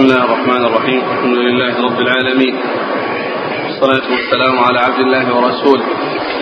بسم 0.00 0.08
الله 0.08 0.24
الرحمن 0.24 0.64
الرحيم 0.64 1.00
الحمد 1.12 1.36
لله 1.38 1.84
رب 1.84 2.00
العالمين 2.00 2.54
والصلاة 3.64 4.06
والسلام 4.12 4.58
على 4.58 4.78
عبد 4.78 5.00
الله 5.00 5.36
ورسوله 5.36 5.84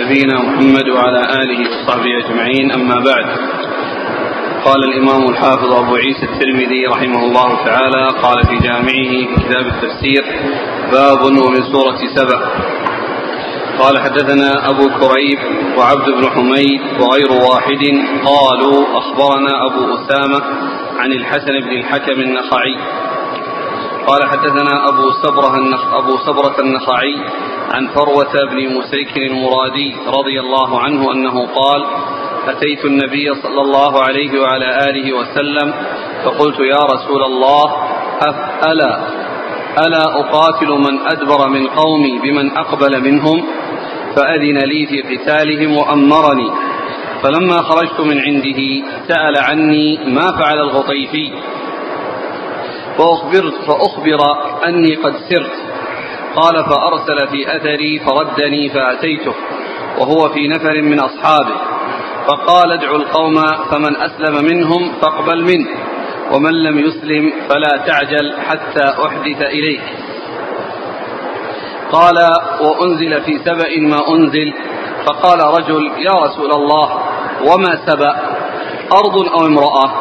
نبينا 0.00 0.36
محمد 0.42 0.88
وعلى 0.88 1.20
آله 1.42 1.60
وصحبه 1.70 2.10
أجمعين 2.24 2.72
أما 2.72 2.94
بعد 2.94 3.26
قال 4.64 4.84
الإمام 4.84 5.30
الحافظ 5.30 5.72
أبو 5.72 5.94
عيسى 5.96 6.24
الترمذي 6.32 6.86
رحمه 6.86 7.24
الله 7.24 7.64
تعالى 7.64 8.06
قال 8.22 8.46
في 8.46 8.56
جامعه 8.66 9.10
في 9.26 9.34
كتاب 9.42 9.66
التفسير 9.66 10.24
باب 10.92 11.20
ومن 11.22 11.62
سورة 11.72 11.98
سبع 12.16 12.38
قال 13.78 13.98
حدثنا 13.98 14.70
أبو 14.70 14.84
كريب 15.00 15.38
وعبد 15.78 16.06
بن 16.10 16.30
حميد 16.30 16.80
وغير 17.00 17.32
واحد 17.32 17.82
قالوا 18.24 18.98
أخبرنا 18.98 19.52
أبو 19.66 19.94
أسامة 19.94 20.42
عن 20.98 21.12
الحسن 21.12 21.60
بن 21.60 21.72
الحكم 21.78 22.20
النخعي 22.20 22.76
قال 24.08 24.28
حدثنا 24.28 24.88
أبو 24.88 25.10
صبرة 25.22 25.56
أبو 25.98 26.16
صبرة 26.16 26.60
النخعي 26.60 27.14
عن 27.74 27.88
فروة 27.88 28.32
بن 28.50 28.78
مسيكر 28.78 29.22
المرادي 29.22 29.96
رضي 30.06 30.40
الله 30.40 30.80
عنه 30.80 31.12
أنه 31.12 31.46
قال 31.46 31.86
أتيت 32.48 32.84
النبي 32.84 33.34
صلى 33.42 33.60
الله 33.60 34.02
عليه 34.02 34.40
وعلى 34.40 34.90
آله 34.90 35.12
وسلم 35.12 35.74
فقلت 36.24 36.60
يا 36.60 36.82
رسول 36.94 37.22
الله 37.22 37.64
ألا 38.66 38.92
ألا 39.86 40.04
أقاتل 40.20 40.68
من 40.68 41.00
أدبر 41.06 41.48
من 41.48 41.66
قومي 41.66 42.18
بمن 42.18 42.56
أقبل 42.56 43.00
منهم؟ 43.00 43.46
فأذن 44.16 44.58
لي 44.58 44.86
في 44.86 45.16
قتالهم 45.16 45.76
وأمرني. 45.76 46.50
فلما 47.22 47.62
خرجت 47.62 48.00
من 48.00 48.20
عنده 48.20 48.60
سأل 49.08 49.34
عني 49.38 49.98
ما 50.06 50.26
فعل 50.38 50.58
الغطيفي؟ 50.58 51.32
فأخبرت 52.98 53.54
فأخبر 53.66 54.18
أني 54.66 54.94
قد 54.94 55.16
سرت. 55.16 55.52
قال 56.36 56.64
فأرسل 56.64 57.28
في 57.28 57.56
أثري 57.56 57.98
فردني 57.98 58.68
فأتيته 58.68 59.34
وهو 59.98 60.28
في 60.28 60.48
نفر 60.48 60.82
من 60.82 61.00
أصحابه. 61.00 61.54
فقال 62.28 62.72
ادعوا 62.72 62.96
القوم 62.96 63.34
فمن 63.70 63.96
أسلم 63.96 64.44
منهم 64.44 64.92
فاقبل 65.02 65.42
منه 65.42 65.68
ومن 66.32 66.52
لم 66.52 66.78
يسلم 66.78 67.32
فلا 67.48 67.86
تعجل 67.86 68.36
حتى 68.40 68.84
أحدث 69.06 69.42
إليك. 69.42 69.82
قال 71.92 72.16
وأنزل 72.60 73.20
في 73.20 73.38
سبأ 73.38 73.80
ما 73.80 74.08
أنزل 74.08 74.54
فقال 75.06 75.40
رجل 75.40 75.90
يا 75.98 76.12
رسول 76.12 76.52
الله 76.52 76.98
وما 77.46 77.86
سبأ؟ 77.86 78.16
أرض 78.92 79.28
أو 79.28 79.46
امرأة؟ 79.46 79.92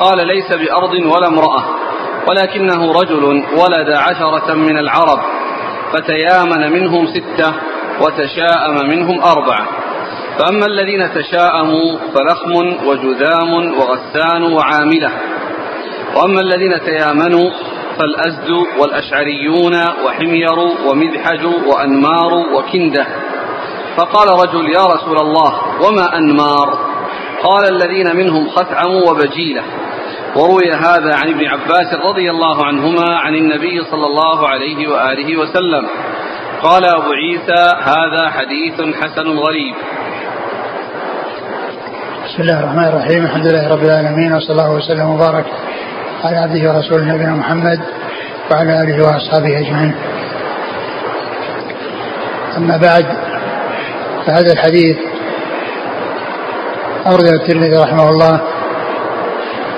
قال 0.00 0.26
ليس 0.26 0.52
بأرض 0.52 0.92
ولا 0.92 1.26
امرأة. 1.26 1.64
ولكنه 2.28 2.92
رجل 2.92 3.24
ولد 3.34 3.90
عشرة 3.90 4.54
من 4.54 4.78
العرب 4.78 5.20
فتيامن 5.92 6.72
منهم 6.72 7.06
ستة 7.06 7.52
وتشاءم 8.00 8.88
منهم 8.88 9.20
أربعة. 9.22 9.66
فأما 10.38 10.66
الذين 10.66 11.14
تشاءموا 11.14 11.98
فلخم 12.14 12.52
وجذام 12.86 13.52
وغسان 13.78 14.52
وعاملة. 14.52 15.10
وأما 16.16 16.40
الذين 16.40 16.80
تيامنوا 16.80 17.50
فالأزد 17.98 18.50
والأشعريون 18.78 19.74
وحمير 20.06 20.58
ومذحج 20.86 21.44
وأنمار 21.66 22.34
وكندة. 22.54 23.06
فقال 23.96 24.28
رجل 24.28 24.70
يا 24.70 24.86
رسول 24.86 25.18
الله 25.20 25.52
وما 25.86 26.16
أنمار؟ 26.16 26.78
قال 27.42 27.64
الذين 27.74 28.16
منهم 28.16 28.48
خثعم 28.48 28.90
وبجيلة. 29.08 29.62
وروي 30.36 30.72
هذا 30.72 31.14
عن 31.14 31.28
ابن 31.28 31.46
عباس 31.46 31.94
رضي 31.94 32.30
الله 32.30 32.66
عنهما 32.66 33.16
عن 33.18 33.34
النبي 33.34 33.84
صلى 33.90 34.06
الله 34.06 34.48
عليه 34.48 34.88
وآله 34.88 35.40
وسلم. 35.40 35.88
قال 36.62 36.84
أبو 36.84 37.12
عيسى 37.12 37.62
هذا 37.82 38.30
حديث 38.30 38.94
حسن 38.96 39.28
غريب. 39.38 39.74
بسم 42.24 42.42
الله 42.42 42.60
الرحمن 42.60 42.84
الرحيم. 42.84 43.24
الحمد 43.24 43.46
لله 43.46 43.68
رب 43.68 43.82
العالمين 43.82 44.32
وصلى 44.32 44.50
الله 44.50 44.72
وسلم 44.72 45.10
وبارك 45.10 45.46
على 46.24 46.36
عبده 46.36 46.72
ورسوله 46.72 47.04
نبينا 47.14 47.34
محمد 47.34 47.80
وعلى 48.50 48.82
آله 48.82 49.04
وأصحابه 49.04 49.58
أجمعين. 49.58 49.94
أما 52.56 52.76
بعد 52.76 53.06
فهذا 54.26 54.52
الحديث 54.52 54.96
اورده 57.06 57.30
الترمذي 57.30 57.76
رحمه 57.76 58.10
الله 58.10 58.51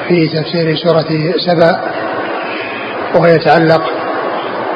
في 0.08 0.28
تفسير 0.28 0.76
سورة 0.76 1.06
سبأ 1.46 1.80
وهو 3.14 3.26
يتعلق 3.26 3.82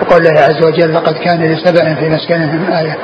بقول 0.01 0.27
الله 0.27 0.41
عز 0.41 0.63
وجل 0.65 0.95
لقد 0.95 1.15
كان 1.15 1.53
لسبأ 1.53 1.95
في 1.95 2.09
مسكنهم 2.09 2.73
آية. 2.73 2.99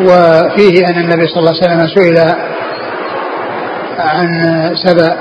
وفيه 0.00 0.86
أن 0.88 1.00
النبي 1.00 1.26
صلى 1.26 1.38
الله 1.38 1.52
عليه 1.62 1.62
وسلم 1.62 1.86
سئل 1.86 2.34
عن 3.98 4.28
سبأ 4.74 5.16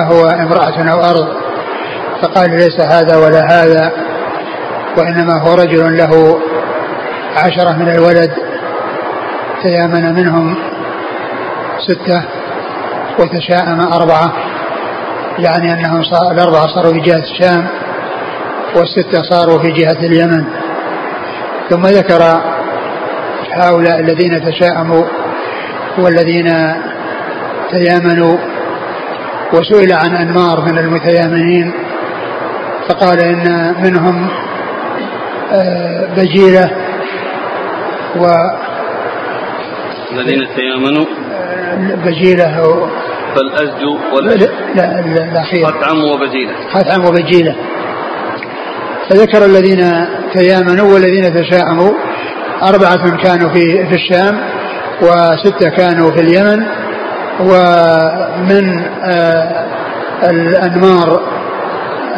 أهو 0.00 0.28
امرأة 0.28 0.92
أو 0.92 1.00
أرض 1.10 1.28
فقال 2.22 2.50
ليس 2.50 2.80
هذا 2.80 3.16
ولا 3.16 3.46
هذا 3.50 3.92
وإنما 4.96 5.40
هو 5.40 5.54
رجل 5.54 5.96
له 5.96 6.40
عشرة 7.36 7.72
من 7.72 7.88
الولد 7.88 8.32
تيامن 9.62 10.14
منهم 10.14 10.56
ستة. 11.88 12.22
وتشاءم 13.18 13.80
أربعة 13.80 14.32
يعني 15.38 15.72
أنهم 15.72 16.02
صار 16.02 16.32
الأربعة 16.32 16.66
صاروا 16.66 16.92
في 16.92 17.00
جهة 17.00 17.22
الشام 17.22 17.66
والستة 18.76 19.22
صاروا 19.22 19.58
في 19.58 19.70
جهة 19.70 19.98
اليمن. 20.06 20.44
ثم 21.70 21.82
ذكر 21.82 22.22
هؤلاء 23.52 24.00
الذين 24.00 24.44
تشاءموا 24.44 25.04
والذين 25.98 26.52
تيامنوا 27.70 28.36
وسئل 29.52 29.92
عن 29.92 30.16
أنمار 30.16 30.60
من 30.60 30.78
المتيامنين 30.78 31.72
فقال 32.88 33.20
إن 33.20 33.74
منهم 33.82 34.28
بجيلة 36.16 36.70
و 38.16 38.26
الذين 40.12 40.46
تيامنوا. 40.56 41.06
بجيلة 42.04 42.60
فالأزد 43.36 43.82
لا 44.74 44.84
لا 45.14 45.24
الأخير 45.24 45.66
خثعم 45.66 45.98
وبجيلة 46.04 46.52
خثعم 46.70 47.04
وبجيلة 47.04 47.56
فذكر 49.10 49.44
الذين 49.44 50.06
تيامنوا 50.34 50.94
والذين 50.94 51.34
تشاءموا. 51.34 51.92
أربعة 52.62 53.16
كانوا 53.16 53.48
في 53.48 53.86
في 53.86 53.94
الشام 53.94 54.40
وستة 55.02 55.68
كانوا 55.68 56.10
في 56.10 56.20
اليمن 56.20 56.66
ومن 57.40 58.84
آه 59.04 59.66
الأنمار 60.30 61.20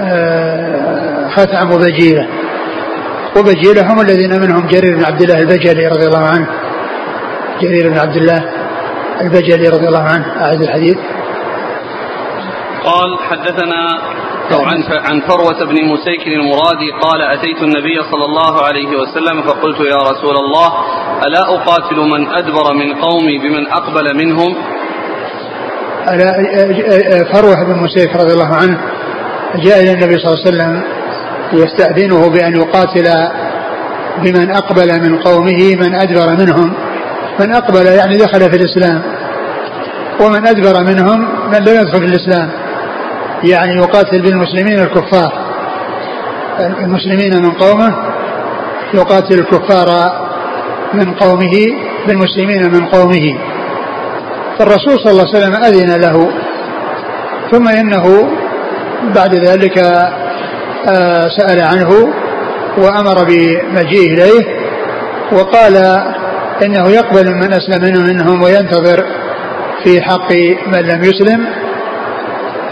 آه 0.00 1.28
خثعم 1.28 1.72
وبجيلة 1.72 2.28
وبجيلة 3.36 3.92
هم 3.92 4.00
الذين 4.00 4.40
منهم 4.40 4.66
جرير 4.66 4.96
بن 4.96 5.04
عبد 5.04 5.22
الله 5.22 5.40
البجلي 5.40 5.88
رضي 5.88 6.06
الله 6.06 6.24
عنه. 6.28 6.46
جرير 7.60 7.88
بن 7.88 7.98
عبد 7.98 8.16
الله. 8.16 8.44
البجلي 9.20 9.68
رضي 9.68 9.88
الله 9.88 10.02
عنه 10.02 10.26
أعد 10.42 10.62
الحديث. 10.62 10.98
قال 12.84 13.18
حدثنا 13.30 13.82
عن 14.52 14.82
عن 15.06 15.20
فروة 15.20 15.64
بن 15.64 15.84
مسيكر 15.84 16.32
المرادي 16.32 16.90
قال 17.02 17.22
أتيت 17.22 17.62
النبي 17.62 18.02
صلى 18.10 18.24
الله 18.24 18.62
عليه 18.62 18.88
وسلم 18.96 19.42
فقلت 19.42 19.80
يا 19.80 19.96
رسول 20.10 20.36
الله 20.36 20.68
ألا 21.26 21.42
أقاتل 21.54 21.96
من 21.96 22.28
أدبر 22.28 22.74
من 22.74 22.94
قومي 22.94 23.38
بمن 23.38 23.66
أقبل 23.66 24.16
منهم؟ 24.16 24.56
ألا 26.08 27.24
فروة 27.32 27.64
بن 27.64 27.82
مسيك 27.82 28.16
رضي 28.16 28.32
الله 28.32 28.54
عنه 28.54 28.78
جاء 29.64 29.82
إلى 29.82 29.92
النبي 29.92 30.18
صلى 30.18 30.32
الله 30.32 30.44
عليه 30.46 30.50
وسلم 30.50 30.82
يستأذنه 31.52 32.30
بأن 32.30 32.56
يقاتل 32.56 33.08
بمن 34.22 34.50
أقبل 34.50 35.00
من 35.02 35.18
قومه 35.18 35.76
من 35.76 35.94
أدبر 35.94 36.36
منهم. 36.40 36.74
من 37.40 37.54
أقبل 37.54 37.86
يعني 37.86 38.16
دخل 38.16 38.40
في 38.50 38.56
الإسلام 38.56 39.02
ومن 40.20 40.46
أدبر 40.46 40.84
منهم 40.84 41.20
من 41.52 41.58
لم 41.58 41.80
يدخل 41.80 41.98
في 41.98 42.04
الإسلام 42.04 42.50
يعني 43.44 43.76
يقاتل 43.76 44.22
بالمسلمين 44.22 44.78
الكفار. 44.78 45.32
المسلمين 46.60 47.42
من 47.42 47.50
قومه 47.50 47.96
يقاتل 48.94 49.38
الكفار 49.38 50.12
من 50.94 51.14
قومه 51.14 51.54
بالمسلمين 52.06 52.72
من 52.72 52.86
قومه. 52.86 53.38
فالرسول 54.58 54.98
صلى 54.98 55.10
الله 55.12 55.26
عليه 55.34 55.38
وسلم 55.38 55.54
أذن 55.54 56.00
له 56.00 56.30
ثم 57.50 57.68
إنه 57.68 58.28
بعد 59.14 59.34
ذلك 59.34 59.78
سأل 61.38 61.62
عنه 61.62 62.12
وأمر 62.78 63.24
بمجيئه 63.24 64.14
إليه 64.14 64.58
وقال 65.32 65.74
إنه 66.62 66.90
يقبل 66.90 67.34
من 67.34 67.52
أسلم 67.52 68.04
منهم 68.04 68.42
وينتظر 68.42 69.04
في 69.84 70.02
حق 70.02 70.32
من 70.66 70.78
لم 70.78 71.02
يسلم. 71.02 71.46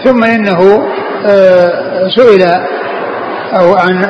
ثم 0.04 0.24
إنه 0.24 0.86
آه، 1.26 2.08
سئل 2.16 2.42
أو 3.58 3.74
عن 3.74 4.04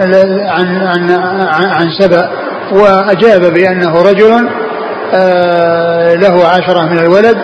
عن 0.48 0.76
عن 0.82 1.10
عن 1.50 1.90
سبأ 1.98 2.30
وأجاب 2.72 3.54
بأنه 3.54 4.02
رجل 4.02 4.48
آه، 5.14 6.14
له 6.14 6.46
عشرة 6.46 6.82
من 6.82 6.98
الولد 6.98 7.36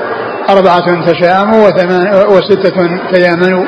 أربعة 0.51 1.13
تشاءموا 1.13 1.69
وستة 2.29 2.89
تيامنوا. 3.13 3.65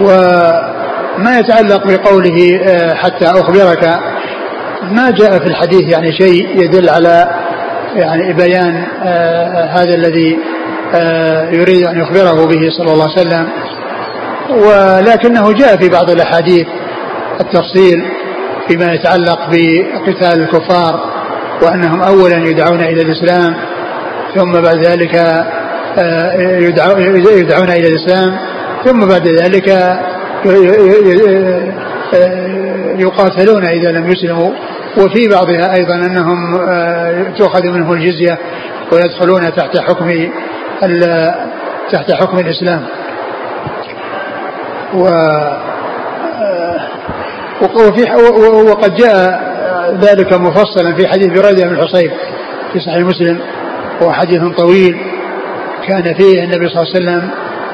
وما 0.00 1.38
يتعلق 1.38 1.86
بقوله 1.86 2.60
آه، 2.62 2.94
حتى 2.94 3.26
أخبرك 3.26 4.00
ما 4.92 5.10
جاء 5.10 5.38
في 5.38 5.46
الحديث 5.46 5.92
يعني 5.92 6.12
شيء 6.12 6.64
يدل 6.64 6.88
على 6.88 7.30
يعني 7.94 8.32
بيان 8.32 8.84
آه، 9.02 9.64
هذا 9.64 9.94
الذي 9.94 10.38
يريد 11.52 11.86
أن 11.86 12.00
يخبره 12.00 12.46
به 12.46 12.70
صلى 12.78 12.92
الله 12.92 13.08
عليه 13.10 13.20
وسلم. 13.20 13.48
ولكنه 14.50 15.52
جاء 15.52 15.76
في 15.76 15.88
بعض 15.88 16.10
الأحاديث 16.10 16.66
التفصيل 17.40 18.04
فيما 18.68 18.92
يتعلق 18.92 19.38
بقتال 19.50 20.42
الكفار 20.42 21.00
وأنهم 21.62 22.02
أولا 22.02 22.36
يدعون 22.36 22.80
إلى 22.80 23.02
الإسلام 23.02 23.54
ثم 24.34 24.52
بعد 24.52 24.86
ذلك 24.86 25.14
آه، 25.98 26.58
يدعون 27.26 27.70
إلى 27.70 27.88
الإسلام 27.88 28.36
ثم 28.84 29.08
بعد 29.08 29.28
ذلك 29.28 29.68
آه، 29.68 29.98
يقاتلون 32.98 33.64
إذا 33.64 33.92
لم 33.92 34.10
يسلموا. 34.10 34.50
وفي 34.98 35.28
بعضها 35.28 35.74
أيضا 35.76 35.94
أنهم 35.94 36.60
آه، 36.68 37.32
تؤخذ 37.38 37.66
منهم 37.66 37.92
الجزية 37.92 38.38
ويدخلون 38.92 39.54
تحت 39.54 39.78
حكم 39.78 40.10
تحت 41.92 42.12
حكم 42.12 42.38
الإسلام. 42.38 42.84
و 44.94 45.08
وفي 47.62 48.04
وقد 48.70 48.94
جاء 48.94 49.54
ذلك 50.00 50.32
مفصلا 50.32 50.94
في 50.96 51.08
حديث 51.08 51.26
بريدة 51.26 51.68
بن 51.68 51.74
الحصيب 51.74 52.10
في 52.72 52.80
صحيح 52.80 52.98
مسلم 52.98 53.40
هو 54.02 54.12
حديث 54.12 54.42
طويل. 54.56 54.96
كان 55.88 56.14
فيه 56.14 56.44
النبي 56.44 56.68
صلى 56.68 56.82
الله 56.82 56.94
عليه 56.94 56.96
وسلم 56.96 57.30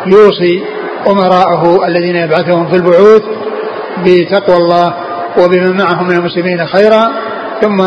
يوصي 0.06 0.62
أمراءه 1.06 1.86
الذين 1.86 2.16
يبعثهم 2.16 2.68
في 2.68 2.76
البعوث 2.76 3.22
بتقوى 4.04 4.56
الله 4.56 4.94
وبمن 5.38 5.76
معهم 5.76 6.08
من 6.08 6.16
المسلمين 6.16 6.66
خيرا 6.66 7.12
ثم 7.60 7.82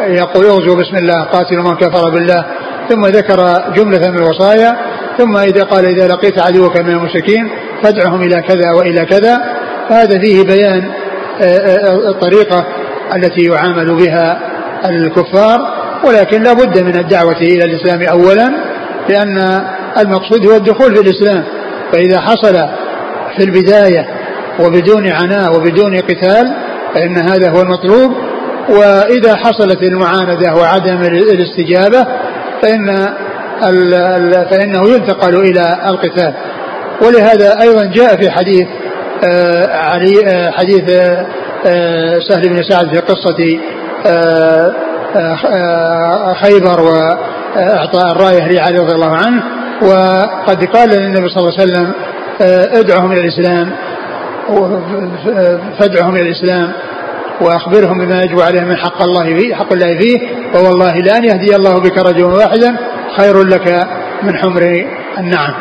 يقول 0.00 0.46
ارجو 0.46 0.76
بسم 0.76 0.96
الله 0.96 1.24
قاتلوا 1.24 1.64
من 1.64 1.76
كفر 1.76 2.10
بالله. 2.10 2.44
ثم 2.88 3.06
ذكر 3.06 3.36
جملة 3.76 4.10
من 4.10 4.18
الوصايا 4.18 4.76
ثم 5.18 5.36
إذا 5.36 5.64
قال 5.64 5.84
إذا 5.84 6.08
لقيت 6.08 6.38
عدوك 6.38 6.76
من 6.76 6.90
المشركين 6.90 7.50
فادعهم 7.82 8.22
إلى 8.22 8.42
كذا 8.42 8.72
وإلى 8.72 9.04
كذا. 9.04 9.38
فهذا 9.88 10.20
فيه 10.20 10.42
بيان 10.42 10.90
آه، 11.42 11.44
آه، 11.44 12.10
الطريقة 12.10 12.66
التي 13.16 13.40
يعامل 13.46 13.96
بها 13.96 14.40
الكفار 14.84 15.58
ولكن 16.04 16.42
لا 16.42 16.52
بد 16.52 16.78
من 16.78 16.96
الدعوة 16.96 17.36
إلى 17.36 17.64
الإسلام 17.64 18.02
أولا 18.02 18.52
لأن 19.08 19.62
المقصود 19.98 20.46
هو 20.46 20.56
الدخول 20.56 20.96
في 20.96 21.00
الإسلام. 21.00 21.44
فإذا 21.92 22.20
حصل 22.20 22.68
في 23.36 23.44
البداية 23.44 24.17
وبدون 24.60 25.08
عناء 25.08 25.56
وبدون 25.56 25.96
قتال 25.96 26.56
فإن 26.94 27.16
هذا 27.16 27.50
هو 27.50 27.60
المطلوب. 27.60 28.12
وإذا 28.68 29.36
حصلت 29.36 29.82
المعاندة 29.82 30.54
وعدم 30.54 31.00
الاستجابة 31.02 32.06
فإن 32.62 33.08
فإنه 34.50 34.88
ينتقل 34.88 35.36
إلى 35.36 35.78
القتال. 35.86 36.34
ولهذا 37.02 37.60
أيضا 37.60 37.84
جاء 37.84 38.16
في 38.16 38.30
حديث 38.30 38.66
آه، 39.24 39.76
علي 39.76 40.26
آه، 40.26 40.50
حديث 40.50 40.90
آه، 41.66 42.18
سهل 42.28 42.48
بن 42.48 42.62
سعد 42.62 42.94
في 42.94 43.00
قصة 43.00 43.58
خيبر 46.42 46.80
وإعطاء 46.80 48.12
الراية 48.12 48.52
لعلي 48.52 48.78
رضي 48.78 48.94
الله 48.94 49.16
عنه. 49.16 49.42
وقد 49.82 50.64
قال 50.64 50.90
للنبي 50.90 51.28
صلى 51.28 51.42
الله 51.42 51.60
عليه 51.60 51.70
وسلم 51.70 51.92
ادعهم 52.80 53.12
إلى 53.12 53.20
الإسلام. 53.20 53.72
فادعهم 55.78 56.16
إلى 56.16 56.22
الإسلام 56.22 56.72
وأخبرهم 57.40 57.98
بما 57.98 58.22
يجب 58.22 58.40
عليهم 58.40 58.68
من 58.68 58.76
حق 58.76 59.02
الله 59.02 59.24
فيه 59.24 59.54
حق 59.54 59.72
الله 59.72 59.98
فيه 59.98 60.18
فوالله 60.52 60.98
لأن 60.98 61.24
يهدي 61.24 61.56
الله 61.56 61.80
بك 61.80 61.98
رجلا 61.98 62.26
واحدا 62.26 62.76
خير 63.16 63.42
لك 63.42 63.86
من 64.22 64.36
حمر 64.36 64.84
النعم. 65.18 65.54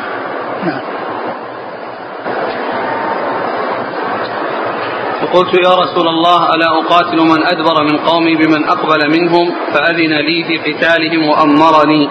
نعم. 0.65 0.81
فقلت 5.21 5.53
يا 5.53 5.75
رسول 5.75 6.07
الله 6.07 6.49
ألا 6.55 6.67
أقاتل 6.67 7.17
من 7.17 7.43
أدبر 7.43 7.83
من 7.83 7.97
قومي 7.97 8.35
بمن 8.35 8.63
أقبل 8.63 9.19
منهم 9.19 9.53
فأذن 9.73 10.13
لي 10.13 10.43
في 10.43 10.57
قتالهم 10.57 11.29
وأمرني. 11.29 12.09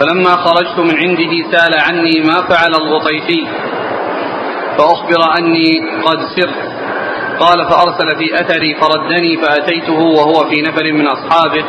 فلما 0.00 0.30
خرجت 0.30 0.78
من 0.78 0.96
عنده 0.98 1.32
سال 1.52 1.80
عني 1.80 2.20
ما 2.20 2.42
فعل 2.48 2.74
الغطيفي 2.74 3.46
فأخبر 4.78 5.38
أني 5.38 5.70
قد 6.04 6.18
سرت. 6.36 6.70
قال 7.40 7.68
فأرسل 7.68 8.18
في 8.18 8.34
أثري 8.34 8.74
فردني 8.74 9.36
فأتيته 9.36 9.98
وهو 9.98 10.48
في 10.50 10.62
نفر 10.62 10.92
من 10.92 11.06
أصحابه. 11.06 11.64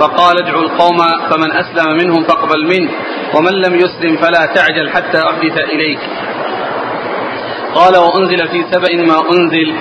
فقال 0.00 0.38
ادعوا 0.38 0.62
القوم 0.62 0.98
فمن 1.30 1.52
أسلم 1.52 1.96
منهم 1.96 2.24
فاقبل 2.24 2.66
منه 2.66 2.90
ومن 3.34 3.52
لم 3.52 3.74
يسلم 3.74 4.16
فلا 4.16 4.46
تعجل 4.46 4.90
حتى 4.90 5.18
أحدث 5.18 5.58
إليك. 5.58 5.98
قال 7.74 7.96
وأنزل 7.96 8.48
في 8.48 8.64
سبأ 8.72 8.96
ما 8.96 9.22
أنزل. 9.32 9.74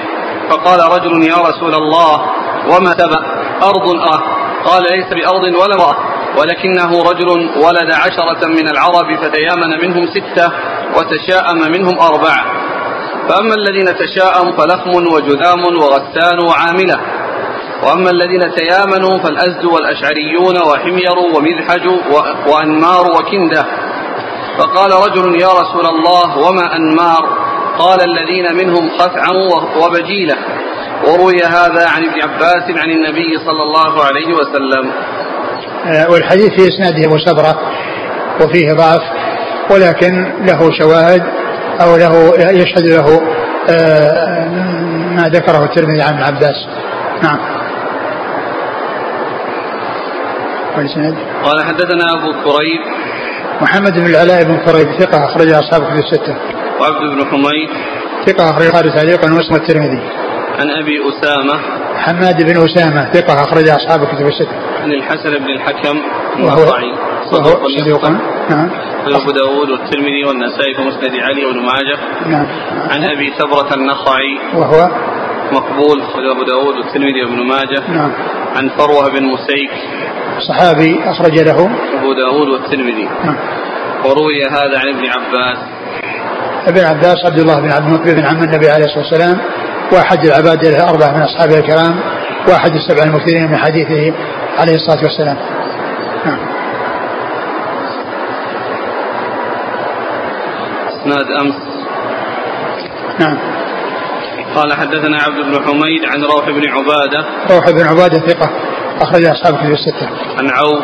فقال 0.50 0.80
رجل 0.80 1.24
يا 1.24 1.36
رسول 1.36 1.76
الله 1.76 2.22
وما 2.66 2.92
سبأ؟ 2.92 3.26
أرض 3.64 3.90
أه. 3.90 4.22
قال 4.66 4.84
ليس 4.92 5.14
بأرض 5.14 5.44
ولا 5.44 5.76
امرأة 5.76 5.98
ولكنه 6.38 7.04
رجل 7.04 7.30
ولد 7.58 7.92
عشرة 7.92 8.48
من 8.48 8.70
العرب 8.70 9.16
فتيامن 9.16 9.82
منهم 9.82 10.08
ستة. 10.08 10.52
وتشاءم 10.98 11.72
منهم 11.72 12.00
أربعة. 12.00 12.46
فأما 13.30 13.56
الذين 13.56 13.86
تشاءموا 13.86 14.52
فلخم 14.52 15.14
وجذام 15.14 15.66
وغسان 15.66 16.40
وعاملة. 16.40 17.00
وأما 17.84 18.10
الذين 18.10 18.56
تيامنوا 18.56 19.18
فالأزد 19.18 19.66
والأشعريون 19.66 20.58
وحمير 20.58 21.20
ومذحج 21.36 21.88
وأنمار 22.48 23.06
وكندة. 23.06 23.66
فقال 24.58 24.92
رجل 24.92 25.42
يا 25.42 25.48
رسول 25.48 25.86
الله 25.86 26.38
وما 26.38 26.76
أنمار؟ 26.76 27.38
قال 27.80 28.00
الذين 28.02 28.56
منهم 28.56 28.90
خثعم 28.98 29.36
وبجيلة. 29.84 30.36
وروي 31.08 31.38
هذا 31.44 31.90
عن 31.96 32.04
ابن 32.04 32.22
عباس 32.24 32.64
عن 32.84 32.92
النبي 32.92 33.38
صلى 33.46 33.64
الله 33.64 34.06
عليه 34.06 34.34
وسلم. 34.34 34.92
آه، 35.86 36.12
والحديث 36.12 36.50
في 36.54 36.68
إسناده 36.68 37.18
سبرة 37.18 37.62
وفيه 38.42 38.74
ضعف. 38.74 39.25
ولكن 39.72 40.34
له 40.46 40.72
شواهد 40.80 41.24
أو 41.82 41.96
له 41.96 42.34
يشهد 42.52 42.88
له 42.88 43.22
آه، 43.70 44.50
ما 45.16 45.24
ذكره 45.24 45.64
الترمذي 45.64 46.02
عن 46.02 46.14
ابن 46.14 46.24
عباس. 46.24 46.68
نعم. 47.24 47.40
قال 51.44 51.64
حدثنا 51.64 52.14
أبو 52.14 52.32
كريب. 52.32 52.82
محمد 53.62 54.00
بن 54.00 54.06
العلاء 54.06 54.44
بن 54.44 54.58
كريب 54.58 54.88
ثقة 55.00 55.26
أخرج 55.26 55.50
أصحاب 55.50 55.82
كتب 55.82 55.98
الستة. 55.98 56.36
وعبد 56.82 57.16
بن 57.16 57.26
حميد. 57.26 57.70
ثقة 58.26 58.50
أخرج 58.50 58.66
البخاري 58.66 58.90
تعليقا 58.90 59.34
واسم 59.34 59.56
الترمذي. 59.56 60.02
عن 60.60 60.70
أبي 60.70 61.02
أسامة. 61.10 61.60
حماد 61.98 62.44
بن 62.44 62.66
أسامة 62.66 63.14
ثقة 63.14 63.44
أخرج 63.44 63.70
أصحاب 63.70 64.04
الكتب 64.04 64.28
الستة. 64.28 64.56
عن 64.84 64.92
الحسن 64.92 65.30
بن 65.30 65.50
الحكم. 65.50 65.98
وهو 66.44 66.72
صدوق 67.32 67.68
صدوق 67.78 68.10
نعم. 68.50 68.70
أبو 69.08 69.32
داود 69.32 69.70
والترمذي 69.70 70.26
والنسائي 70.28 70.76
في 70.76 70.82
مسند 70.82 71.16
علي 71.22 71.46
وابن 71.46 71.60
ماجه. 71.60 72.00
نعم. 72.26 72.48
عن 72.90 73.04
أبي 73.04 73.34
ثبرة 73.40 73.76
النخعي. 73.76 74.40
وهو؟ 74.54 74.90
مقبول. 75.52 76.02
أخرج 76.02 76.26
أبو 76.26 76.44
داود 76.44 76.76
والترمذي 76.78 77.24
وابن 77.24 77.48
ماجه. 77.48 77.92
نعم. 77.92 78.12
عن 78.56 78.70
فروة 78.70 79.10
بن 79.10 79.24
مسيك. 79.24 79.72
صحابي 80.48 81.00
أخرج 81.06 81.40
له. 81.40 81.70
أبو 82.00 82.14
داود 82.14 82.48
والترمذي. 82.48 83.10
نعم. 83.26 83.38
وروي 84.06 84.44
هذا 84.44 84.80
عن 84.80 84.88
ابن 84.88 85.06
عباس. 85.06 85.58
ابن 86.68 86.80
عباس 86.80 87.26
عبد 87.26 87.40
الله 87.40 87.60
بن 87.60 87.72
عبد 87.72 87.88
المطلب 87.88 88.16
بن 88.16 88.26
عم 88.26 88.44
النبي 88.44 88.70
عليه 88.70 88.86
الصلاة 88.86 89.04
والسلام. 89.04 89.38
وأحد 89.94 90.26
العباد 90.26 90.66
الاربعه 90.66 91.18
من 91.18 91.22
أصحابه 91.22 91.58
الكرام. 91.58 92.00
وأحد 92.48 92.72
السبع 92.76 93.04
المكثرين 93.04 93.52
من 93.52 93.58
حديثه 93.58 94.14
عليه 94.60 94.76
الصلاة 94.76 95.04
والسلام. 95.04 95.38
نعم. 96.26 96.55
إسناد 101.06 101.26
أمس. 101.42 101.56
نعم. 103.20 103.38
قال 104.56 104.74
حدثنا 104.74 105.18
عبد 105.18 105.46
بن 105.46 105.66
حميد 105.66 106.06
عن 106.06 106.24
روح 106.24 106.46
بن 106.46 106.70
عبادة. 106.70 107.26
روح 107.56 107.70
بن 107.70 107.88
عبادة 107.88 108.20
ثقة 108.20 108.50
أخرج 109.02 109.26
أصحاب 109.26 109.58
كتب 109.58 109.72
الستة. 109.72 110.10
عن 110.38 110.50
عوف. 110.50 110.84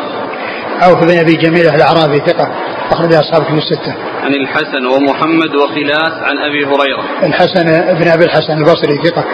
عوف 0.82 1.04
بن 1.04 1.18
أبي 1.18 1.34
جميله 1.36 1.74
الأعرابي 1.74 2.18
ثقة 2.18 2.48
أخرج 2.90 3.14
أصحاب 3.14 3.44
كتب 3.44 3.56
الستة. 3.56 3.94
عن 4.22 4.34
الحسن 4.34 4.86
ومحمد 4.86 5.54
وخلاس 5.54 6.12
عن 6.12 6.38
أبي 6.38 6.64
هريرة. 6.64 7.04
الحسن 7.22 7.64
بن 7.94 8.08
أبي 8.08 8.24
الحسن 8.24 8.52
البصري 8.52 8.96
ثقة 9.04 9.24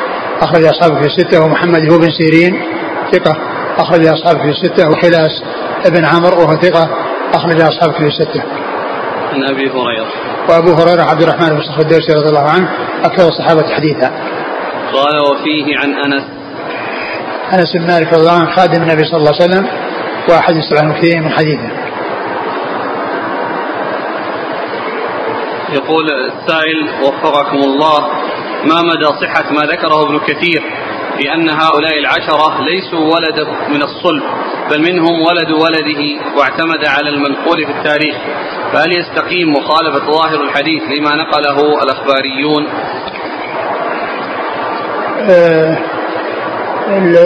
أخرج 0.42 0.64
أصحاب 0.64 0.90
كتب 0.96 1.04
الستة 1.04 1.44
ومحمد 1.44 1.92
هو 1.92 1.98
بن 1.98 2.10
سيرين 2.10 2.62
ثقة 3.12 3.36
أخرج 3.78 4.06
أصحاب 4.06 4.36
كتب 4.36 4.48
الستة 4.48 4.88
وخلاس 4.88 5.42
ابن 5.86 6.04
عمرو 6.04 6.38
وهو 6.38 6.60
ثقة 6.60 6.88
أخرج 7.34 7.60
أصحاب 7.60 7.92
كتب 7.92 8.06
الستة. 8.06 8.42
عن 9.32 9.44
أبي 9.44 9.70
هريرة. 9.70 10.06
وأبو 10.48 10.72
هريرة 10.72 11.02
عبد 11.02 11.22
الرحمن 11.22 11.48
بن 11.48 11.62
صخر 11.62 11.80
الدوسي 11.80 12.12
رضي 12.12 12.28
الله 12.28 12.50
عنه 12.50 12.68
أكثر 13.04 13.28
الصحابة 13.28 13.74
حديثا. 13.74 14.08
قال 14.92 15.18
وفيه 15.30 15.78
عن 15.78 15.94
أنس 15.94 16.24
أنس 17.52 17.76
بن 17.76 17.86
مالك 17.86 18.12
رضي 18.12 18.20
الله 18.20 18.38
عنه 18.38 18.50
خادم 18.50 18.82
النبي 18.82 19.04
صلى 19.04 19.16
الله 19.16 19.32
عليه 19.40 19.44
وسلم 19.44 19.66
وأحد 20.28 20.54
السبع 20.56 20.80
المكثرين 20.80 21.22
من 21.22 21.30
حديثه. 21.30 21.68
يقول 25.72 26.04
السائل 26.10 26.88
وفقكم 27.02 27.56
الله 27.56 28.00
ما 28.64 28.82
مدى 28.82 29.06
صحة 29.06 29.52
ما 29.52 29.72
ذكره 29.72 30.02
ابن 30.02 30.18
كثير 30.18 30.62
بأن 31.18 31.50
هؤلاء 31.50 31.98
العشرة 31.98 32.64
ليسوا 32.64 33.14
ولد 33.14 33.48
من 33.68 33.82
الصلب 33.82 34.22
بل 34.70 34.82
منهم 34.82 35.20
ولد 35.20 35.50
ولده 35.50 36.02
واعتمد 36.36 36.84
على 36.84 37.08
المنقول 37.08 37.66
في 37.66 37.72
التاريخ. 37.72 38.16
فهل 38.72 38.92
يستقيم 38.92 39.52
مخالفة 39.52 40.06
ظاهر 40.06 40.42
الحديث 40.42 40.82
لما 40.82 41.16
نقله 41.16 41.82
الأخباريون؟ 41.82 42.66
آه، 45.30 45.78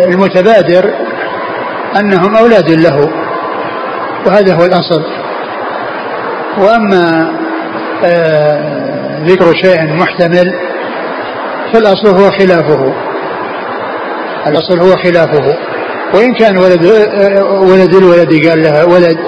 المتبادر 0.08 0.94
أنهم 1.96 2.36
أولاد 2.36 2.70
له 2.70 3.10
وهذا 4.26 4.54
هو 4.54 4.64
الأصل. 4.64 5.04
وأما 6.58 7.32
آه، 8.04 9.22
ذكر 9.24 9.54
شيء 9.54 9.96
محتمل 9.96 10.52
فالأصل 11.72 12.08
هو 12.08 12.30
خلافه. 12.30 13.11
الأصل 14.46 14.80
هو 14.80 14.96
خلافه. 14.96 15.56
وإن 16.14 16.34
كان 16.34 16.58
ولد 16.58 16.84
آه، 16.84 17.60
ولد 17.60 17.94
الولد 17.94 18.48
قال 18.48 18.62
له 18.62 18.86
ولد 18.86 19.18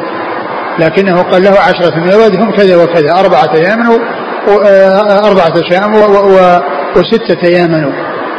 لكنه 0.79 1.23
قال 1.23 1.43
له 1.43 1.51
عشرة 1.51 2.01
من 2.01 2.13
الولد 2.13 2.37
هم 2.37 2.51
كذا 2.51 2.77
وكذا 2.77 3.13
أربعة 3.21 3.55
أيام 3.55 3.99
أربعة 5.25 5.53
أشياء 5.57 5.89
وستة 6.97 7.47
أيام. 7.47 7.93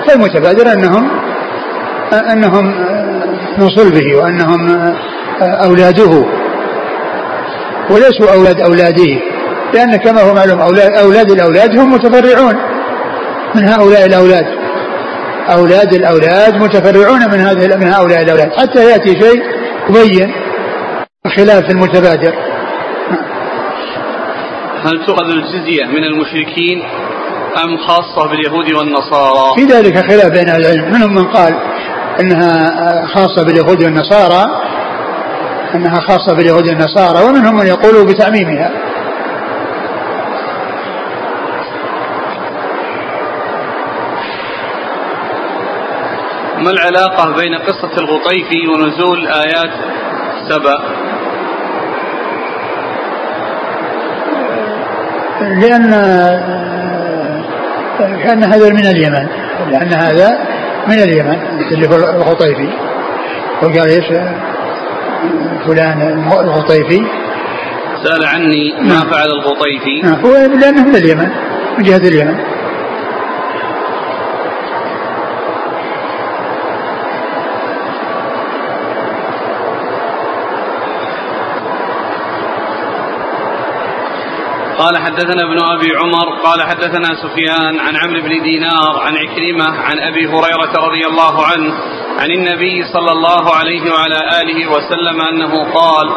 فالمتبادر 0.08 0.72
أنهم 0.74 1.08
أنهم 2.32 2.66
من 3.58 3.70
صلبه 3.70 4.16
وأنهم 4.16 4.94
أولاده. 5.42 6.26
وليسوا 7.90 8.34
أولاد 8.34 8.62
أولاده 8.62 9.20
لأن 9.74 9.96
كما 9.96 10.22
هو 10.22 10.34
معلوم 10.34 10.62
أولاد, 10.62 10.92
أولاد 10.92 11.32
الأولاد 11.32 11.80
هم 11.80 11.94
متفرعون 11.94 12.56
من 13.56 13.68
هؤلاء 13.68 14.06
الأولاد. 14.06 14.65
أولاد 15.50 15.94
الأولاد 15.94 16.56
متفرعون 16.56 17.20
من 17.32 17.40
هذه 17.40 17.76
من 17.78 17.94
هؤلاء 17.94 18.22
الأولاد. 18.22 18.52
حتى 18.54 18.90
يأتي 18.90 19.22
شيء 19.22 19.44
يبين 19.90 20.34
خلاف 21.38 21.70
المتبادر. 21.70 22.34
هل 24.86 25.06
تؤخذ 25.06 25.30
الجزية 25.30 25.86
من 25.86 26.04
المشركين 26.04 26.84
أم 27.64 27.78
خاصة 27.78 28.30
باليهود 28.30 28.74
والنصارى؟ 28.74 29.56
في 29.56 29.64
ذلك 29.74 29.98
خلاف 30.12 30.32
بين 30.32 30.50
العلم. 30.50 30.92
منهم 30.92 31.16
من 31.16 31.24
قال 31.24 31.54
إنها 32.20 33.06
خاصة 33.06 33.44
باليهود 33.46 33.84
والنصارى 33.84 34.62
إنها 35.76 36.02
خاصة 36.02 36.36
باليهود 36.36 36.68
والنصارى 36.68 37.26
ومنهم 37.26 37.56
من 37.56 37.68
يقول 37.68 38.06
بتعميمها 38.06 38.72
ما 46.66 46.72
العلاقة 46.72 47.36
بين 47.36 47.56
قصة 47.56 47.92
الغطيفي 47.98 48.68
ونزول 48.68 49.28
آيات 49.28 49.72
سبأ؟ 50.50 50.80
لأن 55.42 55.92
كان 58.24 58.44
هذا 58.44 58.70
من 58.70 58.86
اليمن. 58.86 59.28
لأن 59.72 59.94
هذا 59.94 60.40
من 60.88 60.94
اليمن 60.94 61.38
اللي 61.72 61.88
هو 61.88 61.96
الغطيفي 61.96 62.70
وقال 63.62 63.90
إيش؟ 63.90 64.06
فلان 65.68 66.32
الغطيفي 66.32 67.02
سأل 68.04 68.26
عني 68.26 68.76
ما. 68.82 69.00
فعل 69.00 69.28
الغطيفي 69.28 70.02
نعم 70.04 70.26
هو 70.26 70.32
لأنه 70.60 70.84
من 70.84 70.96
اليمن 70.96 71.30
من 71.78 71.84
جهة 71.84 71.98
اليمن. 71.98 72.55
قال 84.78 84.98
حدثنا 84.98 85.44
ابن 85.44 85.58
أبي 85.64 85.90
عمر 85.96 86.28
قال 86.44 86.64
حدثنا 86.64 87.10
سفيان 87.24 87.80
عن 87.80 87.96
عمرو 88.04 88.22
بن 88.22 88.44
دينار 88.44 89.00
عن 89.00 89.18
عكرمة 89.18 89.80
عن 89.82 90.00
أبي 90.00 90.28
هريرة 90.28 90.74
رضي 90.88 91.06
الله 91.08 91.46
عنه 91.46 91.74
عن 92.20 92.32
النبي 92.32 92.84
صلى 92.94 93.12
الله 93.12 93.56
عليه 93.56 93.92
وعلى 93.92 94.20
آله 94.42 94.72
وسلم 94.72 95.22
أنه 95.22 95.74
قال 95.74 96.08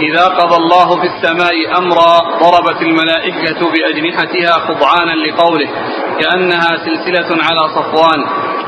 إذا 0.00 0.24
قضى 0.24 0.56
الله 0.56 1.00
في 1.00 1.06
السماء 1.06 1.78
أمرا 1.78 2.18
ضربت 2.42 2.82
الملائكة 2.82 3.70
بأجنحتها 3.72 4.52
خضعانا 4.66 5.12
لقوله 5.12 5.68
كأنها 6.20 6.70
سلسلة 6.84 7.42
على 7.42 7.68
صفوان 7.68 8.20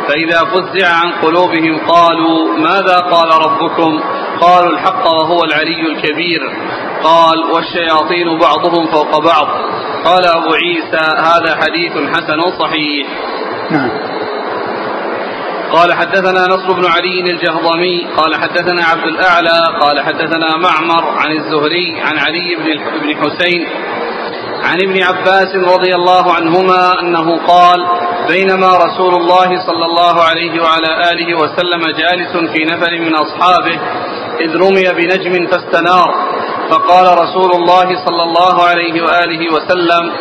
فإذا 0.09 0.41
فزع 0.45 0.89
عن 0.89 1.13
قلوبهم 1.13 1.87
قالوا 1.89 2.59
ماذا 2.59 2.99
قال 2.99 3.29
ربكم؟ 3.47 4.01
قالوا 4.41 4.71
الحق 4.73 5.07
وهو 5.13 5.45
العلي 5.45 5.81
الكبير. 5.81 6.41
قال 7.05 7.39
والشياطين 7.53 8.39
بعضهم 8.39 8.87
فوق 8.87 9.19
بعض. 9.19 9.49
قال 10.05 10.25
أبو 10.27 10.55
عيسى 10.55 11.07
هذا 11.19 11.57
حديث 11.63 11.93
حسن 11.93 12.41
صحيح. 12.61 13.07
نعم. 13.71 13.91
قال 15.73 15.95
حدثنا 15.95 16.47
نصر 16.47 16.73
بن 16.73 16.87
علي 16.87 17.21
الجهضمي 17.21 18.07
قال 18.17 18.35
حدثنا 18.35 18.85
عبد 18.85 19.05
الأعلى 19.05 19.79
قال 19.81 20.01
حدثنا 20.01 20.57
معمر 20.57 21.05
عن 21.19 21.33
الزهري 21.33 22.01
عن 22.01 22.19
علي 22.19 22.57
بن 23.03 23.17
حسين 23.17 23.67
عن 24.63 24.79
ابن 24.83 25.03
عباس 25.03 25.57
رضي 25.57 25.95
الله 25.95 26.33
عنهما 26.33 27.01
أنه 27.01 27.47
قال 27.47 27.87
بينما 28.29 28.77
رسول 28.77 29.15
الله 29.15 29.49
صلى 29.67 29.85
الله 29.85 30.23
عليه 30.23 30.63
وعلى 30.63 31.11
آله 31.13 31.35
وسلم 31.35 31.83
جالس 31.99 32.53
في 32.53 32.65
نفر 32.65 32.99
من 33.01 33.15
أصحابه 33.15 33.81
إذ 34.41 34.57
رمي 34.57 34.89
بنجم 34.93 35.47
فاستنار. 35.47 36.15
فقال 36.71 37.19
رسول 37.19 37.53
الله 37.53 38.05
صلى 38.07 38.23
الله 38.23 38.65
عليه 38.65 39.03
وآله 39.03 39.53
وسلم 39.55 40.13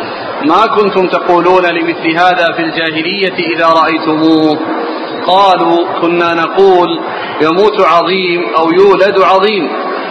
ما 0.44 0.66
كنتم 0.76 1.08
تقولون 1.08 1.66
لمثل 1.66 2.10
هذا 2.16 2.52
في 2.52 2.62
الجاهلية 2.62 3.54
إذا 3.54 3.66
رأيتموه؟ 3.66 4.58
قالوا 5.26 5.78
كنا 6.00 6.34
نقول 6.34 7.00
يموت 7.42 7.80
عظيم 7.80 8.54
أو 8.58 8.70
يولد 8.70 9.20
عظيم. 9.20 9.68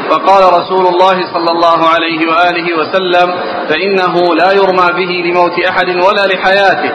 فقال 0.10 0.54
رسول 0.54 0.88
الله 0.88 1.34
صلى 1.34 1.52
الله 1.52 1.90
عليه 1.90 2.20
وآله 2.32 2.78
وسلم 2.78 3.36
فإنه 3.70 4.36
لا 4.36 4.52
يرمى 4.52 4.88
به 4.94 5.30
لموت 5.30 5.60
أحد 5.70 5.88
ولا 5.88 6.28
لحياته 6.28 6.92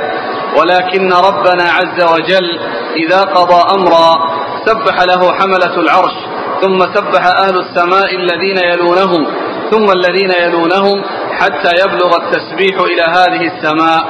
ولكن 0.61 1.12
ربنا 1.12 1.64
عز 1.64 2.12
وجل 2.12 2.59
إذا 2.97 3.21
قضى 3.21 3.75
أمرا 3.75 4.38
سبح 4.66 5.02
له 5.02 5.33
حملة 5.35 5.75
العرش 5.80 6.12
ثم 6.62 6.78
سبح 6.94 7.26
أهل 7.26 7.58
السماء 7.58 8.16
الذين 8.16 8.58
يلونهم 8.72 9.26
ثم 9.70 9.90
الذين 9.90 10.30
يلونهم 10.42 11.04
حتى 11.38 11.70
يبلغ 11.82 12.16
التسبيح 12.16 12.80
إلى 12.80 13.02
هذه 13.02 13.52
السماء. 13.52 14.02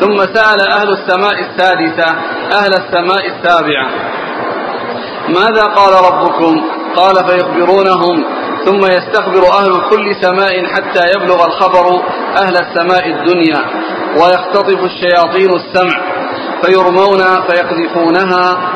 ثم 0.00 0.18
سأل 0.34 0.60
أهل 0.70 0.88
السماء 0.88 1.34
السادسة 1.40 2.08
أهل 2.52 2.72
السماء 2.74 3.26
السابعة 3.26 3.88
ماذا 5.28 5.64
قال 5.64 6.12
ربكم؟ 6.12 6.62
قال 6.96 7.14
فيخبرونهم. 7.14 8.24
ثم 8.64 8.86
يستخبر 8.86 9.48
أهل 9.48 9.90
كل 9.90 10.16
سماء 10.20 10.66
حتى 10.66 11.02
يبلغ 11.16 11.46
الخبر 11.46 12.02
أهل 12.42 12.56
السماء 12.56 13.08
الدنيا 13.08 13.60
ويختطف 14.22 14.78
الشياطين 14.84 15.50
السمع 15.50 16.00
فيرمون 16.62 17.18
فيقذفونها 17.18 18.70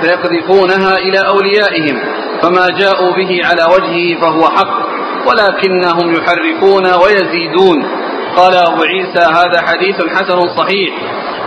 فيقذفونها 0.00 0.96
إلى 0.96 1.18
أوليائهم. 1.18 2.21
فما 2.42 2.66
جاءوا 2.78 3.12
به 3.16 3.40
على 3.44 3.64
وجهه 3.74 4.20
فهو 4.20 4.48
حق 4.48 4.92
ولكنهم 5.26 6.14
يحرفون 6.14 6.86
ويزيدون. 6.86 8.02
قال 8.36 8.54
أبو 8.54 8.82
عيسى 8.82 9.18
هذا 9.18 9.62
حديث 9.66 9.96
حسن 10.16 10.40
صحيح. 10.56 10.94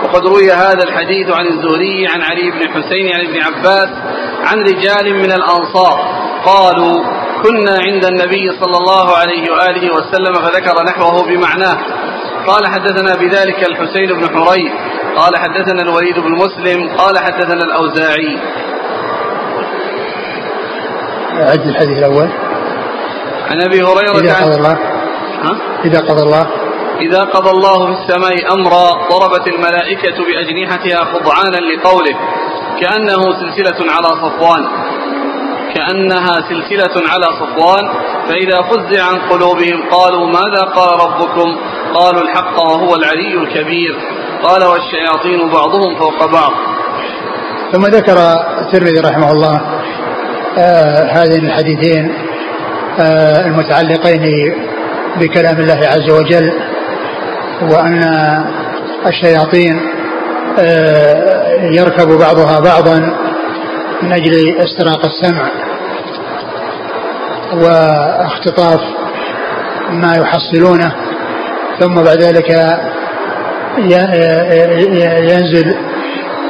وقد 0.03 0.25
روي 0.25 0.51
هذا 0.51 0.83
الحديث 0.83 1.29
عن 1.29 1.45
الزهري 1.47 2.07
عن 2.07 2.21
علي 2.21 2.51
بن 2.51 2.69
حسين 2.73 3.13
عن 3.13 3.25
ابن 3.25 3.37
عباس 3.43 3.89
عن 4.43 4.57
رجال 4.61 5.13
من 5.13 5.31
الأنصار. 5.31 5.99
قالوا 6.45 7.03
كنا 7.43 7.75
عند 7.87 8.05
النبي 8.05 8.51
صلى 8.59 8.77
الله 8.77 9.17
عليه 9.17 9.51
وآله 9.51 9.93
وسلم 9.93 10.33
فذكر 10.33 10.83
نحوه 10.83 11.23
بمعناه. 11.23 11.77
قال 12.47 12.67
حدثنا 12.67 13.15
بذلك 13.15 13.67
الحسين 13.69 14.07
بن 14.07 14.29
حري 14.29 14.71
قال 15.15 15.37
حدثنا 15.37 15.81
الوليد 15.81 16.19
بن 16.19 16.31
مسلم. 16.31 16.97
قال 16.97 17.19
حدثنا 17.19 17.63
الأوزاعي. 17.63 18.37
عد 21.39 21.67
الحديث 21.67 21.97
الأول. 21.97 22.29
عن 23.51 23.61
أبي 23.61 23.81
هريرة 23.81 24.19
إذا 24.19 24.33
قضى 24.33 24.55
الله. 24.55 24.77
ها؟ 25.43 25.57
إذا 25.85 25.99
قضى 25.99 26.23
الله. 26.23 26.47
إذا 27.01 27.21
قضى 27.23 27.49
الله 27.49 27.85
في 27.85 28.01
السماء 28.01 28.53
أمرا 28.53 29.07
ضربت 29.11 29.47
الملائكة 29.47 30.17
بأجنحتها 30.25 31.05
خضعانا 31.05 31.57
لقوله 31.57 32.15
كأنه 32.81 33.21
سلسلة 33.39 33.91
على 33.91 34.07
صفوان. 34.07 34.67
كأنها 35.75 36.35
سلسلة 36.49 37.09
على 37.13 37.25
صفوان 37.39 37.83
فإذا 38.27 38.61
فزع 38.61 39.03
عن 39.03 39.19
قلوبهم 39.29 39.89
قالوا 39.91 40.27
ماذا 40.27 40.61
قال 40.75 40.99
ربكم؟ 41.05 41.57
قالوا 41.93 42.21
الحق 42.21 42.59
وهو 42.59 42.95
العلي 42.95 43.33
الكبير. 43.33 43.95
قال 44.43 44.63
والشياطين 44.63 45.49
بعضهم 45.49 45.95
فوق 45.99 46.25
بعض. 46.31 46.51
ثم 47.71 47.85
ذكر 47.85 48.17
الترمذي 48.61 48.99
رحمه 48.99 49.31
الله 49.31 49.74
هذين 51.11 51.45
الحديثين 51.45 52.11
آه 52.99 53.45
المتعلقين 53.45 54.53
بكلام 55.19 55.59
الله 55.59 55.79
عز 55.87 56.09
وجل 56.09 56.53
وأن 57.61 58.03
الشياطين 59.07 59.81
آه 60.59 61.45
يركب 61.61 62.07
بعضها 62.07 62.59
بعضا 62.59 62.99
من 64.01 64.11
أجل 64.11 64.57
استراق 64.59 65.05
السمع 65.05 65.49
واختطاف 67.53 68.81
ما 69.91 70.15
يحصلونه 70.15 70.91
ثم 71.79 71.95
بعد 72.03 72.21
ذلك 72.21 72.49
ينزل 75.31 75.75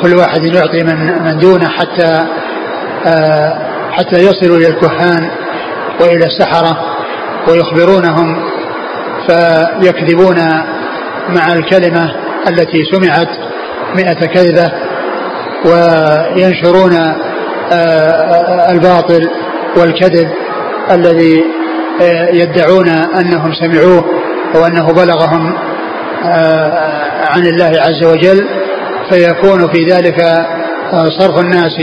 كل 0.02 0.16
واحد 0.16 0.46
يعطي 0.46 0.84
من 0.84 1.24
من 1.24 1.38
دونه 1.38 1.70
حتى 1.70 2.26
حتى 3.98 4.16
يصلوا 4.16 4.58
إلى 4.58 4.68
الكهان 4.68 5.30
وإلى 6.02 6.26
السحرة 6.26 6.78
ويخبرونهم 7.48 8.44
فيكذبون 9.28 10.38
مع 11.30 11.54
الكلمة 11.54 12.12
التي 12.48 12.84
سمعت 12.92 13.30
مئة 13.96 14.26
كذبة 14.26 14.72
وينشرون 15.66 16.94
الباطل 18.70 19.30
والكذب 19.78 20.30
الذي 20.92 21.44
يدعون 22.34 22.88
أنهم 22.90 23.54
سمعوه 23.54 24.06
وأنه 24.56 24.94
بلغهم 24.94 25.54
عن 27.30 27.46
الله 27.46 27.82
عز 27.82 28.04
وجل 28.04 28.48
فيكون 29.10 29.68
في 29.68 29.84
ذلك 29.84 30.22
صرف 31.20 31.40
الناس 31.40 31.78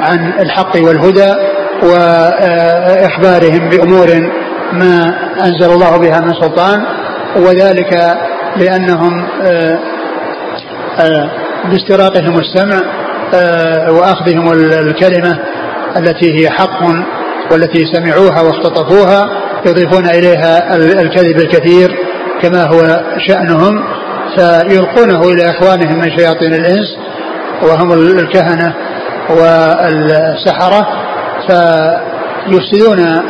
عن 0.00 0.32
الحق 0.40 0.76
والهدى 0.76 1.34
وإخبارهم 1.82 3.68
بأمور 3.68 4.06
ما 4.72 5.14
أنزل 5.44 5.72
الله 5.72 5.96
بها 5.96 6.20
من 6.20 6.34
سلطان 6.34 6.82
وذلك 7.36 8.16
لأنهم 8.56 9.26
باستراقهم 11.70 12.38
السمع 12.38 12.80
وأخذهم 13.90 14.52
الكلمة 14.52 15.38
التي 15.96 16.40
هي 16.40 16.50
حق 16.50 16.82
والتي 17.52 17.84
سمعوها 17.92 18.42
واختطفوها 18.42 19.28
يضيفون 19.66 20.06
إليها 20.06 20.76
الكذب 20.76 21.36
الكثير 21.40 21.96
كما 22.42 22.62
هو 22.64 23.00
شأنهم 23.28 23.84
فيلقونه 24.36 25.28
إلى 25.28 25.50
إخوانهم 25.50 25.98
من 25.98 26.18
شياطين 26.18 26.54
الإنس 26.54 26.96
وهم 27.62 27.92
الكهنة 27.92 28.74
والسحرة 29.30 30.86
فيفسدون 31.48 33.22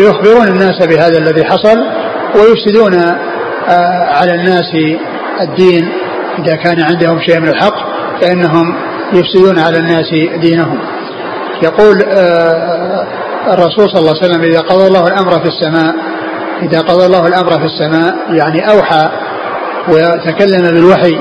يخبرون 0.00 0.48
الناس 0.48 0.86
بهذا 0.86 1.18
الذي 1.18 1.44
حصل 1.44 1.78
ويفسدون 2.34 2.94
على 4.08 4.34
الناس 4.34 4.72
الدين. 5.40 5.88
إذا 6.38 6.56
كان 6.56 6.82
عندهم 6.82 7.20
شيء 7.20 7.40
من 7.40 7.48
الحق 7.48 7.74
فإنهم 8.20 8.74
يفسدون 9.12 9.58
على 9.58 9.78
الناس 9.78 10.10
دينهم. 10.40 10.78
يقول 11.62 12.02
الرسول 13.52 13.90
صلى 13.90 14.00
الله 14.00 14.14
عليه 14.22 14.26
وسلم 14.26 14.42
إذا 14.42 14.60
قضى 14.60 14.86
الله 14.86 15.06
الأمر 15.06 15.30
في 15.30 15.48
السماء 15.48 15.94
إذا 16.62 16.80
قضى 16.80 17.06
الله 17.06 17.26
الأمر 17.26 17.50
في 17.50 17.64
السماء 17.64 18.14
يعني 18.30 18.70
أوحى 18.70 19.08
وتكلم 19.88 20.62
بالوحي 20.74 21.18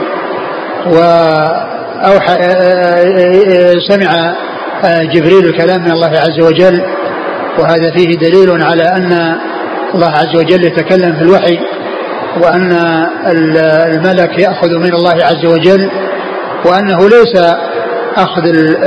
وأوحى 1.98 2.36
سمع 3.90 4.36
جبريل 5.14 5.46
الكلام 5.46 5.82
من 5.82 5.92
الله 5.92 6.12
عز 6.20 6.40
وجل. 6.44 6.82
وهذا 7.60 7.92
فيه 7.92 8.18
دليل 8.18 8.64
على 8.64 8.84
أن 8.84 9.36
الله 9.96 10.12
عز 10.12 10.36
وجل 10.36 10.64
يتكلم 10.64 11.16
في 11.16 11.22
الوحي 11.22 11.60
وأن 12.42 12.72
الملك 13.94 14.40
يأخذ 14.40 14.70
من 14.70 14.94
الله 14.94 15.14
عز 15.14 15.46
وجل 15.46 15.92
وأنه 16.66 17.10
ليس 17.10 17.56
أخذ 18.18 18.42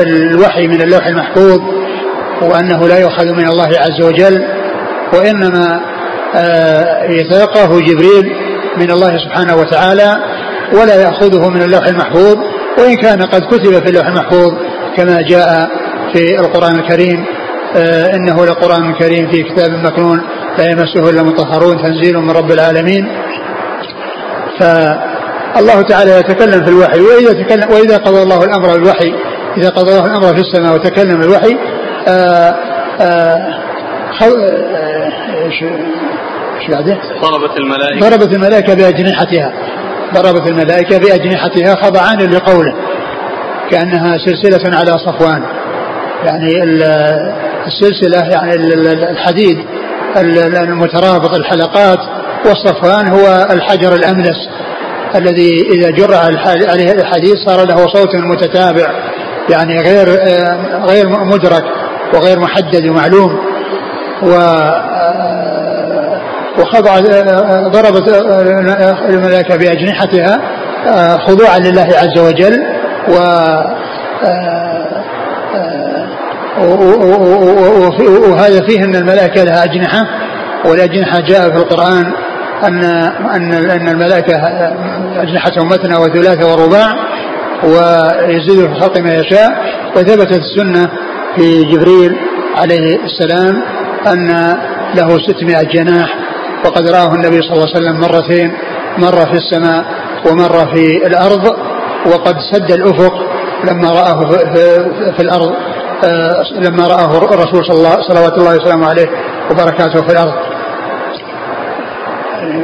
الوحي 0.06 0.66
من 0.66 0.82
اللوح 0.82 1.06
المحفوظ 1.06 1.60
وأنه 2.42 2.88
لا 2.88 2.98
يؤخذ 2.98 3.26
من 3.26 3.48
الله 3.48 3.68
عز 3.78 4.04
وجل 4.04 4.44
وإنما 5.12 5.80
يتلقاه 7.08 7.80
جبريل 7.80 8.32
من 8.76 8.90
الله 8.90 9.18
سبحانه 9.18 9.56
وتعالى 9.56 10.16
ولا 10.72 11.02
يأخذه 11.02 11.48
من 11.48 11.62
اللوح 11.62 11.86
المحفوظ. 11.86 12.38
وإن 12.78 12.96
كان 12.96 13.22
قد 13.22 13.42
كتب 13.42 13.84
في 13.84 13.88
اللوح 13.88 14.06
المحفوظ 14.06 14.52
كما 14.96 15.22
جاء 15.22 15.70
في 16.12 16.40
القرآن 16.40 16.78
الكريم 16.78 17.24
إنه 18.14 18.46
لقرآن 18.46 18.94
كريم 18.94 19.30
في 19.30 19.42
كتاب 19.42 19.70
مكنون 19.70 20.20
لا 20.58 20.70
يمسه 20.70 21.10
إلا 21.10 21.20
المطهرون 21.20 21.82
تنزيل 21.82 22.18
من 22.18 22.30
رب 22.30 22.50
العالمين. 22.50 23.08
فالله 24.58 25.82
تعالى 25.82 26.10
يتكلم 26.10 26.64
في 26.64 26.70
الوحي 26.70 27.00
وإذا, 27.00 27.42
تكلم 27.42 27.70
وإذا 27.72 27.96
قضى 27.96 28.22
الله 28.22 28.44
الأمر 28.44 28.72
بالوحي 28.72 29.14
إذا 29.56 29.68
قضى 29.68 29.90
الله 29.90 30.06
الأمر 30.06 30.34
في 30.34 30.40
السماء 30.40 30.74
وتكلم 30.74 31.20
بالوحي 31.20 31.56
إيش 35.44 35.62
إيش 36.58 36.70
بعده؟ 36.70 36.98
ضربت 37.22 37.58
الملائكة. 37.58 38.08
ضربت 38.08 38.34
الملائكة 38.34 38.74
بأجنحتها. 38.74 39.52
ضربت 40.14 40.50
الملائكة 40.50 40.98
بأجنحتها 40.98 41.74
خضعان 41.74 42.18
لقوله 42.18 42.74
كأنها 43.70 44.18
سلسلة 44.18 44.78
على 44.78 44.98
صفوان. 44.98 45.42
يعني 46.24 46.62
السلسلة 47.66 48.28
يعني 48.28 48.54
الحديد 49.10 49.58
المترابط 50.56 51.34
الحلقات 51.34 51.98
والصفوان 52.46 53.08
هو 53.08 53.48
الحجر 53.50 53.94
الأملس 53.94 54.48
الذي 55.14 55.50
إذا 55.72 55.90
جر 55.90 56.14
عليه 56.68 56.92
الحديد 56.92 57.34
صار 57.46 57.66
له 57.66 57.76
صوت 57.76 58.14
متتابع 58.14 58.86
يعني 59.50 59.76
غير 59.76 60.08
غير 60.86 61.08
مدرك 61.08 61.64
وغير 62.14 62.40
محدد 62.40 62.88
ومعلوم. 62.88 63.40
و 64.22 64.32
وخضع 66.58 66.98
ضربت 67.68 68.08
الملائكة 69.08 69.56
بأجنحتها 69.56 70.40
خضوعا 71.18 71.58
لله 71.58 71.88
عز 71.96 72.18
وجل 72.18 72.62
و 73.08 73.14
وهذا 78.30 78.60
فيه 78.68 78.84
أن 78.84 78.94
الملائكة 78.96 79.44
لها 79.44 79.64
أجنحة 79.64 80.02
والأجنحة 80.64 81.20
جاء 81.20 81.40
في 81.50 81.56
القرآن 81.56 82.12
أن 82.64 82.84
أن 83.34 83.52
أن 83.52 83.88
الملائكة 83.88 84.36
أجنحتهم 85.22 85.68
مثنى 85.68 85.96
وثلاثة 85.96 86.52
ورباع 86.52 86.94
ويزيد 87.64 88.66
في 88.66 88.72
الخلق 88.72 88.98
ما 88.98 89.14
يشاء. 89.14 89.50
وثبتت 89.96 90.38
السنة 90.40 90.90
في 91.36 91.64
جبريل 91.64 92.16
عليه 92.56 92.98
السلام 93.04 93.62
أن 94.06 94.56
له 94.94 95.18
600 95.18 95.62
جناح 95.62 96.14
وقد 96.64 96.88
راه 96.88 97.14
النبي 97.14 97.42
صلى 97.42 97.52
الله 97.52 97.66
عليه 97.66 97.76
وسلم 97.76 98.00
مرتين 98.00 98.52
مره 98.98 99.24
في 99.24 99.32
السماء 99.32 99.84
ومره 100.26 100.74
في 100.74 101.06
الأرض 101.06 101.44
وقد 102.06 102.36
سد 102.52 102.72
الأفق 102.72 103.14
لما 103.64 103.90
رآه 103.90 104.30
في, 104.30 104.84
في 105.16 105.22
الأرض 105.22 105.52
لما 106.54 106.86
رآه 106.86 107.18
الرسول 107.18 107.64
صلى 107.64 107.76
الله 107.76 108.02
صلوات 108.08 108.38
الله 108.38 108.56
وسلامه 108.56 108.88
عليه 108.88 109.06
وبركاته 109.50 110.02
في 110.02 110.12
الأرض. 110.12 110.34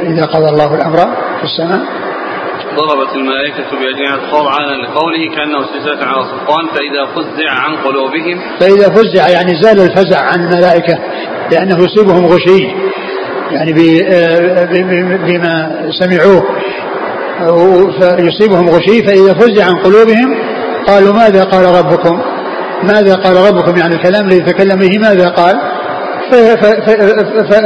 إذا 0.03 0.25
قضى 0.25 0.49
الله 0.49 0.75
الأمر 0.75 0.97
في 1.37 1.43
السماء. 1.43 1.81
ضربت 2.75 3.15
الملائكة 3.15 3.71
بأجنحة 3.71 4.31
خضعانا 4.31 4.71
لقوله 4.71 5.35
كأنه 5.35 5.59
سلسلة 5.73 6.05
على 6.05 6.23
صفوان 6.23 6.67
فإذا 6.67 7.05
فزع 7.15 7.51
عن 7.51 7.75
قلوبهم 7.75 8.41
فإذا 8.59 8.89
فزع 8.89 9.29
يعني 9.29 9.55
زال 9.61 9.79
الفزع 9.79 10.21
عن 10.21 10.39
الملائكة 10.39 10.97
لأنه 11.51 11.77
يصيبهم 11.83 12.25
غشي. 12.25 12.86
يعني 13.51 13.73
بما 15.27 15.71
سمعوه. 15.99 16.43
فيصيبهم 17.99 18.69
غشي 18.69 19.03
فإذا 19.03 19.33
فزع 19.33 19.65
عن 19.65 19.75
قلوبهم 19.75 20.35
قالوا 20.87 21.13
ماذا 21.13 21.43
قال 21.43 21.65
ربكم؟ 21.65 22.21
ماذا 22.83 23.15
قال 23.15 23.37
ربكم؟ 23.37 23.77
يعني 23.77 23.95
الكلام 23.95 24.27
الذي 24.27 24.41
تكلم 24.41 24.79
به 24.79 24.99
ماذا 24.99 25.29
قال؟ 25.29 25.55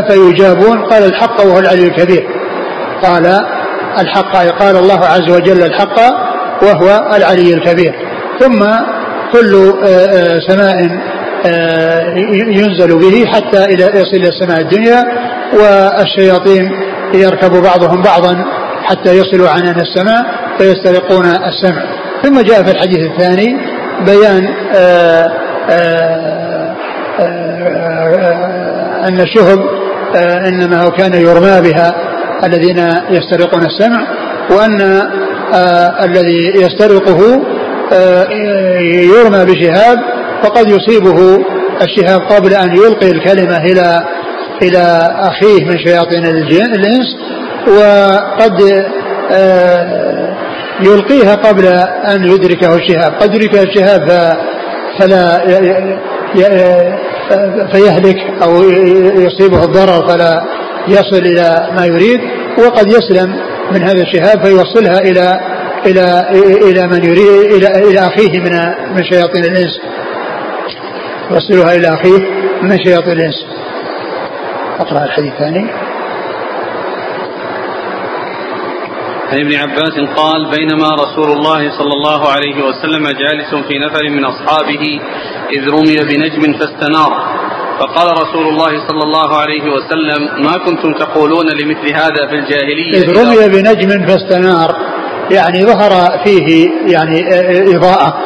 فيجابون 0.10 0.82
قال 0.82 1.04
الحق 1.04 1.42
وهو 1.46 1.60
العلي 1.60 1.84
الكبير. 1.84 2.28
قال 3.04 3.26
الحق 4.00 4.36
قال 4.36 4.76
الله 4.76 5.00
عز 5.06 5.32
وجل 5.32 5.64
الحق 5.64 6.00
وهو 6.64 7.16
العلي 7.16 7.54
الكبير. 7.54 7.94
ثم 8.40 8.60
كل 9.34 9.74
آه، 9.84 9.88
آه، 9.88 10.40
سماء 10.48 10.76
آه، 11.46 12.16
ينزل 12.48 13.00
به 13.00 13.26
حتى 13.26 13.66
إلى 13.66 13.84
يصل 13.84 14.18
إلى 14.18 14.28
السماء 14.28 14.60
الدنيا. 14.62 15.04
والشياطين 15.54 16.72
يركب 17.14 17.52
بعضهم 17.52 18.02
بعضا 18.02 18.46
حتى 18.84 19.18
يصلوا 19.18 19.50
عنان 19.50 19.80
السماء 19.80 20.26
فيسترقون 20.58 21.26
السمع. 21.26 21.84
ثم 22.24 22.42
جاء 22.42 22.64
في 22.64 22.72
الحديث 22.72 23.00
الثاني 23.00 23.58
بيان 24.06 24.48
آآ 24.76 25.32
آآ 25.70 26.76
آآ 27.20 29.08
أن 29.08 29.20
الشهب 29.20 29.60
إنما 30.48 30.90
كان 30.90 31.14
يرمى 31.14 31.62
بها 31.62 31.94
الذين 32.44 32.78
يسترقون 33.10 33.62
السمع 33.66 34.08
وأن 34.52 35.02
الذي 36.04 36.54
يسترقه 36.56 37.42
يرمى 39.18 39.46
بشهاب 39.46 39.98
فقد 40.44 40.68
يصيبه 40.70 41.46
الشهاب 41.82 42.22
قبل 42.22 42.54
أن 42.54 42.76
يلقي 42.76 43.12
الكلمة 43.12 43.58
إلى 43.58 44.02
إلى 44.62 45.16
أخيه 45.20 45.66
من 45.66 45.78
شياطين 45.78 46.26
الإنس 46.26 47.16
وقد 47.68 48.86
آه، 49.32 50.38
يلقيها 50.82 51.36
قبل 51.36 51.66
أن 52.16 52.24
يدركه 52.24 52.76
الشهاب. 52.76 53.14
قد 53.14 53.36
يدركه 53.36 53.64
الشهاب 53.64 54.38
فلا 55.00 55.42
فيهلك 57.72 58.18
أو 58.44 58.64
يصيبه 59.16 59.64
الضرر 59.64 60.08
فلا 60.08 60.44
يصل 60.88 61.26
إلى 61.26 61.70
ما 61.76 61.86
يريد. 61.86 62.20
وقد 62.58 62.88
يسلم 62.88 63.36
من 63.72 63.84
هذا 63.84 64.02
الشهاب 64.02 64.46
فيوصلها 64.46 65.00
إلى 65.00 65.40
إلى 65.86 66.26
إلى 66.70 66.88
من 66.88 67.04
يريد 67.04 67.52
إلى 67.52 67.68
إلى 67.90 68.00
أخيه 68.00 68.40
من 68.40 68.52
من 68.96 69.04
شياطين 69.04 69.44
الإنس. 69.44 69.80
يوصلها 71.32 71.76
إلى 71.76 71.88
أخيه 71.88 72.20
من 72.62 72.78
شياطين 72.86 73.12
الإنس. 73.12 73.46
أقرأ 74.82 75.04
الحديث 75.04 75.32
الثاني 75.34 75.68
عن 79.32 79.40
ابن 79.40 79.56
عباس 79.56 79.96
قال 80.16 80.52
بينما 80.58 80.90
رسول 80.90 81.32
الله 81.32 81.78
صلى 81.78 81.94
الله 81.94 82.32
عليه 82.32 82.64
وسلم 82.64 83.04
جالس 83.04 83.68
في 83.68 83.80
نفر 83.80 84.10
من 84.10 84.26
أصحابه 84.26 85.00
إذ 85.52 85.70
رمي 85.70 85.98
بنجم 86.10 86.54
فاستنار. 86.60 87.42
فقال 87.80 88.12
رسول 88.12 88.48
الله 88.48 88.88
صلى 88.88 89.04
الله 89.04 89.38
عليه 89.38 89.64
وسلم 89.64 90.44
ما 90.44 90.58
كنتم 90.58 90.94
تقولون 90.94 91.46
لمثل 91.46 91.94
هذا 91.94 92.28
في 92.30 92.36
الجاهلية 92.36 92.92
إذ 92.94 93.20
رمي 93.20 93.50
بنجم 93.50 94.08
فاستنار. 94.08 94.76
يعني 95.32 95.66
ظهر 95.66 96.20
فيه 96.26 96.70
يعني 96.88 97.20
إضاءة. 97.76 98.18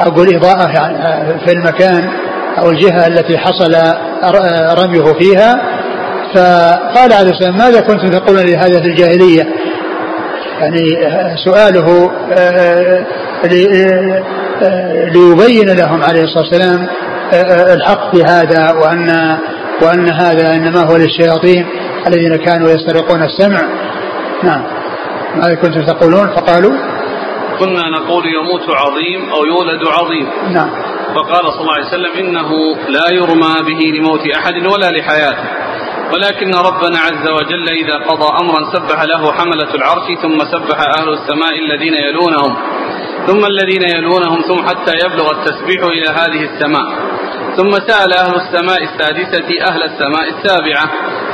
أقول 0.00 0.34
إضاءة 0.34 0.68
يعني 0.72 0.98
في 1.46 1.52
المكان 1.52 2.10
أو 2.58 2.70
الجهة 2.70 3.06
التي 3.06 3.38
حصل 3.38 3.74
رميه 4.82 5.12
فيها. 5.12 5.75
فقال 6.36 7.12
عليه 7.12 7.30
السلام 7.30 7.58
ماذا 7.58 7.80
كنتم 7.80 8.08
تقولون 8.08 8.42
لهذا 8.42 8.80
في 8.80 8.88
الجاهلية؟ 8.88 9.46
يعني 10.60 10.88
سؤاله 11.44 12.10
آه، 12.32 13.06
آه، 13.44 14.22
آه، 14.62 15.04
ليبين 15.04 15.76
لهم 15.76 16.02
عليه 16.02 16.22
الصلاة 16.22 16.44
والسلام 16.44 16.88
الحق 17.74 18.16
في 18.16 18.22
هذا 18.22 18.72
وأن 18.72 19.38
وأن 19.82 20.08
هذا 20.08 20.54
إنما 20.54 20.80
هو 20.80 20.96
للشياطين 20.96 21.66
الذين 22.06 22.36
كانوا 22.36 22.70
يسترقون 22.70 23.22
السمع. 23.22 23.62
نعم. 24.42 24.62
ماذا 25.36 25.54
كنتم 25.54 25.86
تقولون؟ 25.86 26.26
فقالوا 26.26 26.72
كنا 27.58 27.90
نقول 27.90 28.24
يموت 28.26 28.70
عظيم 28.70 29.30
أو 29.30 29.44
يولد 29.44 29.88
عظيم. 29.88 30.52
نعم. 30.52 30.70
فقال 31.14 31.52
صلى 31.52 31.60
الله 31.60 31.74
عليه 31.74 31.86
وسلم 31.86 32.26
إنه 32.26 32.50
لا 32.88 33.12
يرمى 33.12 33.54
به 33.66 33.98
لموت 33.98 34.20
أحد 34.36 34.54
ولا 34.66 34.90
لحياته. 34.90 35.66
ولكن 36.14 36.50
ربنا 36.54 36.98
عز 36.98 37.28
وجل 37.28 37.68
إذا 37.68 37.94
قضى 37.94 38.28
أمرا 38.42 38.72
سبح 38.72 39.02
له 39.02 39.32
حملة 39.32 39.74
العرش 39.74 40.06
ثم 40.22 40.38
سبح 40.38 40.78
أهل 40.98 41.08
السماء 41.08 41.58
الذين 41.58 41.94
يلونهم 41.94 42.56
ثم 43.26 43.44
الذين 43.44 43.82
يلونهم 43.96 44.40
ثم 44.40 44.66
حتى 44.66 44.92
يبلغ 45.04 45.30
التسبيح 45.30 45.82
إلى 45.82 46.08
هذه 46.08 46.42
السماء 46.50 47.16
ثم 47.56 47.70
سأل 47.70 48.12
أهل 48.12 48.34
السماء 48.34 48.82
السادسة 48.82 49.48
أهل 49.70 49.82
السماء 49.82 50.28
السابعة 50.28 50.84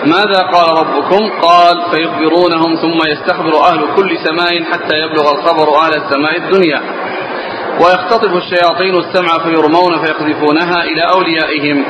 ماذا 0.07 0.41
قال 0.55 0.79
ربكم؟ 0.79 1.31
قال 1.43 1.77
فيخبرونهم 1.91 2.77
ثم 2.77 3.11
يستخبر 3.13 3.65
أهل 3.65 3.95
كل 3.97 4.19
سماء 4.19 4.65
حتى 4.73 4.97
يبلغ 4.99 5.33
الخبر 5.33 5.77
أهل 5.77 5.95
السماء 5.95 6.37
الدنيا. 6.37 6.81
ويختطف 7.81 8.33
الشياطين 8.37 8.95
السمع 8.95 9.39
فيرمون 9.45 10.05
فيقذفونها 10.05 10.85
إلى 10.85 11.03
أوليائهم. 11.03 11.85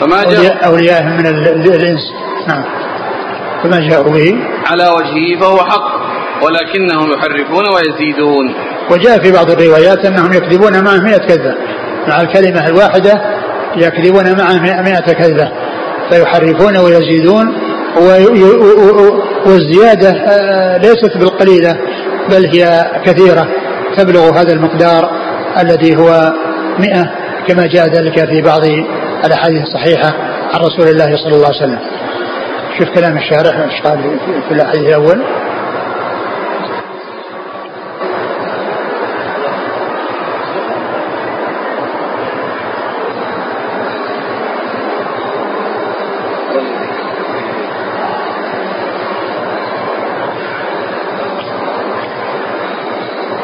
فما 0.00 0.24
جاء 0.24 0.66
أوليائهم 0.66 1.16
من 1.16 1.26
الإنس. 1.26 2.00
نعم. 2.48 2.64
فما 3.62 3.88
جاءوا 3.88 4.12
به؟ 4.12 4.34
على 4.66 4.88
وجهه 4.88 5.40
فهو 5.40 5.56
حق 5.56 5.94
ولكنهم 6.42 7.12
يحرفون 7.12 7.64
ويزيدون. 7.74 8.54
وجاء 8.90 9.18
في 9.18 9.32
بعض 9.32 9.50
الروايات 9.50 10.04
أنهم 10.04 10.32
يكذبون 10.32 10.84
معه 10.84 10.96
مئة 10.96 11.18
كذبة. 11.18 11.54
مع 12.08 12.20
الكلمة 12.20 12.66
الواحدة 12.68 13.22
يكذبون 13.76 14.38
معه 14.38 14.82
مئة 14.82 15.12
كذبة. 15.12 15.52
فيحرفون 16.10 16.76
ويزيدون 16.76 17.54
والزيادة 19.46 20.10
آه، 20.10 20.78
ليست 20.78 21.16
بالقليلة 21.16 21.76
بل 22.30 22.46
هي 22.46 22.90
كثيرة. 23.04 23.48
تبلغ 23.96 24.40
هذا 24.40 24.52
المقدار 24.52 25.10
الذي 25.58 25.96
هو 25.96 26.32
مئة 26.78 27.10
كما 27.48 27.66
جاء 27.66 27.88
ذلك 27.88 28.24
في 28.28 28.42
بعض 28.42 28.62
الأحاديث 29.24 29.62
الصحيحة 29.62 30.12
عن 30.54 30.60
رسول 30.60 30.88
الله 30.88 31.16
صلى 31.16 31.34
الله 31.34 31.46
عليه 31.46 31.56
وسلم. 31.56 31.78
شوف 32.78 32.88
كلام 32.88 33.16
الشارح 33.16 33.58
إيش 33.58 33.82
قال 33.82 34.18
في 34.48 34.54
الحديث 34.54 35.34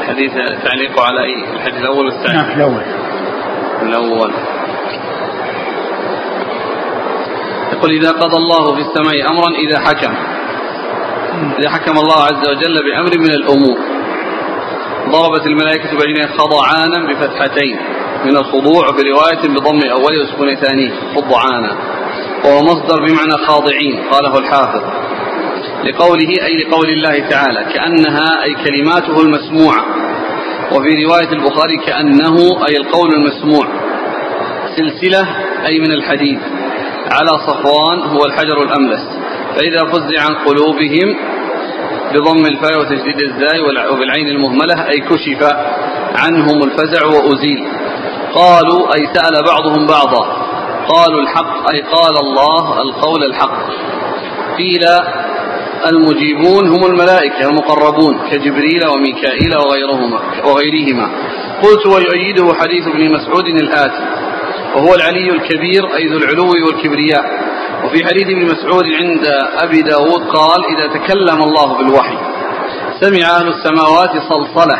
الحديث 0.01 0.33
تعليقه 0.65 1.03
على 1.03 1.21
اي 1.25 1.55
الحديث 1.55 1.81
الأول 1.81 2.07
والثاني؟ 2.07 2.39
نعم 2.39 2.51
الأول. 2.51 2.83
الأول. 3.83 4.33
يقول 7.81 7.93
إذا 7.93 8.11
قضى 8.11 8.37
الله 8.37 8.75
في 8.75 8.81
السماء 8.81 9.31
أمرا 9.31 9.49
إذا 9.51 9.79
حكم. 9.79 10.15
إذا 11.59 11.71
حكم 11.71 11.99
الله 11.99 12.25
عز 12.25 12.49
وجل 12.49 12.75
بأمر 12.85 13.19
من 13.19 13.31
الأمور. 13.31 13.79
ضربت 15.09 15.47
الملائكة 15.47 15.91
بين 15.91 16.29
خضعانا 16.39 17.13
بفتحتين 17.13 17.77
من 18.25 18.37
الخضوع 18.37 18.87
في 18.97 19.03
رواية 19.11 19.49
بضم 19.49 19.81
أول 19.91 20.21
وسكون 20.21 20.55
ثاني. 20.55 20.93
خضعانا. 21.17 21.77
وهو 22.45 22.63
مصدر 22.63 23.07
بمعنى 23.07 23.47
خاضعين 23.47 24.03
قاله 24.11 24.39
الحافظ. 24.39 24.83
لقوله 25.85 26.47
أي 26.47 26.65
لقول 26.65 26.89
الله 26.89 27.29
تعالى 27.29 27.65
كأنها 27.75 28.43
أي 28.43 28.55
كلماته 28.55 29.21
المسموعة. 29.21 29.85
وفي 30.73 31.05
رواية 31.05 31.33
البخاري 31.33 31.77
كأنه 31.87 32.37
أي 32.69 32.77
القول 32.77 33.11
المسموع. 33.15 33.67
سلسلة 34.77 35.29
أي 35.67 35.79
من 35.79 35.93
الحديد 35.93 36.41
على 37.13 37.31
صفوان 37.47 37.99
هو 37.99 38.25
الحجر 38.25 38.63
الأملس 38.63 39.03
فإذا 39.57 39.85
فزع 39.93 40.23
عن 40.27 40.35
قلوبهم 40.35 41.17
بضم 42.15 42.47
الفاء 42.47 42.79
وتجديد 42.81 43.21
الزاي 43.21 43.61
وبالعين 43.93 44.29
المهملة 44.29 44.89
أي 44.89 45.01
كشف 45.01 45.57
عنهم 46.15 46.63
الفزع 46.63 47.07
وأزيل. 47.07 47.69
قالوا 48.35 48.87
أي 48.95 49.07
سأل 49.15 49.45
بعضهم 49.47 49.87
بعضا. 49.87 50.25
قالوا 50.89 51.21
الحق 51.21 51.71
أي 51.73 51.81
قال 51.81 52.15
الله 52.25 52.83
القول 52.83 53.25
الحق. 53.25 53.69
قيل 54.59 54.85
المجيبون 55.87 56.69
هم 56.69 56.87
الملائكة 56.87 57.49
المقربون 57.49 58.19
كجبريل 58.31 58.87
وميكائيل 58.87 59.57
وغيرهما 59.57 60.21
وغيرهما. 60.45 61.11
قلت 61.63 61.87
ويؤيده 61.87 62.55
حديث 62.55 62.87
ابن 62.87 63.13
مسعود 63.13 63.47
الآتي. 63.47 64.30
وهو 64.77 64.95
العلي 64.95 65.31
الكبير 65.31 65.97
أي 65.97 66.07
ذو 66.07 66.19
العلو 66.19 66.51
والكبرياء. 66.67 67.25
وفي 67.85 68.05
حديث 68.05 68.27
ابن 68.27 68.45
مسعود 68.45 68.85
عند 68.85 69.25
أبي 69.59 69.83
داود 69.83 70.23
قال 70.29 70.65
إذا 70.77 70.87
تكلم 70.87 71.43
الله 71.43 71.79
بالوحي 71.79 72.19
سمع 73.01 73.37
أهل 73.37 73.49
السماوات 73.49 74.11
صلصلة 74.29 74.79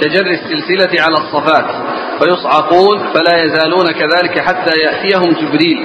كجر 0.00 0.26
السلسلة 0.26 1.02
على 1.02 1.14
الصفات 1.14 1.66
فيصعقون 2.20 2.98
فلا 3.14 3.44
يزالون 3.44 3.86
كذلك 3.92 4.38
حتى 4.40 4.70
يأتيهم 4.80 5.30
جبريل. 5.32 5.78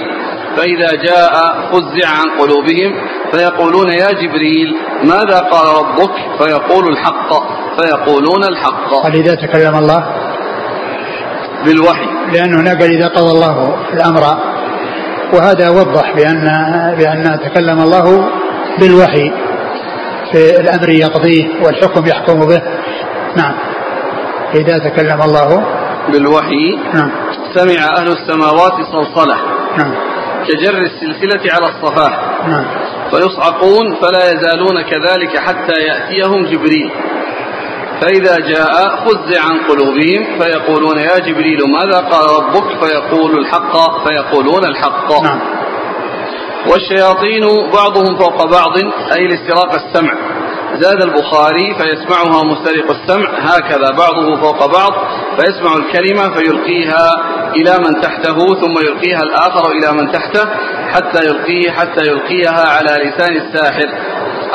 فإذا 0.57 0.87
جاء 1.03 1.33
فزع 1.71 2.09
عن 2.09 2.39
قلوبهم 2.39 3.07
فيقولون 3.31 3.89
يا 3.89 4.11
جبريل 4.11 4.75
ماذا 5.03 5.39
قال 5.39 5.77
ربك؟ 5.77 6.15
فيقول 6.37 6.87
الحق. 6.91 7.29
فيقولون 7.77 8.43
الحق. 8.43 8.89
قال 9.03 9.13
إذا 9.13 9.35
تكلم 9.35 9.75
الله 9.75 10.03
بالوحي. 11.65 12.12
لأنه 12.31 12.61
هنا 12.61 12.79
قال 12.79 12.91
إذا 12.91 13.07
قضى 13.07 13.31
الله 13.31 13.75
الأمر. 13.93 14.21
وهذا 15.33 15.69
وضح 15.69 16.15
بأن 16.15 16.45
بأن 16.97 17.39
تكلم 17.39 17.79
الله 17.79 18.29
بالوحي 18.79 19.31
في 20.31 20.59
الأمر 20.59 20.89
يقضيه 20.89 21.45
والحكم 21.65 22.05
يحكم 22.05 22.39
به. 22.47 22.61
نعم. 23.35 23.53
إذا 24.55 24.77
تكلم 24.77 25.21
الله 25.21 25.65
بالوحي. 26.11 26.79
نعم. 26.93 27.11
سمع 27.53 27.97
أهل 27.97 28.07
السماوات 28.07 28.73
صلصلة. 28.91 29.37
نعم. 29.77 29.93
كجر 30.47 30.77
السلسلة 30.77 31.53
على 31.53 31.67
الصفاح. 31.69 32.19
نعم. 32.47 32.65
فيصعقون 33.11 33.95
فلا 33.95 34.31
يزالون 34.31 34.81
كذلك 34.81 35.37
حتى 35.37 35.73
يأتيهم 35.81 36.45
جبريل. 36.45 36.91
فإذا 38.01 38.35
جاء 38.35 39.05
فزع 39.05 39.41
عن 39.41 39.57
قلوبهم 39.69 40.39
فيقولون 40.39 40.97
يا 40.97 41.19
جبريل 41.19 41.59
ماذا 41.67 41.97
قال 41.97 42.43
ربك؟ 42.43 42.85
فيقول 42.85 43.39
الحق 43.39 44.07
فيقولون 44.07 44.65
الحق. 44.65 45.21
نعم. 45.23 45.39
والشياطين 46.71 47.71
بعضهم 47.73 48.17
فوق 48.17 48.45
بعض 48.45 48.77
أي 49.17 49.27
لاستراق 49.27 49.73
السمع. 49.73 50.13
زاد 50.79 51.01
البخاري 51.01 51.75
فيسمعها 51.75 52.43
مسترق 52.43 52.91
السمع 52.91 53.29
هكذا 53.39 53.89
بعضه 53.97 54.35
فوق 54.35 54.65
بعض 54.65 54.91
فيسمع 55.39 55.73
الكلمة 55.77 56.35
فيلقيها 56.35 57.09
إلى 57.55 57.77
من 57.77 58.01
تحته 58.01 58.35
ثم 58.35 58.77
يلقيها 58.87 59.19
الآخر 59.23 59.71
إلى 59.71 59.91
من 59.91 60.11
تحته 60.11 60.49
حتى 60.91 61.25
يلقيه 61.25 61.71
حتى 61.71 62.07
يلقيها 62.07 62.69
على 62.69 63.09
لسان 63.09 63.35
الساحر 63.35 63.89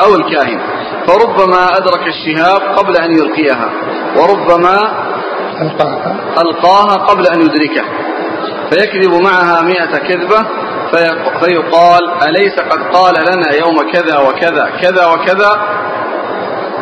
أو 0.01 0.15
الكاهن. 0.15 0.78
فربما 1.09 1.77
أدرك 1.77 2.07
الشهاب 2.07 2.61
قبل 2.77 2.97
أن 2.97 3.11
يلقيها 3.11 3.69
وربما 4.17 4.77
ألقاها. 6.37 6.95
قبل 6.95 7.27
أن 7.27 7.41
يدركه 7.41 7.83
فيكذب 8.69 9.13
معها 9.23 9.61
مئة 9.61 9.97
كذبة 9.97 10.45
فيقال 11.41 12.03
أليس 12.27 12.59
قد 12.59 12.95
قال 12.95 13.13
لنا 13.13 13.53
يوم 13.53 13.91
كذا 13.91 14.19
وكذا 14.19 14.69
كذا 14.81 15.05
وكذا؟ 15.05 15.61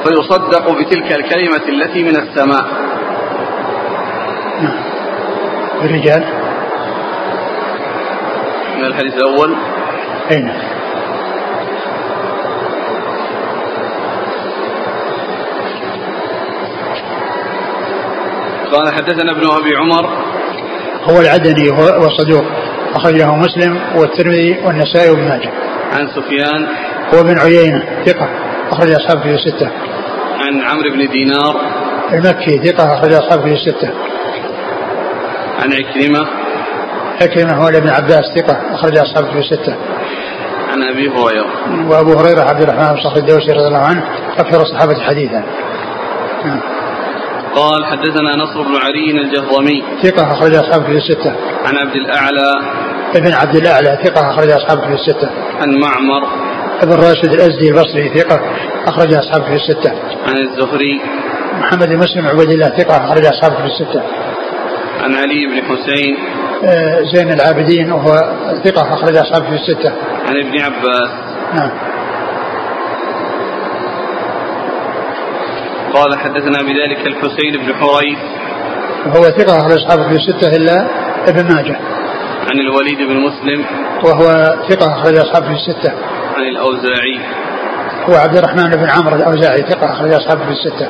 فيصدق 0.03 0.71
بتلك 0.71 1.11
الكلمة 1.11 1.69
التي 1.69 2.03
من 2.03 2.15
السماء. 2.15 2.65
نعم. 4.61 4.83
الرجال. 5.81 6.23
من 8.77 8.85
الحديث 8.85 9.13
الأول؟ 9.13 9.55
أين 10.31 10.53
قال 18.71 18.93
حدثنا 18.93 19.31
ابن 19.31 19.41
أبي 19.41 19.75
عمر. 19.75 20.09
هو 21.03 21.21
العدني 21.21 21.69
هو 21.69 22.09
صدوق. 22.09 22.43
أخرج 22.95 23.13
له 23.13 23.35
مسلم 23.35 23.81
والترمذي 23.95 24.59
والنسائي 24.65 25.09
وابن 25.09 25.23
ماجه. 25.23 25.51
عن 25.91 26.07
سفيان. 26.07 26.67
هو 27.13 27.23
بن 27.23 27.39
عيينة 27.39 27.83
ثقة. 28.05 28.29
أخرج 28.71 28.91
أصحابه 28.91 29.21
في 29.21 29.35
الستة 29.35 29.71
عن 30.39 30.61
عمرو 30.61 30.89
بن 30.93 31.11
دينار. 31.11 31.55
المكي 32.13 32.71
ثقة. 32.71 32.93
أخرج 32.93 33.13
أصحابه 33.13 33.43
في 33.43 33.53
الستة 33.53 33.89
عن 35.59 35.73
عكرمة. 35.73 36.27
عكرمة 37.21 37.63
هو 37.63 37.67
ابن 37.67 37.89
عباس 37.89 38.23
ثقة. 38.35 38.75
أخرج 38.75 38.97
أصحابه 38.97 39.31
في 39.31 39.39
الستة 39.39 39.75
عن 40.71 40.83
أبي 40.83 41.09
هريرة. 41.09 41.47
وأبو 41.89 42.13
هريرة 42.13 42.41
عبد 42.41 42.61
الرحمن 42.61 42.95
بن 42.95 43.03
صخر 43.03 43.17
الدوسي 43.17 43.51
رضي 43.51 43.67
الله 43.67 43.77
عنه 43.77 44.03
أكثر 44.37 44.61
الصحابة 44.61 44.95
حديثا. 45.03 45.43
نعم. 46.45 46.76
قال 47.57 47.85
حدثنا 47.85 48.35
نصر 48.43 48.61
بن 48.61 48.75
علي 48.75 49.11
الجهضمي. 49.11 49.83
ثقة 50.03 50.33
أخرج 50.33 50.55
أصحابه 50.55 50.85
في 50.85 50.91
الستة. 50.91 51.35
عن 51.65 51.77
عبد 51.77 51.95
الأعلى. 51.95 52.51
ابن 53.15 53.33
عبد 53.33 53.55
الأعلى 53.55 53.99
ثقة 54.03 54.31
أخرج 54.31 54.51
أصحابه 54.51 54.81
في 54.81 54.93
الستة. 54.93 55.29
عن 55.61 55.69
معمر. 55.81 56.27
ابن 56.81 56.93
راشد 56.93 57.33
الأزدي 57.33 57.69
البصري 57.69 58.09
ثقة 58.19 58.41
أخرج 58.87 59.13
أصحابه 59.13 59.45
في 59.45 59.55
الستة. 59.55 59.91
عن 60.27 60.37
الزهري. 60.37 61.01
محمد 61.59 61.89
بن 61.89 61.97
مسلم 61.97 62.27
عبد 62.27 62.51
الله 62.51 62.69
ثقة 62.69 63.05
أخرج 63.05 63.25
أصحابه 63.25 63.55
في 63.55 63.65
الستة. 63.65 64.01
عن 65.03 65.15
علي 65.15 65.45
بن 65.45 65.61
حسين. 65.61 66.17
آه، 66.65 67.01
زين 67.13 67.31
العابدين 67.31 67.91
وهو 67.91 68.35
ثقة 68.63 68.93
أخرج 68.93 69.17
أصحابه 69.17 69.45
في 69.45 69.55
الستة. 69.55 69.91
عن 70.27 70.35
ابن 70.37 70.61
عباس. 70.61 71.09
نعم. 71.53 71.96
قال 75.93 76.19
حدثنا 76.19 76.59
بذلك 76.61 77.07
الحسين 77.07 77.53
بن 77.57 77.73
حريث. 77.75 78.17
وهو 79.05 79.23
ثقة 79.23 79.57
أخرج 79.57 79.71
أصحابه 79.71 80.09
في 80.09 80.15
الستة 80.15 80.55
إلا 80.55 80.87
ابن 81.27 81.55
ماجه. 81.55 81.79
عن 82.47 82.59
الوليد 82.59 82.97
بن 82.97 83.17
مسلم. 83.17 83.65
وهو 84.03 84.27
ثقة 84.69 84.93
أخرج 84.93 85.17
أصحابه 85.17 85.45
في 85.45 85.53
الستة. 85.53 85.91
عن 86.35 86.43
الأوزاعي. 86.43 87.19
هو 88.09 88.15
عبد 88.15 88.37
الرحمن 88.37 88.69
بن 88.69 88.89
عمرو 88.89 89.15
الأوزاعي 89.15 89.57
ثقة 89.57 89.93
أخرج 89.93 90.13
أصحابه 90.13 90.41
في 90.45 90.51
الستة. 90.51 90.89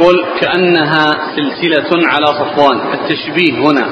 يقول 0.00 0.24
كأنها 0.40 1.06
سلسلة 1.36 2.08
على 2.12 2.26
صفوان 2.26 2.80
التشبيه 2.92 3.58
هنا. 3.58 3.86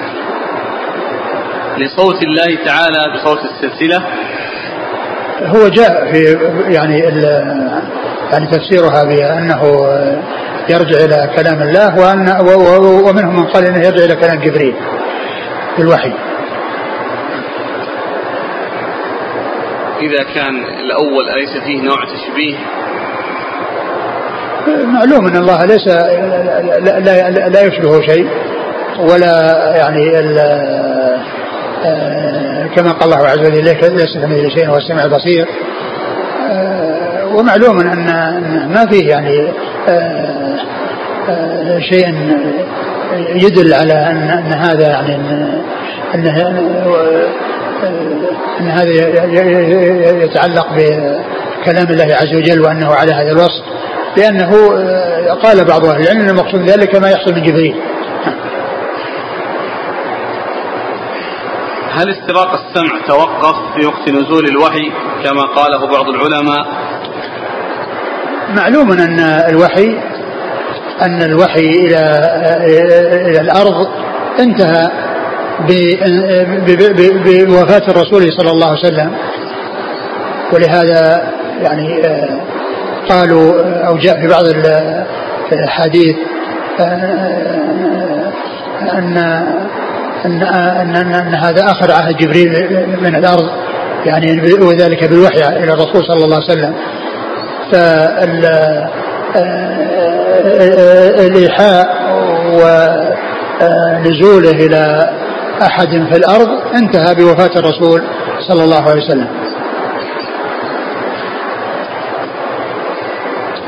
لصوت 1.78 2.22
الله 2.22 2.64
تعالى 2.64 3.14
بصوت 3.14 3.38
السلسلة. 3.44 4.02
هو 5.42 5.68
جاء 5.68 6.12
في 6.12 6.38
يعني 6.74 6.98
يعني 8.32 8.46
تفسيرها 8.46 9.04
بأنه 9.04 9.62
يرجع 10.68 11.04
إلى 11.04 11.30
كلام 11.36 11.62
الله 11.62 11.98
وأن 12.00 12.28
ومنهم 13.08 13.36
من 13.36 13.46
قال 13.46 13.64
أنه 13.64 13.86
يرجع 13.86 14.04
إلى 14.04 14.16
كلام 14.16 14.40
جبريل 14.40 14.74
في 15.76 15.82
الوحي 15.82 16.12
إذا 20.00 20.22
كان 20.34 20.64
الأول 20.64 21.28
أليس 21.30 21.64
فيه 21.64 21.82
نوع 21.82 22.04
تشبيه؟ 22.04 22.56
معلوم 24.84 25.26
أن 25.26 25.36
الله 25.36 25.64
ليس 25.64 25.86
لا, 25.86 27.00
لا, 27.00 27.30
لا 27.48 27.60
يشبه 27.60 28.00
شيء 28.00 28.28
ولا 28.98 29.54
يعني 29.76 30.18
آه، 31.84 32.66
كما 32.76 32.92
قال 32.92 33.12
الله 33.12 33.28
عز 33.28 33.38
وجل 33.38 33.64
ليس 33.64 33.74
كمثله 33.74 34.48
شيء 34.48 34.68
هو 34.68 34.76
السميع 34.76 35.04
البصير. 35.04 35.46
آه، 36.50 37.26
ومعلوم 37.26 37.80
ان 37.80 38.06
ما 38.74 38.86
فيه 38.86 39.08
يعني 39.10 39.52
آه، 39.88 40.58
شيء 41.78 42.14
يدل 43.28 43.74
على 43.74 43.92
ان 43.92 44.28
أن 44.28 44.52
هذا 44.52 44.88
يعني 44.88 45.14
ان 46.14 46.26
ان 48.60 48.68
هذا 48.68 48.92
يتعلق 50.24 50.66
بكلام 50.72 51.86
الله 51.90 52.14
عز 52.14 52.34
وجل 52.34 52.60
وأنه 52.60 52.94
على 52.94 53.12
هذا 53.12 53.30
الوصف. 53.30 53.64
لأنه 54.16 54.50
آه، 54.78 55.32
قال 55.32 55.64
بعض 55.64 55.84
أهل 55.84 56.00
العلم 56.00 56.20
أن 56.20 56.28
المقصود 56.28 56.60
ذلك 56.70 56.94
ما 56.94 57.10
يحصل 57.10 57.34
من 57.34 57.42
جبريل 57.42 57.76
هل 61.92 62.10
استراق 62.10 62.52
السمع 62.52 63.06
توقف 63.08 63.56
في 63.74 63.86
وقت 63.86 64.08
نزول 64.08 64.46
الوحي 64.46 64.92
كما 65.24 65.42
قاله 65.42 65.86
بعض 65.86 66.08
العلماء؟ 66.08 66.66
معلوم 68.56 68.92
أن 68.92 69.20
الوحي 69.20 69.98
أن 71.02 71.22
الوحي 71.22 71.60
إلى 71.60 72.00
إلى 73.26 73.40
الأرض 73.40 73.88
انتهى 74.40 74.90
بوفاة 77.46 77.82
الرسول 77.88 78.32
صلى 78.32 78.50
الله 78.50 78.66
عليه 78.66 78.78
وسلم. 78.78 79.16
ولهذا 80.52 81.32
يعني 81.62 82.06
آه، 82.06 82.40
قالوا 83.08 83.62
أو 83.86 83.96
جاء 83.96 84.20
في 84.20 84.28
بعض 84.28 84.44
الأحاديث 85.52 86.16
آه، 86.80 88.32
أن 88.92 89.16
أن 90.24 90.42
أن, 90.42 90.96
أن, 90.96 91.14
أن 91.14 91.34
هذا 91.34 91.64
آخر 91.64 91.92
عهد 91.92 92.16
جبريل 92.16 92.50
من 93.00 93.14
الأرض 93.14 93.48
يعني 94.06 94.52
وذلك 94.60 95.04
بالوحي 95.04 95.48
إلى 95.48 95.72
الرسول 95.72 96.04
صلى 96.04 96.24
الله 96.24 96.36
عليه 96.36 96.52
وسلم. 96.52 96.74
فالإيحاء 101.18 101.88
ونزوله 103.62 104.50
إلى 104.50 105.10
أحد 105.62 105.88
في 105.88 106.16
الأرض 106.16 106.48
انتهى 106.74 107.14
بوفاة 107.14 107.50
الرسول 107.56 108.02
صلى 108.48 108.64
الله 108.64 108.90
عليه 108.90 109.02
وسلم. 109.04 109.28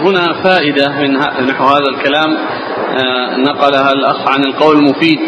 هنا 0.01 0.43
فائدة 0.43 0.89
من 0.89 1.13
نحو 1.47 1.65
هذا 1.65 1.89
الكلام 1.91 2.37
آه، 2.37 3.37
نقلها 3.37 3.93
الأخ 3.93 4.29
عن 4.29 4.45
القول 4.45 4.77
المفيد 4.77 5.19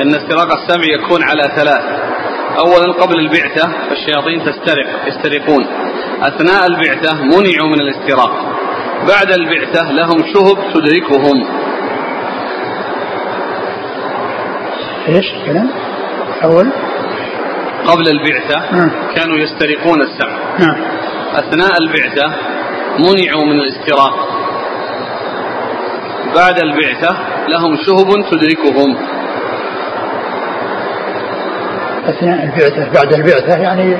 أن 0.00 0.14
استراق 0.14 0.52
السمع 0.52 0.84
يكون 0.84 1.22
على 1.22 1.42
ثلاث. 1.56 1.84
أولا 2.58 2.92
قبل 2.92 3.18
البعثة 3.18 3.72
فالشياطين 3.88 4.44
تسترق 4.44 4.86
يسترقون. 5.06 5.66
أثناء 6.22 6.66
البعثة 6.66 7.22
منعوا 7.22 7.68
من 7.68 7.80
الاستراق 7.80 8.32
بعد 9.08 9.30
البعثة 9.32 9.92
لهم 9.92 10.24
شهب 10.34 10.72
تدركهم. 10.74 11.46
إيش 15.08 15.32
الكلام؟ 15.32 15.70
أول. 16.44 16.72
قبل 17.86 18.08
البعثة 18.08 18.76
نعم. 18.76 18.90
كانوا 19.14 19.38
يسترقون 19.38 20.02
السمع. 20.02 20.58
نعم. 20.58 20.76
أثناء 21.34 21.72
البعثة 21.80 22.51
منعوا 22.98 23.44
من 23.44 23.60
الاستراق. 23.60 24.28
بعد 26.34 26.58
البعثة 26.58 27.16
لهم 27.48 27.76
شهب 27.76 28.08
تدركهم. 28.30 28.96
أثناء 32.08 32.44
البعثة 32.44 32.92
بعد 32.94 33.12
البعثة 33.12 33.62
يعني 33.62 33.96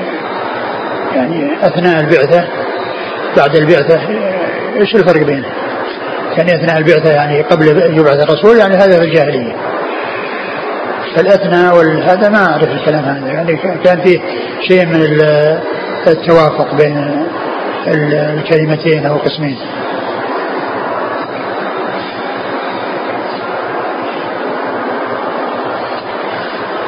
يعني 1.15 1.67
أثناء 1.67 1.99
البعثة 1.99 2.47
بعد 3.37 3.55
البعثة 3.55 3.99
إيش 4.79 4.95
الفرق 4.95 5.25
بينه؟ 5.25 5.47
يعني 6.37 6.55
أثناء 6.55 6.77
البعثة 6.77 7.09
يعني 7.09 7.41
قبل 7.41 7.67
يبعث 7.97 8.29
الرسول 8.29 8.57
يعني 8.57 8.75
هذا 8.75 8.99
في 8.99 9.05
الجاهلية. 9.05 9.55
فالأثنى 11.15 11.69
والهذا 11.69 12.29
ما 12.29 12.45
أعرف 12.45 12.63
الكلام 12.69 13.05
هذا 13.05 13.27
يعني 13.27 13.57
كان 13.83 14.01
فيه 14.01 14.19
شيء 14.67 14.85
من 14.85 15.07
التوافق 16.07 16.75
بين 16.75 17.27
الكلمتين 17.87 19.05
أو 19.05 19.17
قسمين. 19.17 19.57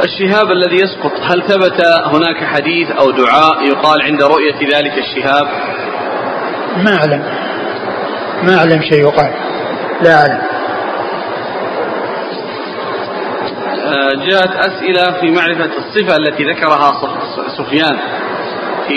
الشهاب 0.04 0.52
الذي 0.52 0.76
يسقط 0.76 1.12
هل 1.22 1.44
ثبت 1.44 1.86
هناك 1.86 2.44
حديث 2.44 2.92
أو 2.92 3.12
دعاء 3.12 3.64
يقال 3.64 4.02
عند 4.02 4.24
رؤية 4.24 4.78
ذلك 4.78 4.98
الشهاب؟ 4.98 5.48
ما 6.78 6.98
أعلم. 6.98 7.24
ما 8.44 8.58
أعلم 8.58 8.82
شيء 8.82 9.02
يقال. 9.02 9.32
لا 10.02 10.16
أعلم. 10.16 10.42
آه، 13.86 14.26
جاءت 14.30 14.56
أسئلة 14.56 15.20
في 15.20 15.32
معرفة 15.32 15.70
الصفة 15.78 16.16
التي 16.16 16.44
ذكرها 16.44 16.92
سفيان 17.58 17.98
في 18.88 18.96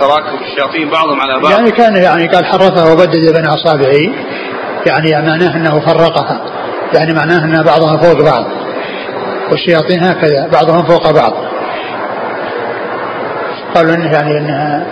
تراكم 0.00 0.38
الشياطين 0.44 0.90
بعضهم 0.90 1.20
على 1.20 1.40
بعض. 1.40 1.52
يعني 1.52 1.70
كان 1.70 1.96
يعني 1.96 2.26
قال 2.26 2.44
حرفها 2.44 2.92
وبدد 2.92 3.36
بين 3.36 3.46
أصابعه 3.46 4.12
يعني 4.86 5.26
معناه 5.28 5.56
أنه 5.56 5.80
فرقها 5.80 6.40
يعني 6.94 7.14
معناه 7.14 7.44
أن 7.44 7.62
بعضها 7.62 7.96
فوق 7.96 8.22
بعض 8.22 8.44
والشياطين 9.50 10.04
هكذا 10.04 10.48
بعضهم 10.52 10.82
فوق 10.82 11.10
بعض. 11.10 11.32
قالوا 13.74 13.94
إنه 13.94 14.12
يعني 14.12 14.38
انها 14.38 14.86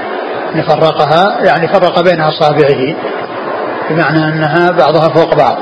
نفرقها 0.55 1.45
يعني 1.45 1.69
فرق 1.69 2.01
بين 2.01 2.21
أصابعه 2.21 2.95
بمعنى 3.91 4.29
أنها 4.29 4.71
بعضها 4.71 5.09
فوق 5.09 5.35
بعض. 5.35 5.59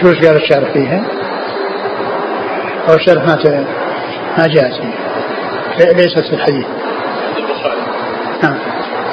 شو 0.00 0.08
قال 0.08 0.36
الشارح 0.36 0.72
فيها؟ 0.72 1.21
أو 2.88 2.94
الشارح 2.94 3.24
ما 3.24 3.64
ما 4.38 4.46
جاءت 4.46 4.72
ليست 5.96 6.20
في 6.20 6.32
الحديث. 6.32 6.66
نعم 8.42 8.58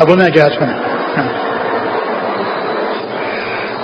أقول 0.01 0.17
ما 0.17 0.29
جاءت 0.29 0.53
هنا. 0.62 0.79
نعم. 1.17 1.29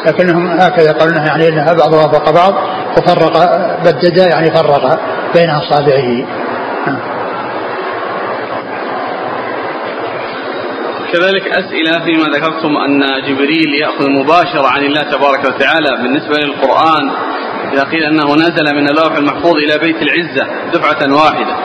لكنهم 0.06 0.48
هكذا 0.48 0.92
قالوا 0.92 1.14
يعني 1.16 1.48
إنها 1.48 1.74
بعضها 1.74 2.08
فوق 2.08 2.30
بعض 2.30 2.54
وفرق 2.98 3.34
بدد 3.84 4.18
يعني 4.18 4.52
فرق 4.52 5.00
بين 5.36 5.50
أصابعه 5.50 6.26
كذلك 11.14 11.48
أسئلة 11.48 12.06
فيما 12.06 12.38
ذكرتم 12.38 12.78
أن 12.78 13.02
جبريل 13.28 13.74
يأخذ 13.82 14.10
مباشرة 14.10 14.68
عن 14.68 14.84
الله 14.84 15.02
تبارك 15.02 15.40
وتعالى 15.46 15.90
بالنسبة 16.04 16.36
للقرآن 16.38 17.12
إذا 17.74 17.84
قيل 17.84 18.04
أنه 18.04 18.36
نزل 18.36 18.76
من 18.76 18.90
اللوح 18.90 19.16
المحفوظ 19.18 19.56
إلى 19.56 19.78
بيت 19.78 19.96
العزة 20.02 20.48
دفعة 20.74 21.14
واحدة. 21.14 21.56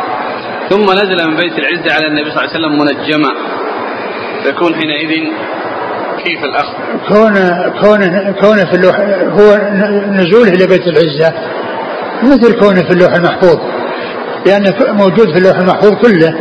ثم 0.68 0.84
نزل 0.84 1.28
من 1.28 1.36
بيت 1.36 1.58
العزة 1.58 1.94
على 1.94 2.06
النبي 2.06 2.30
صلى 2.30 2.44
الله 2.44 2.50
عليه 2.50 2.58
وسلم 2.60 2.78
منجما. 2.78 3.28
تكون 4.44 4.74
حينئذ 4.74 5.28
كيف 6.24 6.44
الأخذ؟ 6.44 6.72
كون 7.08 7.34
كون 7.80 8.32
كون 8.32 8.66
في 8.66 8.74
اللوح 8.74 8.96
هو 9.40 9.58
نزوله 10.10 10.48
إلى 10.48 10.66
بيت 10.66 10.86
العزة. 10.86 11.32
مثل 12.22 12.60
كونه 12.60 12.82
في 12.82 12.90
اللوح 12.90 13.14
المحفوظ. 13.14 13.58
لأنه 14.46 14.74
موجود 14.92 15.32
في 15.32 15.38
اللوح 15.38 15.56
المحفوظ 15.56 15.94
كله. 15.94 16.34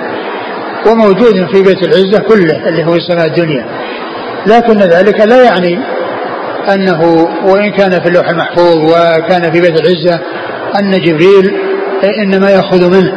وموجود 0.88 1.48
في 1.54 1.64
بيت 1.64 1.84
العزة 1.84 2.20
كله 2.20 2.70
اللي 2.70 2.86
هو 2.86 2.96
السماء 2.96 3.26
الدنيا. 3.26 3.66
لكن 4.48 4.78
ذلك 4.78 5.20
لا 5.20 5.44
يعني 5.44 5.80
أنه 6.74 7.02
وإن 7.46 7.72
كان 7.72 7.92
في 7.92 8.08
اللوح 8.08 8.30
المحفوظ 8.30 8.78
وكان 8.78 9.52
في 9.52 9.62
بيت 9.62 9.82
العزة 9.82 10.20
أن 10.80 10.92
جبريل 10.92 11.58
إنما 12.24 12.50
يأخذ 12.50 12.90
منه 12.90 13.14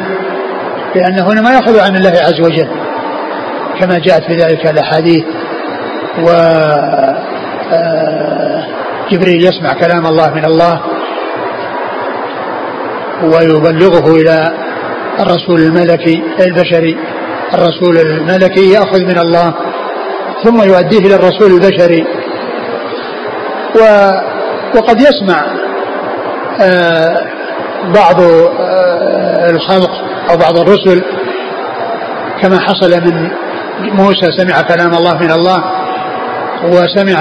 لأنه 0.95 1.33
إنما 1.33 1.51
يأخذ 1.51 1.81
عن 1.81 1.97
الله 1.97 2.11
عز 2.11 2.41
وجل 2.41 2.69
كما 3.81 3.99
جاءت 3.99 4.25
في 4.25 4.37
ذلك 4.37 4.71
الأحاديث. 4.71 5.25
و 6.19 6.29
آه، 7.73 8.65
جبريل 9.11 9.45
يسمع 9.45 9.73
كلام 9.73 10.07
الله 10.07 10.35
من 10.35 10.45
الله 10.45 10.81
ويبلغه 13.23 14.17
إلى 14.17 14.53
الرسول 15.21 15.61
الملكي 15.61 16.23
البشري 16.41 16.97
الرسول 17.55 17.99
الملكي 17.99 18.73
يأخذ 18.73 19.01
من 19.01 19.19
الله 19.19 19.55
ثم 20.45 20.63
يؤديه 20.63 20.99
إلى 20.99 21.15
الرسول 21.15 21.53
البشري. 21.53 22.07
و 23.77 24.11
وقد 24.77 25.01
يسمع 25.01 25.43
آه، 26.61 27.17
بعض 27.95 28.21
آه، 28.21 29.51
الخلق 29.51 29.91
أو 30.31 30.37
بعض 30.37 30.59
الرسل 30.59 31.03
كما 32.43 32.59
حصل 32.59 32.91
من 32.91 33.31
موسى 33.93 34.33
سمع 34.39 34.63
كلام 34.63 34.95
الله 34.95 35.19
من 35.19 35.31
الله 35.31 35.65
وسمع 36.65 37.19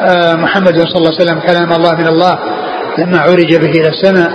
آه، 0.00 0.34
محمد 0.34 0.74
صلى 0.74 0.96
الله 0.96 1.12
عليه 1.20 1.24
وسلم 1.24 1.40
كلام 1.40 1.72
الله 1.72 1.94
من 1.94 2.06
الله 2.06 2.38
لما 2.98 3.20
عرج 3.20 3.56
به 3.56 3.70
إلى 3.70 3.88
السماء 3.88 4.30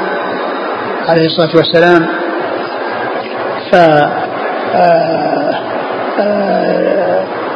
عليه 1.07 1.25
الصلاة 1.25 1.55
والسلام. 1.55 2.07
ف 3.71 3.75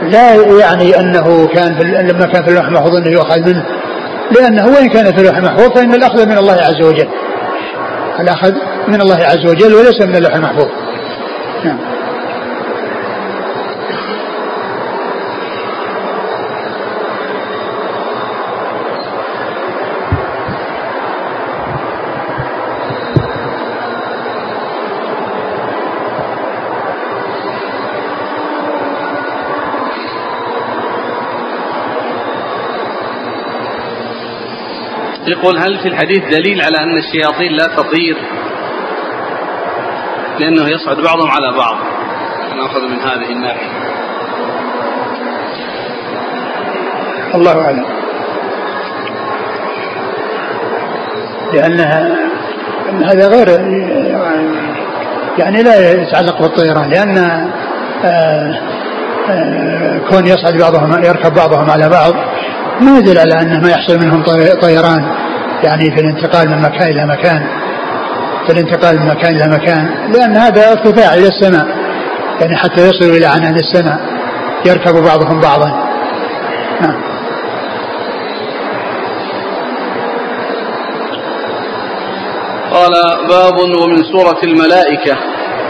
لا 0.02 0.36
يعني 0.60 1.00
أنه 1.00 1.48
كان 1.48 1.78
لما 2.08 2.26
كان 2.26 2.44
في 2.44 2.50
اللوح 2.50 2.66
المحفوظ 2.66 2.96
أنه 2.96 3.12
يؤخذ 3.12 3.40
منه. 3.40 3.66
لأنه 4.32 4.66
وإن 4.66 4.90
كان 4.90 5.06
في 5.06 5.18
اللوح 5.22 5.38
المحفوظ 5.38 5.78
فإن 5.78 5.94
الأخذ 5.94 6.26
من 6.26 6.38
الله 6.38 6.54
عز 6.54 6.82
وجل. 6.86 7.08
الأخذ 8.20 8.54
من 8.88 9.02
الله 9.02 9.18
عز 9.18 9.46
وجل 9.46 9.74
وليس 9.74 10.02
من 10.02 10.16
اللوح 10.16 10.36
المحفوظ. 10.36 10.68
نعم. 11.66 11.97
يقول 35.28 35.58
هل 35.58 35.80
في 35.80 35.88
الحديث 35.88 36.24
دليل 36.24 36.62
على 36.62 36.78
أن 36.78 36.98
الشياطين 36.98 37.52
لا 37.52 37.66
تطير؟ 37.66 38.18
لأنه 40.40 40.70
يصعد 40.70 40.98
بعضهم 40.98 41.32
على 41.32 41.58
بعض. 41.58 41.76
نأخذ 42.56 42.82
من 42.82 43.00
هذه 43.00 43.32
الناحية. 43.32 43.68
الله 47.36 47.62
أعلم. 47.62 47.86
لأنها 51.54 52.18
هذا 53.04 53.28
غير 53.28 53.48
يعني 55.38 55.64
لا 55.64 55.92
يتعلق 55.92 56.42
بالطيران. 56.42 56.90
لأن 56.90 57.18
آه، 58.04 58.60
آه، 59.30 60.00
كون 60.10 60.28
يصعد 60.28 60.58
بعضهم 60.58 61.04
يركب 61.04 61.34
بعضهم 61.34 61.70
على 61.70 61.90
بعض 61.90 62.14
ما 62.82 62.98
يدل 62.98 63.18
على 63.18 63.42
أنه 63.42 63.62
ما 63.62 63.70
يحصل 63.70 64.00
منهم 64.00 64.24
طيران. 64.62 65.17
يعني 65.64 65.92
في 65.92 66.02
الانتقال 66.02 66.50
من 66.50 66.62
مكان 66.62 66.88
إلى 66.88 67.06
مكان 67.06 67.48
في 68.48 68.54
الانتقال 68.54 69.00
من 69.00 69.08
مكان 69.08 69.36
إلى 69.36 69.48
مكان 69.48 70.12
لأن 70.14 70.38
هذا 70.38 70.72
ارتفاع 70.72 71.14
إلى 71.14 71.28
السماء 71.28 71.68
يعني 72.42 72.58
حتى 72.58 72.90
يصلوا 72.90 73.18
إلى 73.18 73.26
عنان 73.26 73.56
السماء 73.56 74.00
يركب 74.66 74.94
بعضهم 74.94 75.40
بعضا. 75.40 75.68
نعم. 76.82 77.02
قال 82.72 82.94
باب 83.30 83.60
ومن 83.60 84.04
سورة 84.12 84.40
الملائكة. 84.44 85.18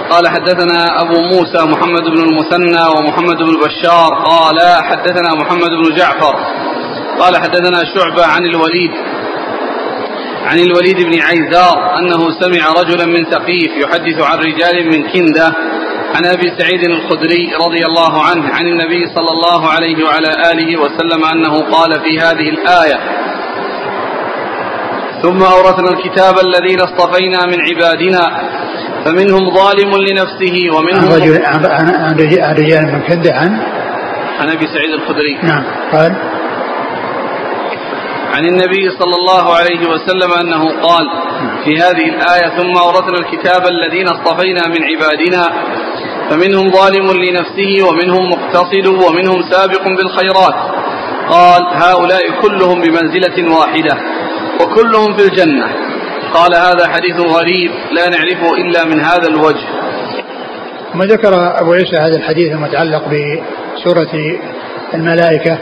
قال 0.10 0.28
حدثنا 0.28 1.02
أبو 1.02 1.22
موسى 1.22 1.66
محمد 1.66 2.04
بن 2.04 2.24
المثنى 2.30 2.84
ومحمد 2.98 3.38
بن 3.38 3.58
بشار. 3.66 4.10
قال 4.26 4.60
حدثنا 4.84 5.30
محمد 5.36 5.70
بن 5.70 5.96
جعفر. 5.96 6.36
قال 7.20 7.38
حدثنا 7.38 7.80
شعبة 7.96 8.26
عن 8.26 8.46
الوليد 8.46 8.92
عن 10.48 10.60
الوليد 10.60 10.98
بن 10.98 11.22
عيزار 11.22 11.98
أنه 12.00 12.30
سمع 12.42 12.82
رجلا 12.82 13.06
من 13.06 13.26
ثقيف 13.26 13.72
يحدث 13.84 14.22
عن 14.22 14.38
رجال 14.38 14.86
من 14.86 15.04
كندة 15.12 15.54
عن 16.16 16.26
أبي 16.26 16.52
سعيد 16.60 16.84
الخدري 16.84 17.54
رضي 17.66 17.86
الله 17.86 18.24
عنه 18.24 18.54
عن 18.54 18.68
النبي 18.68 19.06
صلى 19.16 19.32
الله 19.32 19.70
عليه 19.70 20.06
وعلى 20.06 20.52
آله 20.52 20.80
وسلم 20.82 21.26
أنه 21.26 21.62
قال 21.72 21.92
في 22.04 22.20
هذه 22.20 22.50
الآية 22.50 23.00
ثم 25.22 25.44
أورثنا 25.44 25.90
الكتاب 25.90 26.36
الذين 26.40 26.80
اصطفينا 26.82 27.46
من 27.46 27.58
عبادنا 27.70 28.24
فمنهم 29.06 29.50
ظالم 29.56 29.92
لنفسه 30.10 30.78
ومنهم 30.78 31.12
عن 31.44 32.16
رجال 32.60 32.86
من 32.86 33.02
كندة 33.02 33.34
عن 33.34 33.60
عن 34.40 34.50
أبي 34.50 34.68
سعيد 34.68 34.92
الخدري. 34.94 35.38
نعم 35.44 35.64
قال 35.92 36.16
عن 38.38 38.46
النبي 38.46 38.90
صلى 39.00 39.16
الله 39.16 39.56
عليه 39.56 39.90
وسلم 39.90 40.34
أنه 40.34 40.82
قال 40.82 41.06
في 41.64 41.78
هذه 41.78 42.10
الآية 42.10 42.58
ثم 42.58 42.78
أورثنا 42.78 43.18
الكتاب 43.20 43.68
الذين 43.68 44.08
اصطفينا 44.08 44.62
من 44.68 44.84
عبادنا 44.84 45.44
فمنهم 46.30 46.70
ظالم 46.70 47.12
لنفسه 47.24 47.88
ومنهم 47.88 48.30
مقتصد 48.30 48.88
ومنهم 48.88 49.42
سابق 49.52 49.84
بالخيرات. 49.88 50.56
قال 51.30 51.62
هؤلاء 51.74 52.42
كلهم 52.42 52.82
بمنزلة 52.82 53.58
واحدة 53.58 53.98
وكلهم 54.62 55.18
في 55.18 55.24
الجنة. 55.24 55.68
قال 56.34 56.56
هذا 56.56 56.88
حديث 56.88 57.20
غريب 57.20 57.72
لا 57.92 58.10
نعرفه 58.10 58.58
إلا 58.58 58.86
من 58.86 59.00
هذا 59.00 59.28
الوجه. 59.28 59.68
ما 60.94 61.06
ذكر 61.06 61.60
أبو 61.62 61.74
عيسى 61.74 61.98
هذا 61.98 62.16
الحديث 62.16 62.52
المتعلق 62.52 63.04
بسورة 63.08 64.40
الملائكة 64.94 65.58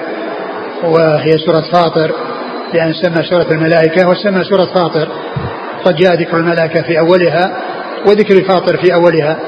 وهي 0.83 1.31
سورة 1.45 1.63
فاطر 1.71 2.34
لأن 2.75 2.93
سمى 2.93 3.23
سورة 3.23 3.47
الملائكة 3.51 4.09
وسمى 4.09 4.43
سورة 4.43 4.65
فاطر. 4.65 5.07
قد 5.85 5.95
جاء 5.95 6.13
ذكر 6.13 6.37
الملائكة 6.37 6.81
في 6.81 6.99
أولها 6.99 7.57
وذكر 8.07 8.43
فاطر 8.43 8.77
في 8.77 8.93
أولها. 8.93 9.39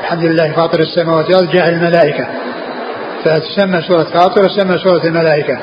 الحمد 0.00 0.24
لله 0.24 0.52
فاطر 0.52 0.80
السماوات 0.80 1.26
والأرض 1.26 1.50
جاء 1.50 1.68
الملائكة. 1.68 2.26
فتسمى 3.24 3.82
سورة 3.82 4.04
فاطر 4.04 4.44
وسمى 4.44 4.78
سورة 4.78 5.04
الملائكة. 5.04 5.58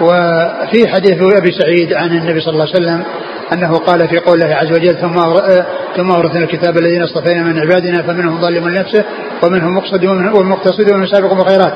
وفي 0.00 0.88
حديث 0.88 1.22
أبي 1.22 1.52
سعيد 1.52 1.92
عن 1.92 2.08
النبي 2.08 2.40
صلى 2.40 2.52
الله 2.52 2.66
عليه 2.74 2.74
وسلم 2.74 3.04
أنه 3.52 3.78
قال 3.78 4.08
في 4.08 4.18
قوله 4.18 4.54
عز 4.54 4.72
وجل 4.72 4.94
ثم 4.94 5.14
ثم 5.96 6.10
أورثنا 6.10 6.44
الكتاب 6.44 6.78
الذين 6.78 7.02
اصطفينا 7.02 7.42
من 7.42 7.58
عبادنا 7.58 8.02
فمنهم 8.02 8.40
ظالم 8.40 8.68
لنفسه 8.68 9.04
ومنهم 9.42 9.74
مقصد 9.76 10.04
ومنهم 10.04 10.48
مقتصد 10.48 10.90
ومنهم 10.90 11.06
سابق 11.06 11.32
بالخيرات 11.32 11.74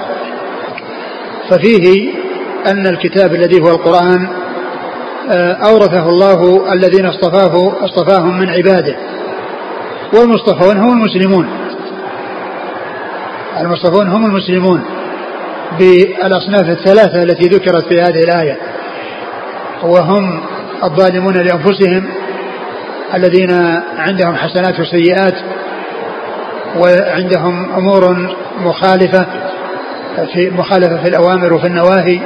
ففيه 1.51 2.13
أن 2.67 2.87
الكتاب 2.87 3.35
الذي 3.35 3.61
هو 3.61 3.71
القرآن 3.71 4.29
آه، 5.31 5.53
أورثه 5.53 6.09
الله 6.09 6.73
الذين 6.73 7.07
اصطفاه 7.07 7.73
اصطفاهم 7.85 8.39
من 8.39 8.51
عباده. 8.51 8.97
والمصطفون 10.15 10.77
هم 10.77 10.93
المسلمون. 10.93 11.49
المصطفون 13.61 14.09
هم 14.09 14.27
المسلمون 14.27 14.85
بالأصناف 15.79 16.69
الثلاثة 16.69 17.23
التي 17.23 17.49
ذكرت 17.49 17.87
في 17.89 18.01
هذه 18.01 18.21
الآية. 18.25 18.57
وهم 19.83 20.41
الظالمون 20.85 21.35
لأنفسهم 21.35 22.05
الذين 23.15 23.51
عندهم 23.99 24.35
حسنات 24.35 24.81
وسيئات 24.81 25.35
وعندهم 26.77 27.73
أمور 27.75 28.33
مخالفة 28.59 29.27
في 30.35 30.51
مخالفة 30.51 31.03
في 31.03 31.09
الأوامر 31.09 31.53
وفي 31.53 31.67
النواهي. 31.67 32.21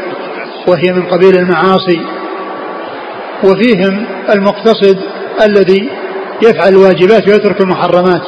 وهي 0.69 0.93
من 0.93 1.03
قبيل 1.03 1.39
المعاصي 1.39 2.01
وفيهم 3.45 4.07
المقتصد 4.35 4.99
الذي 5.43 5.91
يفعل 6.43 6.69
الواجبات 6.69 7.29
ويترك 7.29 7.61
المحرمات. 7.61 8.23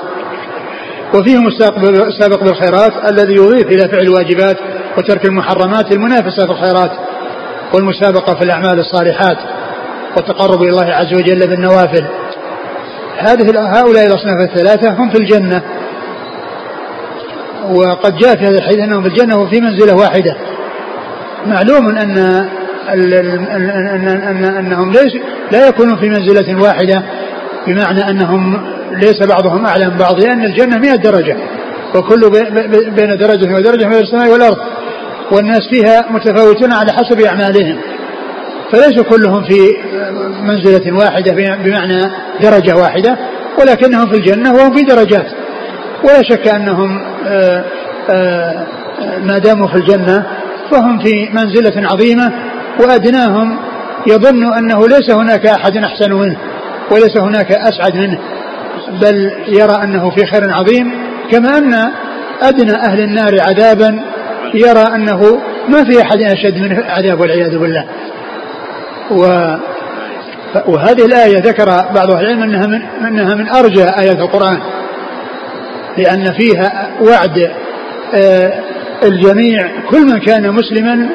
وفيهم 1.15 1.49
السابق 2.09 2.45
بالخيرات 2.45 3.11
الذي 3.11 3.35
يضيف 3.35 3.67
إلى 3.67 3.89
فعل 3.89 4.03
الواجبات 4.03 4.57
وترك 4.99 5.25
المحرمات 5.27 5.93
المنافسة 5.93 6.47
في 6.47 6.53
الخيرات 6.53 6.91
والمسابقة 7.75 8.35
في 8.35 8.45
الأعمال 8.45 8.81
الصالحات 8.81 9.37
والتقرب 10.17 10.63
إلى 10.63 10.71
الله 10.71 10.95
عز 10.95 11.15
وجل 11.15 11.47
بالنوافل. 11.47 12.05
هذه 13.19 13.51
هؤلاء 13.79 14.07
الأصناف 14.07 14.51
الثلاثة 14.51 14.89
هم 14.93 15.11
في 15.11 15.19
الجنة 15.19 15.63
وقد 17.71 18.17
جاء 18.17 18.37
في 18.37 18.45
هذا 18.45 18.59
الحديث 18.59 18.79
أنهم 18.79 19.03
في 19.03 19.09
الجنة 19.09 19.39
وفي 19.39 19.61
منزلة 19.61 19.97
واحدة. 19.97 20.37
معلوم 21.47 21.89
أن 21.97 22.19
أن 22.89 24.45
أنهم 24.45 24.93
ليس 24.93 25.13
لا 25.53 25.69
يكونون 25.69 25.97
في 25.97 26.09
منزلة 26.09 26.63
واحدة 26.63 27.03
بمعنى 27.67 28.11
أنهم 28.11 28.61
ليس 28.93 29.23
بعضهم 29.23 29.67
أعلى 29.67 29.89
من 29.89 29.97
بعض 29.97 30.21
لأن 30.21 30.45
الجنة 30.45 30.79
100 30.79 30.95
درجة 30.95 31.37
وكل 31.95 32.31
بين 32.97 33.17
درجة 33.17 33.55
ودرجة 33.55 33.87
من 33.87 33.97
السماء 33.97 34.33
والأرض 34.33 34.57
والناس 35.33 35.61
فيها 35.71 36.07
متفاوتون 36.11 36.73
على 36.73 36.93
حسب 36.93 37.21
أعمالهم. 37.21 37.77
فليسوا 38.73 39.05
كلهم 39.05 39.43
في 39.43 39.59
منزلة 40.43 40.97
واحدة 40.99 41.33
بمعنى 41.65 42.01
درجة 42.43 42.77
واحدة 42.77 43.19
ولكنهم 43.61 44.11
في 44.11 44.17
الجنة 44.17 44.55
وهم 44.55 44.77
في 44.77 44.83
درجات. 44.83 45.27
ولا 46.05 46.23
شك 46.23 46.49
أنهم 46.49 47.01
آه، 47.27 47.65
آه، 48.11 48.67
ما 49.23 49.39
داموا 49.39 49.67
في 49.67 49.75
الجنة 49.75 50.27
فهم 50.71 50.99
في 50.99 51.29
منزلة 51.33 51.89
عظيمة 51.89 52.33
وأدناهم 52.81 53.57
يظن 54.07 54.53
أنه 54.55 54.89
ليس 54.89 55.11
هناك 55.11 55.47
أحد 55.47 55.77
أحسن 55.77 56.13
منه 56.13 56.37
وليس 56.91 57.17
هناك 57.17 57.53
أسعد 57.53 57.97
منه 57.97 58.19
بل 59.01 59.33
يرى 59.49 59.83
أنه 59.83 60.11
في 60.11 60.27
خير 60.27 60.51
عظيم. 60.51 60.93
كما 61.31 61.59
أن 61.59 61.75
أدنى 62.43 62.77
أهل 62.77 63.01
النار 63.01 63.41
عذابا 63.41 64.01
يرى 64.55 64.95
أنه 64.95 65.41
ما 65.69 65.85
في 65.85 66.03
أحد 66.03 66.23
أشد 66.23 66.59
منه 66.59 66.85
عذاب 66.89 67.21
والعياذ 67.21 67.59
بالله. 67.59 67.85
و 69.11 69.27
وهذه 70.67 71.07
الآية 71.07 71.39
ذكر 71.39 71.67
بعض 71.95 72.11
أهل 72.11 72.25
العلم 72.25 72.43
أنها 72.43 72.67
من, 72.67 72.83
أنها 73.07 73.35
من 73.35 73.49
أرجى 73.49 73.83
آيات 73.83 74.19
القرآن 74.19 74.59
لأن 75.99 76.33
فيها 76.33 76.91
وعد 77.01 77.51
آه، 78.15 78.53
الجميع 79.05 79.69
كل 79.91 80.07
من 80.07 80.19
كان 80.19 80.51
مسلما 80.51 81.09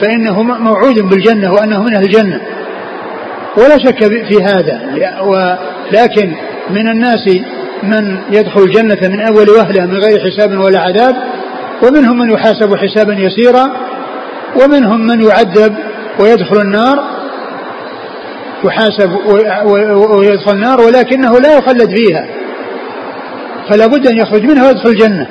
فإنه 0.00 0.42
موعود 0.42 1.00
بالجنة 1.00 1.52
وأنه 1.52 1.82
من 1.82 1.94
أهل 1.94 2.04
الجنة. 2.04 2.40
ولا 3.56 3.78
شك 3.78 4.04
في 4.04 4.42
هذا. 4.42 4.80
ولكن 5.22 6.34
من 6.70 6.88
الناس 6.88 7.28
من 7.82 8.18
يدخل 8.32 8.62
الجنة 8.62 9.08
من 9.08 9.20
أول 9.20 9.50
وهلة 9.50 9.86
من 9.86 9.96
غير 9.96 10.30
حساب 10.30 10.58
ولا 10.58 10.80
عذاب 10.80 11.16
ومنهم 11.82 12.18
من 12.18 12.30
يحاسب 12.30 12.76
حسابا 12.76 13.14
يسيرا 13.14 13.70
ومنهم 14.62 15.06
من 15.06 15.22
يعذب 15.22 15.74
ويدخل 16.20 16.60
النار 16.60 17.04
يحاسب 18.64 19.10
ويدخل 20.10 20.52
النار 20.52 20.80
ولكنه 20.80 21.38
لا 21.40 21.58
يخلد 21.58 21.96
فيها. 21.96 22.26
فلا 23.70 23.86
بد 23.86 24.06
أن 24.06 24.16
يخرج 24.16 24.44
منها 24.44 24.66
ويدخل 24.66 24.90
الجنة. 24.90 25.26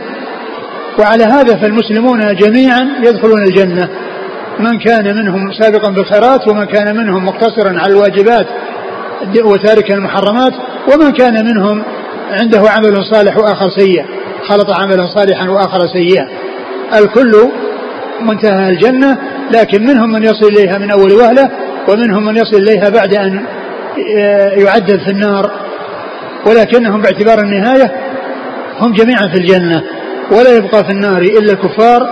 وعلى 0.99 1.23
هذا 1.23 1.55
فالمسلمون 1.55 2.35
جميعا 2.35 2.81
يدخلون 3.03 3.43
الجنة. 3.43 3.89
من 4.59 4.79
كان 4.79 5.15
منهم 5.15 5.51
سابقا 5.53 5.91
بالخيرات 5.91 6.47
ومن 6.47 6.65
كان 6.65 6.97
منهم 6.97 7.25
مقتصرا 7.25 7.79
على 7.79 7.93
الواجبات 7.93 8.47
وتاركا 9.43 9.93
المحرمات 9.93 10.53
ومن 10.93 11.11
كان 11.11 11.45
منهم 11.45 11.83
عنده 12.31 12.61
عمل 12.69 13.03
صالح 13.13 13.37
وآخر 13.37 13.69
سيء 13.77 14.05
خلط 14.47 14.69
عملا 14.69 15.07
صالحا 15.15 15.49
وآخر 15.49 15.79
سيئا 15.93 16.27
الكل 16.99 17.31
منتهى 18.21 18.69
الجنة 18.69 19.17
لكن 19.51 19.83
منهم 19.83 20.11
من 20.11 20.23
يصل 20.23 20.47
إليها 20.47 20.77
من 20.77 20.91
أول 20.91 21.11
وهلة 21.11 21.51
ومنهم 21.89 22.25
من 22.25 22.35
يصل 22.35 22.57
إليها 22.57 22.89
بعد 22.89 23.13
أن 23.13 23.45
يعدل 24.57 24.99
في 24.99 25.11
النار. 25.11 25.51
ولكنهم 26.45 27.01
باعتبار 27.01 27.39
النهاية 27.39 27.91
هم 28.79 28.93
جميعا 28.93 29.27
في 29.33 29.39
الجنة. 29.39 29.83
ولا 30.31 30.55
يبقى 30.55 30.83
في 30.85 30.91
النار 30.91 31.21
إلا 31.21 31.53
الكفار 31.53 32.09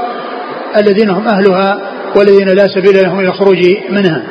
الذين 0.77 1.09
هم 1.09 1.27
أهلها 1.27 1.79
والذين 2.15 2.49
لا 2.49 2.67
سبيل 2.67 3.03
لهم 3.03 3.19
إلى 3.19 3.27
الخروج 3.27 3.57
منها. 3.89 4.23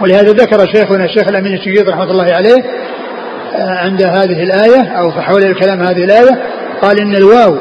ولهذا 0.00 0.32
ذكر 0.32 0.66
شيخنا 0.66 1.04
الشيخ 1.04 1.28
الأمين 1.28 1.54
الشنقيطي 1.54 1.90
رحمة 1.90 2.10
الله 2.10 2.34
عليه 2.34 2.56
آه، 3.54 3.78
عند 3.78 4.02
هذه 4.02 4.42
أو 4.98 5.10
في 5.10 5.20
حول 5.20 5.44
الكلام 5.44 5.82
هذه 5.82 6.04
الآية 6.04 6.42
قال 6.82 7.00
إن 7.00 7.16
الواو 7.16 7.56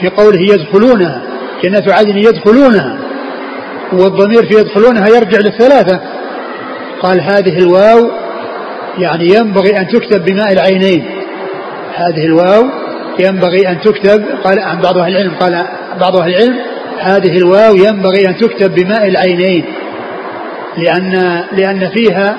في 0.00 0.08
قوله 0.08 0.40
يدخلونها 0.40 1.22
جنة 1.62 1.82
عدن 1.88 2.16
يدخلونها 2.16 2.98
والضمير 3.92 4.46
في 4.46 4.54
يدخلونها 4.58 5.08
يرجع 5.08 5.38
للثلاثة. 5.38 6.00
قال 7.02 7.20
هذه 7.20 7.58
الواو 7.58 8.10
يعني 8.98 9.24
ينبغي 9.24 9.78
أن 9.78 9.88
تكتب 9.88 10.24
بماء 10.24 10.52
العينين. 10.52 11.04
هذه 11.94 12.24
الواو 12.26 12.81
ينبغي 13.18 13.68
أن 13.68 13.80
تكتب 13.80 14.24
قال 14.44 14.58
عن 14.58 14.80
بعض 14.80 14.98
أهل 14.98 15.16
العلم 15.16 15.34
قال 15.40 15.66
بعض 16.00 16.16
أهل 16.16 16.34
العلم 16.34 16.56
هذه 16.98 17.38
الواو 17.38 17.74
ينبغي 17.74 18.28
أن 18.28 18.36
تكتب 18.36 18.74
بماء 18.74 19.08
العينين 19.08 19.64
لأن 20.76 21.44
لأن 21.52 21.88
فيها 21.88 22.36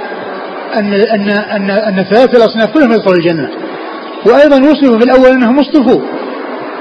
أن 0.76 0.94
أن 0.94 1.30
أن 1.30 1.70
أن 1.70 2.04
ثلاثة 2.04 2.38
الأصناف 2.38 2.74
كلهم 2.74 2.92
يدخلوا 2.92 3.16
الجنة. 3.16 3.50
وأيضا 4.26 4.56
وصفوا 4.56 5.00
في 5.00 5.06
الأول 5.06 5.28
أنهم 5.28 5.60
اصطفوا 5.60 6.02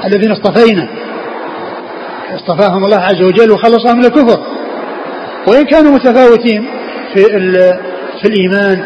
الذين 0.04 0.32
اصطفينا. 0.32 0.88
اصطفاهم 2.34 2.84
الله 2.84 2.98
عز 2.98 3.22
وجل 3.22 3.50
وخلصهم 3.50 3.98
من 3.98 4.04
الكفر 4.04 4.40
وإن 5.46 5.64
كانوا 5.64 5.92
متفاوتين 5.92 6.68
في 7.14 7.22
في 8.22 8.28
الإيمان 8.28 8.84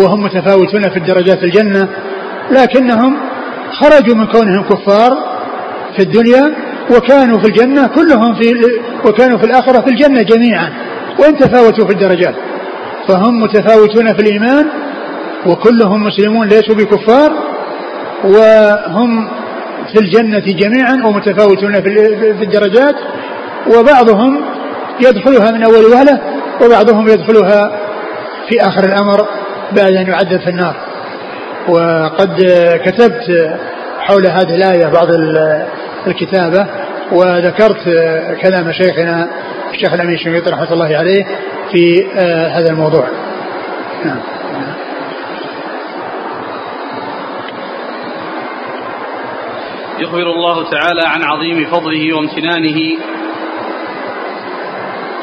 وهم 0.00 0.22
متفاوتون 0.22 0.90
في 0.90 0.96
الدرجات 0.96 1.42
الجنة 1.42 1.88
لكنهم 2.50 3.16
خرجوا 3.80 4.14
من 4.14 4.26
كونهم 4.26 4.62
كفار 4.62 5.10
في 5.96 6.02
الدنيا 6.02 6.54
وكانوا 6.96 7.38
في 7.38 7.48
الجنة 7.48 7.86
كلهم 7.86 8.34
في 8.34 8.54
وكانوا 9.04 9.38
في 9.38 9.44
الآخرة 9.44 9.80
في 9.80 9.90
الجنة 9.90 10.22
جميعا 10.22 10.72
وإن 11.18 11.36
تفاوتوا 11.36 11.86
في 11.86 11.92
الدرجات. 11.92 12.34
فهم 13.08 13.40
متفاوتون 13.42 14.06
في 14.06 14.22
الإيمان 14.22 14.66
وكلهم 15.46 16.02
مسلمون 16.04 16.48
ليسوا 16.48 16.74
بكفار 16.74 17.32
وهم 18.24 19.28
في 19.92 20.00
الجنة 20.00 20.38
جميعا 20.38 21.06
ومتفاوتون 21.06 21.74
في 21.82 22.42
الدرجات. 22.42 22.94
وبعضهم 23.76 24.40
يدخلها 25.00 25.50
من 25.50 25.62
أول 25.64 25.84
وهلة 25.84 26.20
وبعضهم 26.64 27.08
يدخلها 27.08 27.80
في 28.48 28.60
آخر 28.60 28.84
الأمر 28.84 29.26
بعد 29.72 29.92
أن 29.92 30.06
يعذب 30.06 30.40
في 30.40 30.50
النار. 30.50 30.91
وقد 31.68 32.36
كتبت 32.84 33.56
حول 33.98 34.26
هذه 34.26 34.54
الآية 34.54 34.86
بعض 34.86 35.08
الكتابة 36.06 36.66
وذكرت 37.12 37.84
كلام 38.42 38.72
شيخنا 38.72 39.28
الشيخ 39.74 39.92
الأمين 39.92 40.14
الشنقيطي 40.14 40.50
رحمة 40.50 40.72
الله 40.72 40.96
عليه 40.96 41.24
في 41.72 42.06
آه، 42.16 42.48
هذا 42.48 42.70
الموضوع. 42.70 43.08
نعم. 44.04 44.20
يخبر 49.98 50.32
الله 50.32 50.70
تعالى 50.70 51.02
عن 51.06 51.22
عظيم 51.22 51.64
فضله 51.70 52.16
وامتنانه 52.16 52.98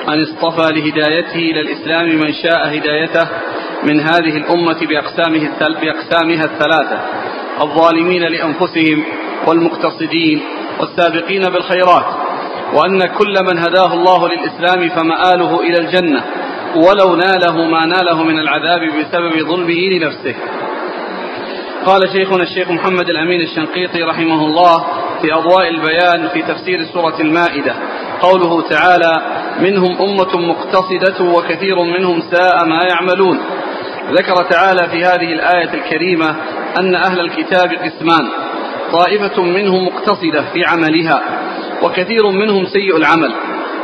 أن 0.08 0.22
اصطفى 0.22 0.74
لهدايته 0.74 1.36
إلى 1.36 1.62
الإسلام 1.62 2.06
من 2.06 2.34
شاء 2.34 2.78
هدايته 2.78 3.28
من 3.84 4.00
هذه 4.00 4.38
الأمة 4.38 4.80
بأقسامه 4.86 5.50
بأقسامها 5.82 6.46
الثلاثة 6.46 7.00
الظالمين 7.62 8.22
لأنفسهم 8.22 9.04
والمقتصدين 9.48 10.42
والسابقين 10.80 11.42
بالخيرات 11.42 12.06
وأن 12.74 13.00
كل 13.00 13.34
من 13.52 13.58
هداه 13.60 13.94
الله 13.94 14.28
للإسلام 14.28 14.90
فمآله 14.90 15.60
إلى 15.60 15.78
الجنة 15.78 16.24
ولو 16.76 17.16
ناله 17.16 17.68
ما 17.68 17.86
ناله 17.86 18.24
من 18.24 18.40
العذاب 18.40 18.82
بسبب 18.82 19.48
ظلمه 19.48 19.90
لنفسه. 19.90 20.36
قال 21.86 22.10
شيخنا 22.12 22.44
الشيخ 22.44 22.72
محمد 22.72 23.10
الأمين 23.10 23.42
الشنقيطي 23.42 24.04
رحمه 24.04 24.46
الله 24.46 24.86
في 25.22 25.34
أضواء 25.34 25.68
البيان 25.68 26.28
في 26.28 26.42
تفسير 26.42 26.86
سورة 26.94 27.22
المائدة. 27.22 27.76
قوله 28.22 28.62
تعالى 28.62 29.14
منهم 29.60 30.02
أمة 30.02 30.38
مقتصدة 30.38 31.24
وكثير 31.24 31.84
منهم 31.84 32.22
ساء 32.32 32.66
ما 32.66 32.84
يعملون. 32.84 33.40
ذكر 34.12 34.36
تعالى 34.50 34.90
في 34.90 35.06
هذه 35.06 35.34
الآية 35.34 35.74
الكريمة 35.74 36.36
أن 36.80 36.96
أهل 36.96 37.20
الكتاب 37.20 37.74
قسمان 37.74 38.30
طائفة 38.92 39.44
منهم 39.44 39.86
مقتصدة 39.86 40.42
في 40.54 40.66
عملها 40.66 41.22
وكثير 41.84 42.32
منهم 42.32 42.66
سيء 42.66 42.98
العمل. 42.98 43.34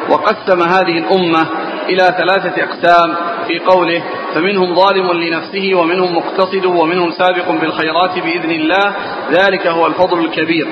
وقسم 0.10 0.62
هذه 0.62 0.98
الأمة 0.98 1.48
إلى 1.90 2.16
ثلاثة 2.18 2.64
أقسام 2.64 3.16
في 3.48 3.60
قوله 3.60 4.04
فمنهم 4.34 4.76
ظالم 4.76 5.12
لنفسه 5.12 5.76
ومنهم 5.76 6.18
مقتصد 6.18 6.66
ومنهم 6.66 7.12
سابق 7.12 7.52
بالخيرات 7.52 8.20
بإذن 8.20 8.52
الله 8.52 8.96
ذلك 9.32 9.68
هو 9.68 9.88
الفضل 9.88 10.26
الكبير. 10.26 10.68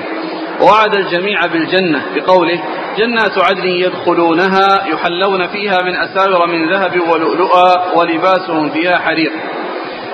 ووعد 0.60 0.94
الجميع 0.94 1.46
بالجنة 1.46 2.02
بقوله 2.14 2.62
جنات 2.98 3.38
عدن 3.38 3.66
يدخلونها 3.66 4.86
يحلون 4.86 5.46
فيها 5.46 5.78
من 5.82 5.96
أساور 5.96 6.46
من 6.46 6.72
ذهب 6.72 7.00
ولؤلؤا 7.08 7.94
ولباسهم 7.94 8.70
فيها 8.70 8.98
حرير. 8.98 9.32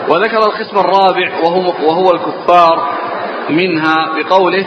وذكر 0.08 0.38
القسم 0.38 0.78
الرابع 0.78 1.38
وهو, 1.42 1.88
وهو 1.88 2.10
الكفار 2.10 2.88
منها 3.50 4.08
بقوله 4.16 4.66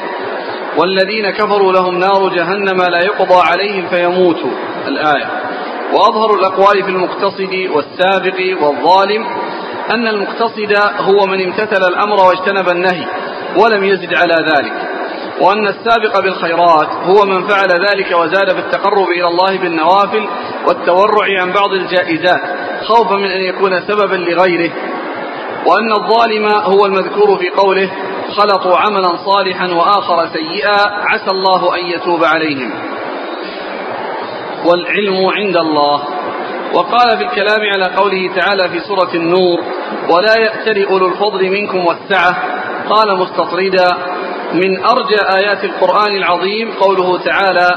والذين 0.78 1.30
كفروا 1.30 1.74
لهم 1.74 2.00
نار 2.00 2.30
جهنم 2.30 2.82
لا 2.82 3.00
يقضى 3.06 3.42
عليهم 3.50 3.88
فيموتوا. 3.88 4.52
الآية. 4.88 5.28
وأظهر 5.94 6.34
الأقوال 6.40 6.84
في 6.84 6.90
المقتصد 6.90 7.70
والسابق 7.76 8.64
والظالم 8.64 9.26
أن 9.94 10.08
المقتصد 10.08 10.78
هو 11.00 11.26
من 11.26 11.44
امتثل 11.44 11.84
الأمر 11.84 12.16
واجتنب 12.16 12.70
النهي 12.70 13.06
ولم 13.58 13.84
يزد 13.84 14.14
على 14.14 14.36
ذلك. 14.36 14.93
وأن 15.42 15.68
السابق 15.68 16.20
بالخيرات 16.20 16.88
هو 16.88 17.26
من 17.26 17.48
فعل 17.48 17.68
ذلك 17.68 18.12
وزاد 18.12 18.52
في 18.52 18.60
التقرب 18.60 19.10
إلى 19.10 19.28
الله 19.28 19.58
بالنوافل 19.58 20.28
والتورع 20.68 21.42
عن 21.42 21.52
بعض 21.52 21.74
الجائزات 21.74 22.42
خوفا 22.88 23.16
من 23.16 23.32
أن 23.32 23.42
يكون 23.42 23.82
سببا 23.82 24.16
لغيره. 24.16 24.72
وأن 25.66 25.92
الظالم 25.92 26.48
هو 26.48 26.86
المذكور 26.86 27.38
في 27.38 27.50
قوله 27.50 27.92
خلطوا 28.38 28.78
عملا 28.78 29.16
صالحا 29.26 29.68
وآخر 29.68 30.28
سيئا 30.34 30.78
عسى 30.90 31.32
الله 31.32 31.76
أن 31.76 31.86
يتوب 31.86 32.24
عليهم. 32.24 32.72
والعلم 34.66 35.26
عند 35.38 35.58
الله. 35.58 36.04
وقال 36.74 37.18
في 37.18 37.24
الكلام 37.24 37.62
على 37.74 37.96
قوله 37.96 38.32
تعالى 38.36 38.70
في 38.70 38.80
سورة 38.80 39.14
النور 39.14 39.60
ولا 40.10 40.34
يأتل 40.38 40.86
أولو 40.86 41.08
الفضل 41.08 41.50
منكم 41.50 41.86
والسعة. 41.86 42.36
قال 42.90 43.18
مستطردا 43.18 44.13
من 44.54 44.86
أرجى 44.86 45.18
آيات 45.38 45.64
القرآن 45.64 46.16
العظيم 46.16 46.72
قوله 46.72 47.18
تعالى 47.18 47.70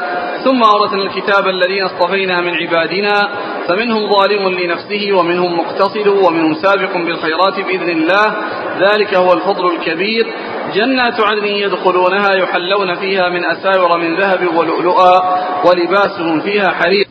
ثم 0.44 0.62
أورثنا 0.62 1.02
الكتاب 1.02 1.48
الذين 1.48 1.84
اصطفينا 1.84 2.40
من 2.40 2.54
عبادنا 2.54 3.28
فمنهم 3.68 4.10
ظالم 4.12 4.48
لنفسه 4.48 5.12
ومنهم 5.12 5.58
مقتصد 5.58 6.06
ومنهم 6.06 6.54
سابق 6.54 6.92
بالخيرات 6.92 7.60
بإذن 7.66 7.88
الله 7.88 8.36
ذلك 8.80 9.14
هو 9.14 9.32
الفضل 9.32 9.66
الكبير. 9.66 10.26
جنات 10.74 11.20
عدن 11.20 11.44
يدخلونها 11.46 12.34
يحلون 12.34 12.94
فيها 12.94 13.28
من 13.28 13.44
أساور 13.44 13.98
من 13.98 14.16
ذهب 14.16 14.56
ولؤلؤا 14.56 15.20
ولباسهم 15.64 16.40
فيها 16.40 16.70
حرير 16.70 17.06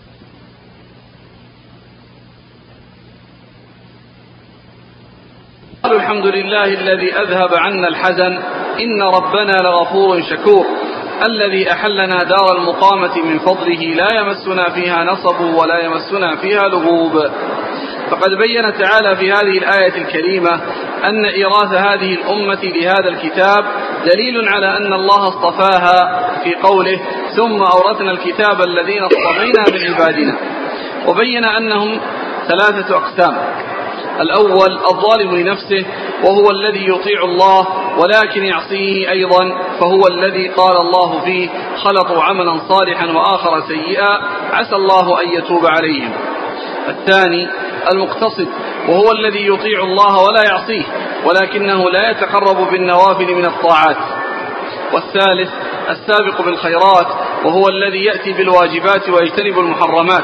قالوا 5.84 5.95
الحمد 6.06 6.26
لله 6.26 6.66
الذي 6.66 7.14
أذهب 7.14 7.56
عنا 7.56 7.88
الحزن. 7.88 8.40
إن 8.82 9.02
ربنا 9.02 9.52
لغفور 9.52 10.22
شكور. 10.22 10.66
الذي 11.28 11.72
أحلنا 11.72 12.18
دار 12.24 12.58
المقامة 12.58 13.18
من 13.26 13.40
فضله. 13.40 13.82
لا 13.94 14.08
يمسنا 14.20 14.70
فيها 14.70 15.04
نصب 15.04 15.42
ولا 15.42 15.86
يمسنا 15.86 16.36
فيها 16.36 16.68
لغوب. 16.68 17.14
فقد 18.10 18.30
بين 18.30 18.62
تعالى 18.62 19.16
في 19.16 19.32
هذه 19.32 19.58
الآية 19.58 20.02
الكريمة 20.02 20.62
أن 21.04 21.26
إيراث 21.26 21.72
هذه 21.74 22.14
الأمة 22.14 22.64
لهذا 22.64 23.10
الكتاب 23.10 23.66
دليل 24.06 24.50
على 24.50 24.78
أن 24.78 24.94
الله 24.94 25.28
اصطفاها 25.28 26.30
في 26.44 26.56
قوله 26.56 27.00
ثم 27.36 27.62
أورثنا 27.62 28.12
الكتاب 28.12 28.62
الذين 28.62 29.04
اصطفينا 29.04 29.64
من 29.74 29.94
عبادنا. 29.94 30.38
وبين 31.08 31.46
أنهم 31.46 32.00
ثلاثة 32.48 32.96
أقسام. 32.98 33.38
الأول 34.22 34.80
الظالم 34.92 35.36
لنفسه 35.36 35.86
وهو 36.24 36.52
الذي 36.52 36.90
يطيع 36.90 37.24
الله 37.24 37.68
ولكن 38.00 38.46
يعصيه 38.46 39.12
أيضا 39.12 39.58
فهو 39.80 40.08
الذي 40.08 40.48
قال 40.48 40.78
الله 40.78 41.20
فيه 41.20 41.50
خلطوا 41.84 42.24
عملا 42.24 42.60
صالحا 42.70 43.06
وآخر 43.06 43.64
سيئا 43.68 44.20
عسى 44.54 44.76
الله 44.76 45.22
أن 45.24 45.30
يتوب 45.30 45.66
عليهم. 45.66 46.12
الثاني 46.88 47.48
المقتصد 47.94 48.48
وهو 48.90 49.12
الذي 49.12 49.48
يطيع 49.48 49.84
الله 49.84 50.24
ولا 50.24 50.44
يعصيه 50.44 50.84
ولكنه 51.26 51.90
لا 51.90 52.12
يتقرب 52.12 52.72
بالنوافل 52.72 53.36
من 53.36 53.46
الطاعات. 53.46 53.98
والثالث 54.94 55.50
السابق 55.90 56.42
بالخيرات 56.42 57.08
وهو 57.46 57.70
الذي 57.70 58.06
يأتي 58.06 58.34
بالواجبات 58.34 59.10
ويجتنب 59.10 59.60
المحرمات. 59.60 60.24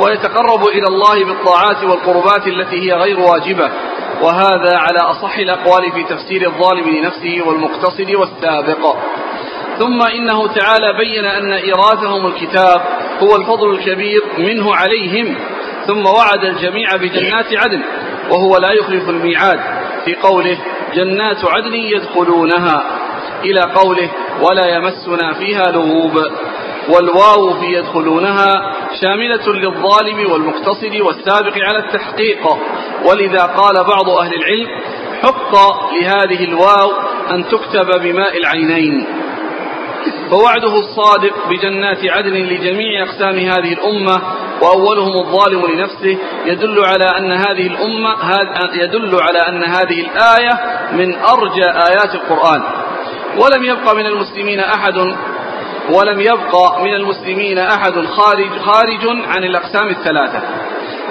ويتقرب 0.00 0.68
إلى 0.68 0.86
الله 0.88 1.24
بالطاعات 1.24 1.84
والقربات 1.84 2.46
التي 2.46 2.76
هي 2.76 2.92
غير 2.92 3.20
واجبة. 3.20 3.70
وهذا 4.22 4.76
على 4.76 4.98
أصح 4.98 5.38
الأقوال 5.38 5.92
في 5.92 6.04
تفسير 6.14 6.46
الظالم 6.46 6.88
لنفسه 6.88 7.42
والمقتصد 7.46 8.14
والسابق. 8.14 8.96
ثم 9.78 10.02
إنه 10.02 10.46
تعالى 10.46 10.92
بين 10.98 11.24
أن 11.24 11.52
إيراثهم 11.52 12.26
الكتاب 12.26 12.80
هو 13.20 13.36
الفضل 13.36 13.70
الكبير 13.70 14.22
منه 14.38 14.74
عليهم. 14.74 15.36
ثم 15.86 16.06
وعد 16.06 16.44
الجميع 16.44 16.96
بجنات 16.96 17.46
عدن 17.52 17.82
وهو 18.30 18.56
لا 18.56 18.72
يخلف 18.72 19.08
الميعاد. 19.08 19.60
في 20.04 20.14
قوله 20.14 20.58
جنات 20.94 21.44
عدن 21.44 21.74
يدخلونها. 21.74 22.82
إلى 23.44 23.60
قوله 23.60 24.10
ولا 24.40 24.76
يمسنا 24.76 25.32
فيها 25.32 25.72
لغوب. 25.72 26.12
والواو 26.94 27.60
في 27.60 27.66
يدخلونها 27.66 28.52
شاملة 29.00 29.52
للظالم 29.52 30.32
والمقتصد 30.32 31.00
والسابق 31.00 31.58
على 31.58 31.78
التحقيق. 31.78 32.48
ولذا 33.10 33.42
قال 33.42 33.74
بعض 33.84 34.10
أهل 34.10 34.34
العلم 34.34 34.68
حق 35.22 35.52
لهذه 35.92 36.44
الواو 36.44 36.90
أن 37.30 37.48
تكتب 37.48 38.02
بماء 38.02 38.36
العينين. 38.36 39.06
فوعده 40.30 40.78
الصادق 40.78 41.48
بجنات 41.48 41.98
عدن 42.10 42.32
لجميع 42.32 43.02
أقسام 43.02 43.38
هذه 43.38 43.72
الأمة 43.72 44.22
وأولهم 44.62 45.12
الظالم 45.18 45.66
لنفسه 45.66 46.18
يدل 46.46 46.84
على 46.84 47.18
أن 47.18 47.32
هذه 47.32 47.66
الأمة 47.66 48.16
يدل 48.74 49.20
على 49.20 49.38
أن 49.48 49.64
هذه 49.64 50.00
الآية 50.00 50.60
من 50.92 51.14
أرجى 51.14 51.64
آيات 51.64 52.14
القرآن. 52.14 52.62
ولم 53.38 53.64
يبق 53.64 53.94
من 53.94 54.06
المسلمين 54.06 54.60
أحد 54.60 54.94
ولم 55.88 56.20
يبق 56.20 56.78
من 56.80 56.94
المسلمين 56.94 57.58
أحد 57.58 57.92
خارج 58.06 58.50
خارج 58.58 59.06
عن 59.26 59.44
الأقسام 59.44 59.88
الثلاثة. 59.88 60.40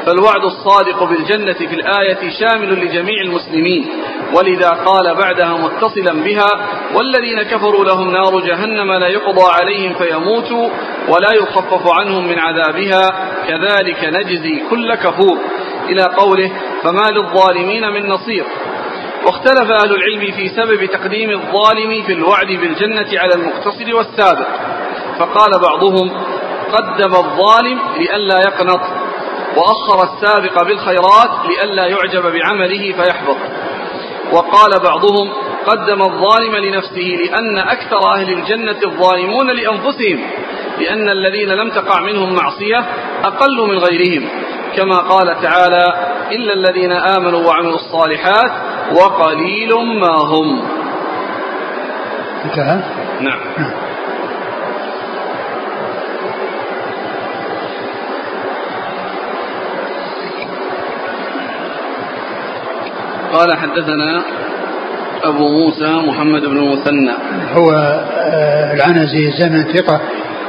فالوعد 0.05 0.43
الصادق 0.43 1.03
بالجنة 1.03 1.53
في 1.53 1.75
الآية 1.75 2.29
شامل 2.39 2.85
لجميع 2.85 3.21
المسلمين. 3.21 3.87
ولذا 4.33 4.69
قال 4.69 5.15
بعدها 5.15 5.57
متصلا 5.57 6.23
بها 6.23 6.49
والذين 6.95 7.43
كفروا 7.43 7.85
لهم 7.85 8.11
نار 8.11 8.39
جهنم 8.39 8.91
لا 8.91 9.07
يقضى 9.07 9.51
عليهم 9.51 9.93
فيموتوا 9.93 10.69
ولا 11.07 11.33
يخفف 11.33 11.87
عنهم 11.99 12.27
من 12.27 12.39
عذابها. 12.39 13.01
كذلك 13.47 14.05
نجزي 14.05 14.61
كل 14.69 14.95
كفور. 14.95 15.37
إلى 15.89 16.03
قوله 16.17 16.51
فما 16.83 17.09
للظالمين 17.11 17.89
من 17.89 18.09
نصير. 18.09 18.45
واختلف 19.25 19.71
أهل 19.71 19.95
العلم 19.95 20.31
في 20.31 20.49
سبب 20.49 20.85
تقديم 20.85 21.29
الظالم 21.29 22.03
في 22.03 22.13
الوعد 22.13 22.47
بالجنة 22.47 23.19
على 23.19 23.33
المقتصد 23.35 23.89
والسابق 23.89 24.47
فقال 25.19 25.61
بعضهم 25.61 26.11
قدم 26.71 27.15
الظالم 27.15 27.79
لئلا 27.97 28.39
يقنط 28.39 28.81
وأخر 29.57 30.03
السابق 30.03 30.63
بالخيرات 30.63 31.29
لئلا 31.49 31.87
يعجب 31.87 32.21
بعمله 32.21 32.91
فيحبط. 32.91 33.37
وقال 34.33 34.79
بعضهم 34.83 35.33
قدم 35.67 36.01
الظالم 36.01 36.55
لنفسه 36.55 37.17
لأن 37.23 37.57
أكثر 37.57 38.13
أهل 38.15 38.33
الجنة 38.33 38.77
الظالمون 38.85 39.47
لأنفسهم 39.51 40.19
لأن 40.79 41.09
الذين 41.09 41.49
لم 41.49 41.69
تقع 41.69 42.01
منهم 42.01 42.33
معصية 42.35 42.85
أقل 43.23 43.67
من 43.67 43.77
غيرهم. 43.77 44.29
كما 44.75 44.97
قال 44.97 45.41
تعالى 45.41 45.83
إلا 46.31 46.53
الذين 46.53 46.91
آمنوا 46.91 47.47
وعملوا 47.47 47.75
الصالحات 47.75 48.51
وقليل 48.91 49.69
ما 49.99 50.15
هم. 50.17 50.63
انتهى؟ 52.45 52.79
نعم, 53.21 53.39
نعم. 53.57 53.71
قال 63.33 63.57
حدثنا 63.57 64.23
أبو 65.23 65.49
موسى 65.49 65.93
محمد 66.07 66.41
بن 66.41 66.57
المثنى. 66.57 67.13
هو 67.53 67.71
آه، 67.71 68.73
العنزي 68.73 69.27
الزمن 69.27 69.73
ثقة. 69.73 70.01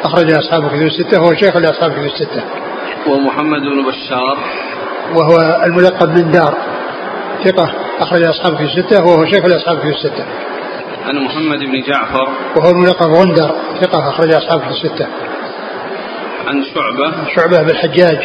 أخرج 0.04 0.32
أصحاب 0.32 0.68
كتب 0.68 0.82
الستة 0.82 1.18
هو 1.18 1.34
شيخ 1.34 1.56
لأصحاب 1.56 1.92
كتب 1.92 2.04
الستة. 2.04 2.42
ومحمد 3.06 3.60
بن 3.60 3.88
بشار. 3.88 4.38
وهو 5.14 5.64
الملقب 5.64 6.08
من 6.08 6.30
دار 6.30 6.54
ثقة 7.44 7.70
أخرج 8.00 8.22
أصحاب 8.22 8.54
كتب 8.54 8.64
الستة 8.64 9.04
وهو 9.04 9.26
شيخ 9.26 9.44
لأصحاب 9.44 9.78
كتب 9.78 9.88
الستة. 9.88 10.24
عن 11.06 11.16
محمد 11.24 11.58
بن 11.58 11.82
جعفر. 11.82 12.28
وهو 12.56 12.70
الملقب 12.70 13.10
غندر 13.10 13.54
ثقة 13.80 14.08
أخرج 14.08 14.32
أصحاب 14.32 14.60
كتب 14.60 14.70
الستة. 14.70 15.06
عن 16.46 16.64
شعبة. 16.64 17.34
شعبة 17.36 17.62
بالحجاج 17.62 18.18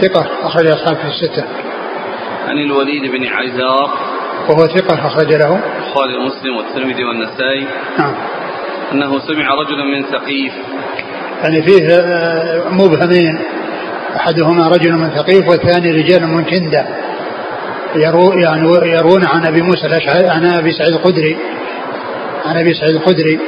ثقة 0.00 0.26
أخرج 0.42 0.66
أصحاب 0.66 0.96
كتب 0.96 1.08
الستة. 1.08 1.44
عن 2.48 2.58
الوليد 2.58 3.02
بن 3.12 3.26
عزار 3.26 3.90
وهو 4.48 4.66
ثقة 4.66 5.06
أخرج 5.06 5.32
له. 5.32 5.60
البخاري 5.76 6.16
ومسلم 6.16 6.56
والترمذي 6.56 7.04
والنسائي. 7.04 7.66
نعم. 7.98 8.14
أنه 8.92 9.18
سمع 9.18 9.54
رجلا 9.54 9.84
من 9.84 10.02
ثقيف. 10.02 10.52
يعني 11.44 11.62
فيه 11.62 11.88
آه، 11.88 12.68
مبهمين. 12.68 13.38
أحدهما 14.16 14.68
رجل 14.68 14.92
من 14.92 15.10
ثقيف 15.10 15.48
والثاني 15.48 15.90
رجال 15.90 16.26
من 16.26 16.44
كندة. 16.44 16.84
يرو 17.96 18.32
يعني 18.32 18.68
يرون 18.68 19.24
عن 19.24 19.46
أبي 19.46 19.62
موسى 19.62 19.86
الأشعري 19.86 20.28
عن 20.28 20.46
أبي 20.46 20.72
سعيد 20.72 20.94
الخدري. 20.94 21.36
عن 22.46 22.56
أبي 22.56 22.74
سعيد 22.74 22.94
الخدري 22.94 23.38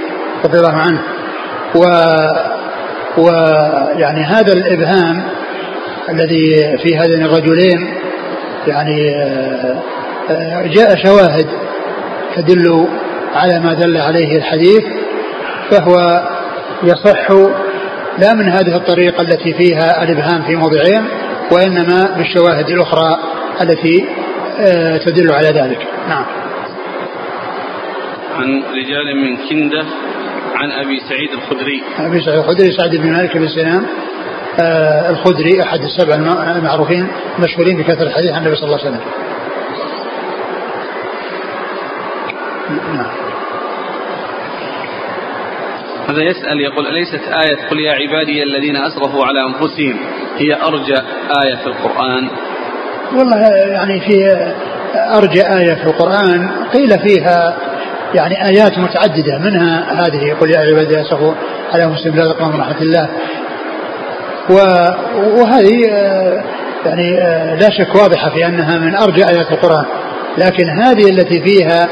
رضي 0.44 0.58
الله 0.58 0.76
عنه. 0.76 1.00
و 1.74 1.84
ويعني 3.18 4.24
هذا 4.24 4.52
الإبهام 4.52 5.22
الذي 6.08 6.78
في 6.82 6.98
هذين 6.98 7.24
الرجلين 7.24 7.94
يعني 8.66 9.14
آه، 10.30 10.66
جاء 10.66 10.96
شواهد 11.04 11.46
تدل 12.36 12.88
على 13.34 13.60
ما 13.60 13.74
دل 13.74 13.96
عليه 13.96 14.36
الحديث 14.36 14.84
فهو 15.70 16.22
يصح 16.82 17.30
لا 18.18 18.34
من 18.34 18.48
هذه 18.48 18.76
الطريقة 18.76 19.22
التي 19.22 19.54
فيها 19.54 20.02
الإبهام 20.02 20.42
في 20.42 20.56
موضعين 20.56 21.04
وإنما 21.52 22.16
بالشواهد 22.16 22.70
الأخرى 22.70 23.18
التي 23.60 24.04
آه، 24.58 24.96
تدل 24.96 25.32
على 25.32 25.48
ذلك. 25.48 25.86
نعم. 26.08 26.24
عن 28.36 28.62
رجال 28.62 29.16
من 29.16 29.36
كندة 29.48 29.84
عن 30.54 30.70
أبي 30.70 31.00
سعيد 31.08 31.30
الخدري. 31.32 31.82
أبي 31.98 32.20
سعيد 32.20 32.38
الخدري 32.38 32.72
سعد 32.72 32.96
بن 32.96 33.12
مالك 33.12 33.36
بن 33.36 33.48
سنان 33.48 33.86
آه 34.60 35.10
الخدري 35.10 35.62
أحد 35.62 35.80
السبع 35.80 36.14
المعروفين 36.56 37.08
مشهورين 37.38 37.76
بكثرة 37.76 38.06
الحديث 38.06 38.32
عن 38.32 38.42
النبي 38.42 38.56
صلى 38.56 38.64
الله 38.64 38.78
عليه 38.78 38.88
وسلم. 38.90 39.00
نعم. 42.94 43.15
هذا 46.08 46.22
يسأل 46.22 46.60
يقول 46.60 46.86
أليست 46.86 47.20
آية 47.28 47.68
قل 47.70 47.80
يا 47.80 47.92
عبادي 47.92 48.42
الذين 48.42 48.76
أسرفوا 48.76 49.24
على 49.24 49.38
أنفسهم 49.48 49.96
هي 50.38 50.54
أرجى 50.62 50.96
آية 51.44 51.54
في 51.56 51.66
القرآن؟ 51.66 52.28
والله 53.14 53.36
يعني 53.56 54.00
في 54.00 54.46
أرجى 54.94 55.40
آية 55.40 55.74
في 55.74 55.84
القرآن 55.84 56.50
قيل 56.74 56.98
فيها 56.98 57.56
يعني 58.14 58.46
آيات 58.46 58.78
متعددة 58.78 59.38
منها 59.38 59.92
هذه 59.92 60.36
قل 60.40 60.50
يا 60.50 60.58
عبادي 60.58 61.00
أسرفوا 61.00 61.34
على 61.72 61.84
أنفسهم 61.84 62.16
لا 62.16 62.32
تقنطوا 62.32 62.54
من 62.54 62.60
رحمة 62.60 62.80
الله. 62.80 63.08
وهذه 65.40 65.86
يعني 66.86 67.16
لا 67.60 67.70
شك 67.70 67.94
واضحة 67.94 68.30
في 68.30 68.46
أنها 68.46 68.78
من 68.78 68.94
أرجى 68.94 69.24
آيات 69.28 69.52
القرآن. 69.52 69.84
لكن 70.38 70.70
هذه 70.70 71.10
التي 71.10 71.42
فيها 71.42 71.88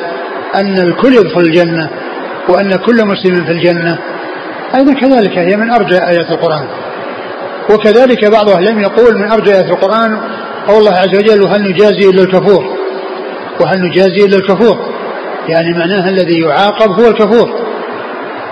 أن 0.54 0.78
الكل 0.78 1.14
يدخل 1.14 1.40
الجنة 1.40 1.90
وأن 2.48 2.70
كل 2.70 3.06
مسلم 3.06 3.44
في 3.44 3.52
الجنة. 3.52 3.98
أيضا 4.74 4.92
كذلك 4.92 5.38
هي 5.38 5.56
من 5.56 5.70
أرجى 5.70 5.96
آيات 5.96 6.30
القرآن. 6.30 6.66
وكذلك 7.70 8.24
بعض 8.24 8.48
أهل 8.48 8.62
العلم 8.62 8.80
يقول 8.80 9.18
من 9.18 9.32
أرجى 9.32 9.54
آيات 9.54 9.70
القرآن 9.70 10.18
قول 10.68 10.78
الله 10.78 10.92
عز 10.92 11.16
وجل 11.18 11.42
وهل 11.42 11.62
نجازي 11.62 12.10
إلا 12.10 12.22
الكفور؟ 12.22 12.64
وهل 13.60 13.80
نجازي 13.82 14.24
إلا 14.24 14.36
الكفور؟ 14.36 14.94
يعني 15.48 15.78
معناها 15.78 16.08
الذي 16.08 16.40
يعاقب 16.40 16.90
هو 16.90 17.08
الكفور. 17.08 17.64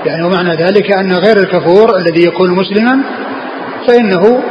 يعني 0.06 0.22
ومعنى 0.22 0.54
ذلك 0.64 0.92
أن 0.92 1.12
غير 1.12 1.36
الكفور 1.36 1.96
الذي 1.96 2.24
يكون 2.24 2.50
مسلما 2.50 3.00
فإنه 3.88 4.42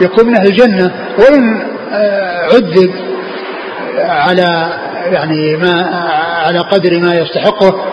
يكون 0.00 0.26
من 0.26 0.34
أهل 0.34 0.46
الجنة. 0.46 0.92
وإن 1.18 1.62
آه، 1.92 2.44
عذب 2.44 2.94
على 3.98 4.72
يعني 5.12 5.56
ما 5.56 5.82
على 6.46 6.58
قدر 6.58 7.00
ما 7.00 7.14
يستحقه 7.14 7.91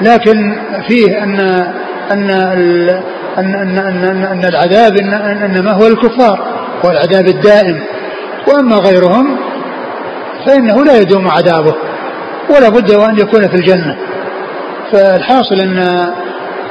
لكن 0.00 0.56
فيه 0.88 1.22
أن 1.22 1.40
أن 2.12 2.30
أن 3.38 3.54
أن, 3.54 3.78
أن, 3.78 4.24
أن 4.24 4.44
العذاب 4.44 4.92
إن 5.00 5.14
إنما 5.14 5.72
هو 5.72 5.86
الكفار 5.86 6.40
هو 6.84 6.90
العذاب 6.90 7.28
الدائم. 7.28 7.80
وأما 8.48 8.76
غيرهم 8.76 9.36
فإنه 10.46 10.84
لا 10.84 10.96
يدوم 10.96 11.28
عذابه 11.28 11.74
ولا 12.50 12.68
بد 12.68 12.94
وأن 12.94 13.18
يكون 13.18 13.48
في 13.48 13.54
الجنة. 13.54 13.96
فالحاصل 14.92 15.60
أن 15.60 16.06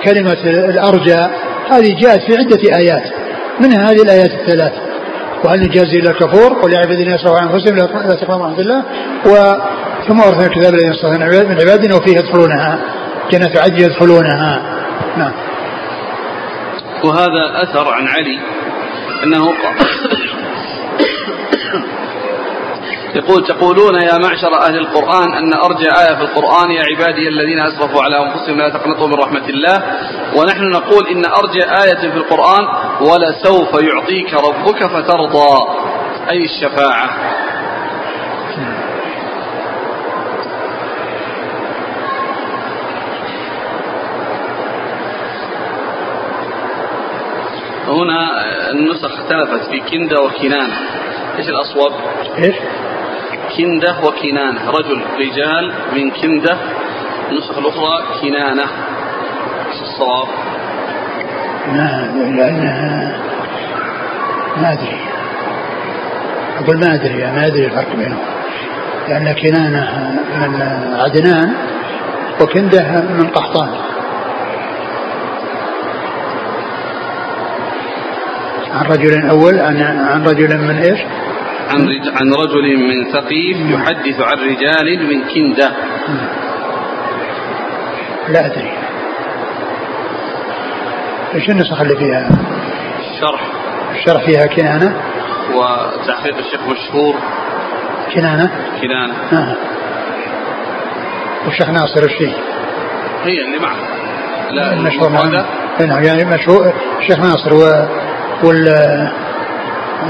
كلمة 0.03 0.37
الأرجى 0.45 1.27
هذه 1.71 1.95
جاءت 2.01 2.21
في 2.21 2.37
عدة 2.37 2.77
آيات. 2.77 3.03
منها 3.59 3.91
هذه 3.91 4.01
الآيات 4.01 4.31
الثلاث 4.31 4.73
وهل 5.45 5.59
نجازي 5.59 5.99
إلا 5.99 6.11
الكفور؟ 6.11 6.53
قل 6.53 6.73
يا 6.73 6.79
عبادي 6.79 7.03
الذين 7.03 7.17
عن 7.25 7.47
أنفسهم 7.47 7.75
لا 7.75 8.15
تقربوا 8.15 8.45
رحمة 8.45 8.59
الله. 8.59 8.83
و 9.25 9.55
ثم 10.07 10.21
أورثنا 10.21 10.45
الكتاب 10.45 10.73
الذين 10.73 10.91
اصطفينا 10.91 11.25
من 11.25 11.61
عبادنا 11.61 11.95
وفيه 11.95 12.17
يدخلونها. 12.17 12.79
جنة 13.31 13.61
عدن 13.61 13.83
يدخلونها. 13.83 14.61
نعم. 15.17 15.31
وهذا 17.03 17.63
أثر 17.63 17.93
عن 17.93 18.07
علي 18.07 18.39
أنه 19.23 19.45
قال 19.45 19.75
يقول 23.15 23.47
تقولون 23.47 23.95
يا 23.95 24.17
معشر 24.17 24.61
أهل 24.61 24.77
القرآن 24.77 25.33
أن 25.33 25.53
أرجى 25.53 25.89
آية 25.89 26.15
في 26.15 26.21
القرآن 26.21 26.71
يا 26.71 26.83
عبادي 26.83 27.27
الذين 27.27 27.59
أسرفوا 27.59 28.01
على 28.03 28.25
أنفسهم 28.25 28.57
لا 28.57 28.69
تقنطوا 28.69 29.07
من 29.07 29.13
رحمة 29.13 29.49
الله. 29.49 29.83
ونحن 30.35 30.63
نقول 30.63 31.07
إن 31.07 31.25
أرجى 31.25 31.63
آية 31.63 32.11
في 32.11 32.17
القرآن 32.17 32.67
ولسوف 33.01 33.83
يعطيك 33.83 34.33
ربك 34.33 34.87
فترضى. 34.87 35.57
أي 36.29 36.45
الشفاعة. 36.45 37.09
هنا 47.91 48.19
النسخ 48.71 49.05
اختلفت 49.05 49.69
في 49.69 49.79
كندة 49.79 50.21
وكنانة. 50.21 50.73
إيش 51.37 51.49
الأصوب؟ 51.49 51.91
إيش؟ 52.37 52.55
كندة 53.57 53.95
وكنانة. 54.03 54.71
رجل 54.71 55.01
رجال 55.19 55.73
من 55.93 56.11
كندة. 56.11 56.57
النسخ 57.31 57.57
الأخرى 57.57 58.03
كنانة. 58.21 58.63
إيش 59.71 59.81
الصواب؟ 59.81 60.27
ما 61.67 62.11
لأنها 62.37 63.17
ما 64.57 64.73
أدري. 64.73 64.99
أقول 66.59 66.77
ما 66.77 66.95
أدري 66.95 67.25
ما 67.25 67.47
أدري 67.47 67.65
الفرق 67.65 67.95
بينهم. 67.95 68.25
لأن 69.09 69.33
كنانة 69.33 70.11
من 70.37 70.61
عدنان 70.93 71.53
وكندة 72.41 73.01
من 73.01 73.27
قحطان. 73.27 73.90
عن 78.73 78.85
رجل 78.85 79.29
أول 79.29 79.59
عن, 79.59 79.81
عن 79.81 80.23
رجل 80.23 80.57
من 80.57 80.77
إيش؟ 80.77 80.99
عن, 81.69 81.87
عن 82.15 82.33
رجل 82.33 82.77
من 82.77 83.11
ثقيف 83.13 83.57
يحدث 83.57 84.21
عن 84.21 84.37
رجال 84.37 85.07
من 85.07 85.23
كندة. 85.33 85.71
لا 88.29 88.45
أدري. 88.45 88.71
إيش 91.35 91.49
النسخ 91.49 91.81
اللي 91.81 91.95
فيها؟ 91.95 92.29
الشرح 92.99 93.41
الشرح 93.95 94.25
فيها 94.25 94.45
كنانة؟ 94.45 95.01
وتحقيق 95.53 96.37
الشيخ 96.37 96.61
مشهور. 96.67 97.15
كنانة؟ 98.15 98.51
كنانة. 98.81 99.13
آه. 99.33 99.55
والشيخ 101.45 101.69
ناصر 101.69 102.03
الشيخ 102.03 102.35
هي 103.23 103.41
اللي 103.41 103.59
معه 103.59 103.75
لا 104.51 104.73
المشهور 104.73 105.09
هذا 105.09 105.45
نعم 105.87 106.03
يعني 106.03 106.25
مشهور. 106.25 106.73
الشيخ 106.99 107.19
ناصر 107.19 107.53
و 107.53 107.87
وال 108.43 108.67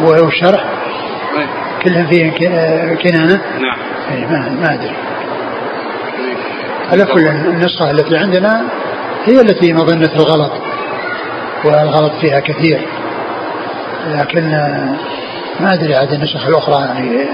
والشرح 0.03 0.63
أي. 1.37 1.47
كلهم 1.83 2.07
فيه 2.07 2.31
كنانة؟ 2.95 3.41
نعم. 3.59 3.77
أي 4.11 4.25
ما, 4.25 4.49
ما 4.61 4.73
أدري. 4.73 4.95
على 6.91 7.05
كل 7.05 7.27
النسخة 7.27 7.91
التي 7.91 8.17
عندنا 8.17 8.65
هي 9.25 9.41
التي 9.41 9.73
مظنة 9.73 10.09
الغلط 10.15 10.51
والغلط 11.65 12.13
فيها 12.21 12.39
كثير. 12.39 12.87
لكن 14.07 14.49
ما 15.59 15.73
أدري 15.73 15.95
عاد 15.95 16.13
النسخ 16.13 16.47
الأخرى 16.47 16.85
يعني 16.85 17.25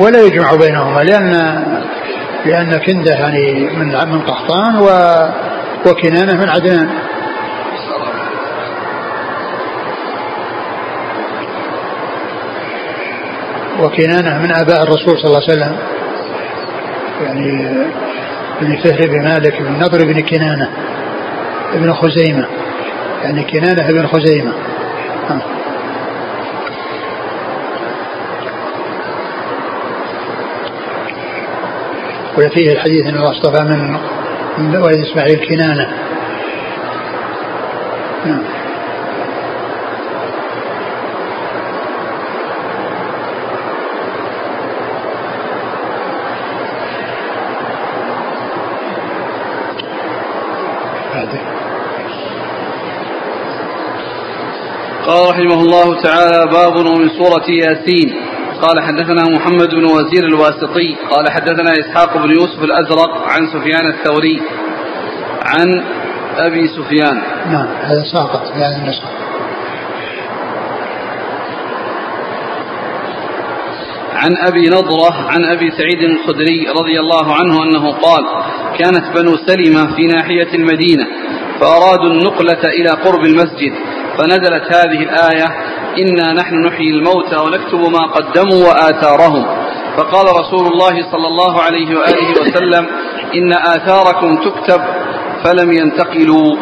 ولا 0.00 0.22
يجمع 0.22 0.54
بينهما 0.54 1.00
لأن 1.00 1.32
لأن 2.46 2.76
كندة 2.76 3.12
يعني 3.12 3.70
من 3.76 3.86
من 3.86 4.20
قحطان 4.20 4.76
و 4.76 4.88
وكنانة 5.90 6.32
من 6.32 6.48
عدنان. 6.48 6.88
وكنانة 13.80 14.38
من 14.38 14.52
آباء 14.52 14.82
الرسول 14.82 15.18
صلى 15.18 15.24
الله 15.24 15.40
عليه 15.42 15.52
وسلم. 15.52 15.76
يعني 17.22 17.68
بن 18.60 18.76
فهر 18.76 19.08
بن 19.08 19.24
مالك 19.24 19.62
بن 19.62 19.72
نضر 19.72 20.04
بن 20.04 20.20
كنانة 20.20 20.70
ابن 21.74 21.94
خزيمة. 21.94 22.46
يعني 23.22 23.44
كنانة 23.44 23.88
ابن 23.88 24.06
خزيمة. 24.06 24.52
وفيه 32.38 32.72
الحديث 32.72 33.06
إن 33.06 33.14
الله 33.16 33.30
اصطفى 33.30 33.64
من 33.64 33.92
من 34.58 34.76
ولد 34.76 34.96
إسماعيل 34.96 35.48
كنانة. 35.48 35.88
نعم. 38.26 38.42
قال 55.06 55.30
رحمه 55.30 55.60
الله 55.60 56.02
تعالى 56.02 56.50
باب 56.52 56.76
ومن 56.76 57.08
سورة 57.08 57.50
ياسين. 57.50 58.25
قال 58.62 58.80
حدثنا 58.82 59.22
محمد 59.36 59.68
بن 59.74 59.84
وزير 59.84 60.24
الواسطي 60.24 60.96
قال 61.10 61.30
حدثنا 61.30 61.72
إسحاق 61.72 62.16
بن 62.16 62.30
يوسف 62.30 62.64
الأزرق 62.64 63.28
عن 63.28 63.46
سفيان 63.46 63.86
الثوري 63.86 64.42
عن 65.42 65.84
أبي 66.36 66.68
سفيان. 66.68 67.22
نعم 67.52 67.66
هذا 67.82 68.02
ساقط 68.12 68.46
في 68.52 68.58
هذه 68.58 68.76
النسخة 68.82 69.08
عن 74.16 74.36
أبي 74.48 74.68
نضرة 74.68 75.12
عن 75.12 75.44
أبي 75.44 75.70
سعيد 75.70 76.02
الخدري 76.02 76.66
رضي 76.68 77.00
الله 77.00 77.34
عنه 77.34 77.62
أنه 77.62 77.92
قال 77.92 78.24
كانت 78.78 79.18
بنو 79.18 79.36
سلمة 79.36 79.96
في 79.96 80.06
ناحية 80.06 80.54
المدينة 80.54 81.06
فأرادوا 81.60 82.10
النقلة 82.10 82.62
إلى 82.64 82.88
قرب 82.88 83.24
المسجد 83.24 83.72
فنزلت 84.18 84.74
هذه 84.74 85.02
الآية 85.02 85.46
إنا 85.98 86.32
نحن 86.32 86.54
نحيي 86.66 86.90
الموتى 86.90 87.36
ونكتب 87.36 87.80
ما 87.92 88.06
قدموا 88.06 88.68
وآثارهم. 88.68 89.46
فقال 89.96 90.26
رسول 90.40 90.66
الله 90.66 91.10
صلى 91.12 91.26
الله 91.26 91.62
عليه 91.62 91.98
وآله 91.98 92.40
وسلم 92.40 92.86
إن 93.34 93.52
آثاركم 93.52 94.36
تكتب 94.36 94.80
فلم 95.44 95.72
ينتقلوا. 95.72 96.56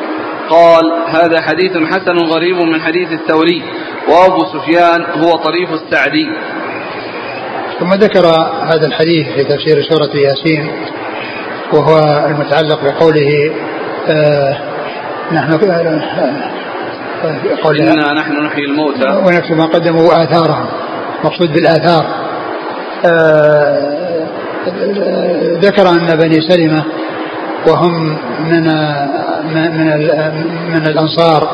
قال 0.50 0.92
هذا 1.08 1.40
حديث 1.40 1.72
حسن 1.76 2.18
غريب 2.18 2.56
من 2.56 2.80
حديث 2.80 3.12
الثوري 3.12 3.62
وأبو 4.08 4.44
سفيان 4.44 5.04
هو 5.22 5.32
طريف 5.32 5.70
السعدي. 5.72 6.26
ثم 7.80 7.94
ذكر 7.94 8.26
هذا 8.62 8.86
الحديث 8.86 9.26
في 9.28 9.44
تفسير 9.44 9.82
سورة 9.82 10.16
ياسين 10.16 10.70
وهو 11.72 11.98
المتعلق 12.26 12.84
بقوله 12.84 13.52
آه 14.08 14.58
نحن 15.32 15.58
قول 17.62 17.76
إنا 17.80 18.12
نحن 18.12 18.32
نحيي 18.46 18.64
الموتى. 18.64 19.08
ونكتب 19.26 19.56
ما 19.56 19.66
قدموا 19.66 20.02
وآثارهم 20.02 20.66
مقصود 21.24 21.52
بالآثار. 21.52 22.06
آه 23.06 23.94
ذكر 25.62 25.88
أن 25.88 26.16
بني 26.16 26.40
سلمة 26.40 26.84
وهم 27.68 28.18
من 28.44 28.64
من 29.54 29.90
من 30.72 30.86
الأنصار 30.86 31.48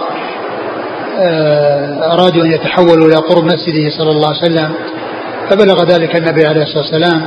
آه، 1.18 2.14
أرادوا 2.14 2.44
أن 2.44 2.50
يتحولوا 2.52 3.06
إلى 3.06 3.16
قرب 3.16 3.44
مسجده 3.44 3.90
صلى 3.98 4.10
الله 4.10 4.28
عليه 4.28 4.38
وسلم 4.38 4.74
فبلغ 5.50 5.84
ذلك 5.84 6.16
النبي 6.16 6.46
عليه 6.46 6.62
الصلاة 6.62 6.82
والسلام 6.82 7.26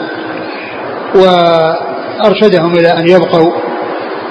وأرشدهم 1.15 2.71
إلى 2.73 2.87
أن 2.87 3.07
يبقوا 3.09 3.51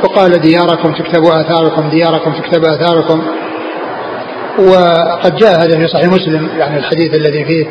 وقال 0.05 0.41
دياركم 0.41 0.93
تكتبوا 0.93 1.41
آثاركم 1.41 1.89
دياركم 1.89 2.33
تكتبوا 2.33 2.75
آثاركم. 2.75 3.23
وقد 4.59 5.37
جاء 5.37 5.61
هذا 5.61 5.79
في 5.79 5.89
صحيح 5.89 6.07
مسلم 6.07 6.49
يعني 6.59 6.79
الحديث 6.79 7.15
الذي 7.15 7.45
فيه 7.45 7.67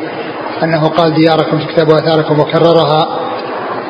أنه 0.62 0.88
قال 0.88 1.14
دياركم 1.14 1.58
تكتبوا 1.58 1.94
آثاركم 1.94 2.40
وكررها. 2.40 3.22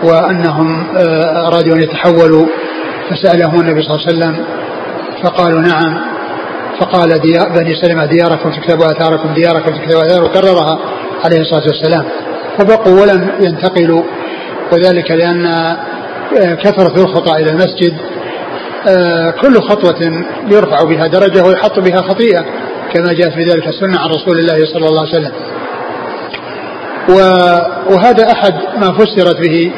وأنهم 0.02 0.86
آه، 0.96 1.46
أرادوا 1.46 1.74
أن 1.74 1.82
يتحولوا 1.82 2.46
فسألهم 3.10 3.60
النبي 3.60 3.82
صلى 3.82 3.94
الله 3.94 4.06
عليه 4.06 4.16
وسلم 4.16 4.44
فقالوا 5.22 5.60
نعم. 5.60 6.00
فقال 6.80 7.08
ديار 7.08 7.48
بني 7.48 7.74
سلمة 7.74 8.06
دياركم 8.06 8.50
تكتبوا 8.50 8.86
آثاركم 8.86 9.34
دياركم 9.34 9.76
تكتبوا 9.76 10.06
آثاركم 10.06 10.24
وكررها 10.24 10.78
عليه 11.24 11.40
الصلاة 11.40 11.62
والسلام. 11.66 12.04
فبقوا 12.58 13.00
ولم 13.00 13.30
ينتقلوا 13.40 14.02
وذلك 14.72 15.10
لأن 15.10 15.46
آه، 15.46 16.54
كثرة 16.54 17.02
الخطى 17.02 17.42
إلى 17.42 17.50
المسجد 17.50 17.96
آه، 18.88 19.30
كل 19.30 19.60
خطوة 19.60 20.24
يرفع 20.50 20.82
بها 20.82 21.06
درجة 21.06 21.44
ويحط 21.44 21.80
بها 21.80 22.02
خطيئة. 22.02 22.44
كما 22.92 23.12
جاء 23.12 23.30
في 23.30 23.44
ذلك 23.44 23.68
السنة 23.68 24.00
عن 24.00 24.10
رسول 24.10 24.38
الله 24.38 24.64
صلى 24.72 24.86
الله 24.86 25.00
عليه 25.00 25.10
وسلم. 25.10 25.32
وهذا 27.90 28.32
أحد 28.32 28.54
ما 28.76 28.92
فسرت 28.92 29.40
به 29.40 29.72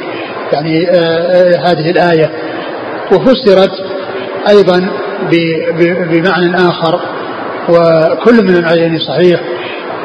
يعني 0.52 0.90
آه، 0.90 1.56
هذه 1.66 1.90
الآية. 1.90 2.30
وفسرت 3.12 3.72
أيضا 4.48 4.90
بمعنى 6.10 6.56
آخر 6.56 7.00
وكل 7.68 8.44
من 8.44 8.56
المعنيين 8.56 8.98
صحيح 8.98 9.40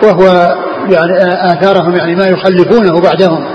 وهو 0.03 0.55
يعني 0.89 1.14
آثارهم 1.53 1.95
يعني 1.95 2.16
ما 2.16 2.28
يخلفونه 2.28 3.01
بعدهم. 3.01 3.45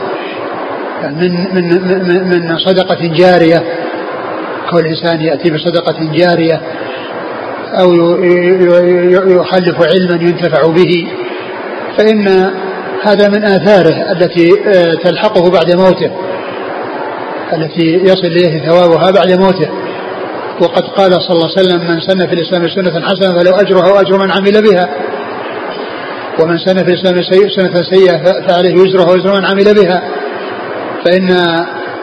من 1.04 1.54
من 1.54 1.68
من, 2.08 2.48
من 2.48 2.58
صدقة 2.58 2.98
جارية 3.18 3.62
كل 4.70 4.86
إنسان 4.86 5.20
يأتي 5.20 5.50
بصدقة 5.50 6.12
جارية. 6.12 6.60
أو 7.80 7.92
يخلف 9.30 9.76
علما 9.82 10.22
ينتفع 10.22 10.66
به. 10.66 11.08
فإن 11.98 12.28
هذا 13.02 13.28
من 13.28 13.44
آثاره 13.44 14.12
التي 14.12 14.48
آه، 14.66 14.94
تلحقه 14.94 15.50
بعد 15.50 15.76
موته 15.76 16.10
التي 17.52 18.00
يصل 18.02 18.26
إليه 18.26 18.66
ثوابها 18.66 19.10
بعد 19.10 19.40
موته. 19.40 19.68
وقد 20.60 20.82
قال 20.82 21.12
صلى 21.12 21.36
الله 21.36 21.50
عليه 21.56 21.68
وسلم 21.68 21.90
من 21.90 22.00
سن 22.00 22.26
في 22.26 22.34
الإسلام 22.34 22.68
سنة 22.68 23.06
حسنة 23.06 23.40
فلو 23.40 23.54
أجرها 23.56 23.92
وأجر 23.92 24.18
من 24.18 24.30
عمل 24.30 24.62
بها. 24.62 24.88
ومن 26.40 26.58
سن 26.58 26.84
في 26.84 26.90
الإسلام 26.90 27.22
سنة 27.56 27.82
سيئة 27.82 28.46
فعليه 28.48 28.74
وزرها 28.74 29.14
وزر 29.14 29.40
من 29.40 29.44
عمل 29.44 29.74
بها. 29.74 30.02
فإن 31.04 31.26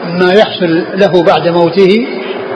ما 0.04 0.32
يحصل 0.32 0.84
له 0.94 1.22
بعد 1.22 1.48
موته 1.48 2.06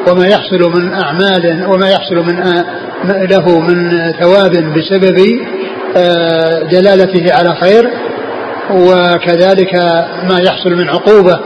وما 0.08 0.26
يحصل 0.26 0.72
من 0.76 0.94
أعمال 0.94 1.66
وما 1.66 1.90
يحصل 1.90 2.16
من 2.16 2.64
له 3.04 3.58
من 3.58 3.90
ثواب 4.20 4.52
بسبب 4.52 5.40
آه، 5.96 6.62
دلالته 6.62 7.34
على 7.34 7.54
خير 7.54 7.90
وكذلك 8.70 9.74
ما 10.30 10.38
يحصل 10.40 10.70
من 10.70 10.88
عقوبة 10.88 11.40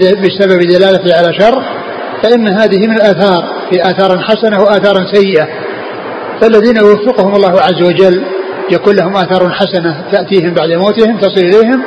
بسبب 0.00 0.60
دلالته 0.60 1.16
على 1.16 1.34
شر 1.40 1.62
فإن 2.22 2.48
هذه 2.48 2.86
من 2.86 2.94
الآثار 2.94 3.44
في 3.70 3.82
آثار 3.82 4.18
حسنة 4.18 4.62
وآثار 4.62 5.06
سيئة. 5.12 5.48
فالذين 6.40 6.76
يوفقهم 6.76 7.34
الله 7.34 7.60
عز 7.60 7.82
وجل 7.82 8.22
يكون 8.70 8.96
لهم 8.96 9.16
آثار 9.16 9.50
حسنة 9.50 10.04
تأتيهم 10.12 10.54
بعد 10.54 10.70
موتهم 10.70 11.18
تصل 11.18 11.40
إليهم 11.40 11.82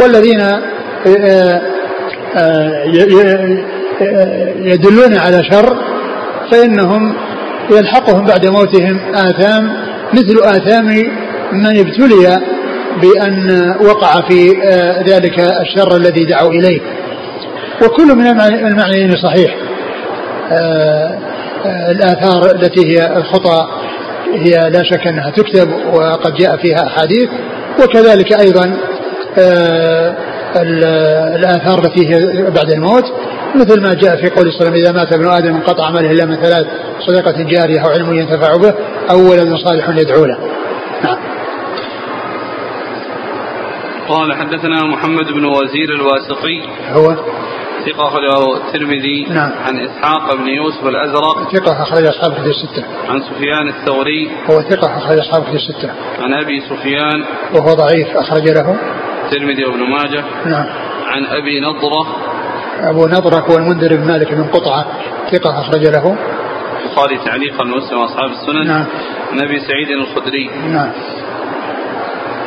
والذين 0.00 0.40
آه، 0.40 1.60
آه، 2.36 2.84
يدلون 4.56 5.18
على 5.18 5.44
شر 5.50 5.76
فإنهم 6.50 7.14
يلحقهم 7.70 8.24
بعد 8.24 8.46
موتهم 8.46 9.14
آثام 9.14 9.72
مثل 10.12 10.38
آثام 10.44 10.86
من 11.52 11.78
ابتلي 11.78 12.40
بأن 13.02 13.74
وقع 13.80 14.28
في 14.28 14.62
آه، 14.64 15.02
ذلك 15.02 15.40
الشر 15.40 15.96
الذي 15.96 16.24
دعوا 16.24 16.50
إليه. 16.50 16.80
وكل 17.82 18.06
من 18.06 18.26
المعنيين 18.40 19.16
صحيح. 19.16 19.56
آه، 20.52 21.18
آه، 21.66 21.90
الآثار 21.90 22.50
التي 22.50 22.86
هي 22.86 23.16
الخطى 23.16 23.68
هي 24.34 24.70
لا 24.70 24.82
شك 24.82 25.06
أنها 25.06 25.30
تكتب 25.30 25.68
وقد 25.94 26.34
جاء 26.34 26.56
فيها 26.56 26.86
أحاديث 26.86 27.28
وكذلك 27.82 28.40
أيضا 28.40 28.76
الآثار 31.36 31.78
التي 31.84 32.08
هي 32.08 32.42
بعد 32.50 32.70
الموت. 32.70 33.04
مثل 33.56 33.82
ما 33.82 33.94
جاء 33.94 34.16
في 34.16 34.28
قول 34.28 34.52
صلى 34.52 34.68
الله 34.68 34.70
عليه 34.70 34.70
وسلم 34.70 34.74
إذا 34.74 34.92
مات 34.92 35.12
ابن 35.12 35.30
آدم 35.30 35.54
انقطع 35.54 35.86
عمله 35.86 36.10
إلا 36.10 36.24
من 36.26 36.36
ثلاث 36.36 36.66
صدقة 37.00 37.42
جارية 37.42 37.80
أو 37.80 37.88
علم 37.88 38.12
ينتفع 38.12 38.56
به 38.56 38.74
أو 39.10 39.30
ولد 39.30 39.54
صالح 39.64 39.88
يدعو 39.88 40.24
له. 40.24 40.38
نعم. 41.04 41.18
قال 44.08 44.34
حدثنا 44.34 44.84
محمد 44.84 45.26
بن 45.32 45.44
وزير 45.44 45.94
الواسطي. 45.94 46.62
هو؟ 46.92 47.16
ثقة 47.86 48.08
أخرجه 48.08 48.56
الترمذي 48.56 49.26
نعم. 49.30 49.50
عن 49.66 49.78
إسحاق 49.78 50.34
بن 50.34 50.48
يوسف 50.48 50.86
الأزرق. 50.86 51.52
ثقة 51.52 51.82
أخرج 51.82 52.04
أصحاب 52.04 52.32
الكتب 52.32 52.46
الستة. 52.46 52.84
عن 53.08 53.20
سفيان 53.20 53.68
الثوري. 53.68 54.30
هو 54.50 54.60
ثقة 54.60 54.96
أخرج 54.96 55.18
أصحاب 55.18 55.42
الكتب 55.42 55.54
الستة. 55.54 55.90
عن 56.22 56.34
أبي 56.34 56.60
سفيان. 56.60 57.24
وهو 57.54 57.74
ضعيف 57.74 58.16
أخرج 58.16 58.48
له. 58.48 58.76
الترمذي 59.24 59.64
وابن 59.64 59.90
ماجه. 59.90 60.24
نعم. 60.46 60.66
عن 61.06 61.26
أبي 61.26 61.60
نضرة. 61.60 62.06
أبو 62.82 63.06
نضرة 63.06 63.40
هو 63.40 63.56
المنذر 63.56 63.96
بن 63.96 64.06
مالك 64.06 64.34
بن 64.34 64.44
قطعة 64.44 64.86
ثقة 65.32 65.60
أخرج 65.60 65.86
له. 65.86 66.16
البخاري 66.84 67.18
تعليقا 67.24 67.64
ومسلم 67.64 67.98
وأصحاب 67.98 68.30
السنن. 68.30 68.66
نعم. 68.66 68.84
عن 69.32 69.40
أبي 69.40 69.60
سعيد 69.60 69.88
الخدري. 69.90 70.50
نعم. 70.72 70.90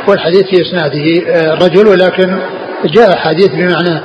والحديث 0.07 0.43
في 0.49 0.61
إسناده 0.61 1.31
آه، 1.31 1.55
رجل 1.55 1.87
ولكن 1.87 2.39
جاء 2.85 3.17
حديث 3.17 3.49
بمعنى 3.49 4.01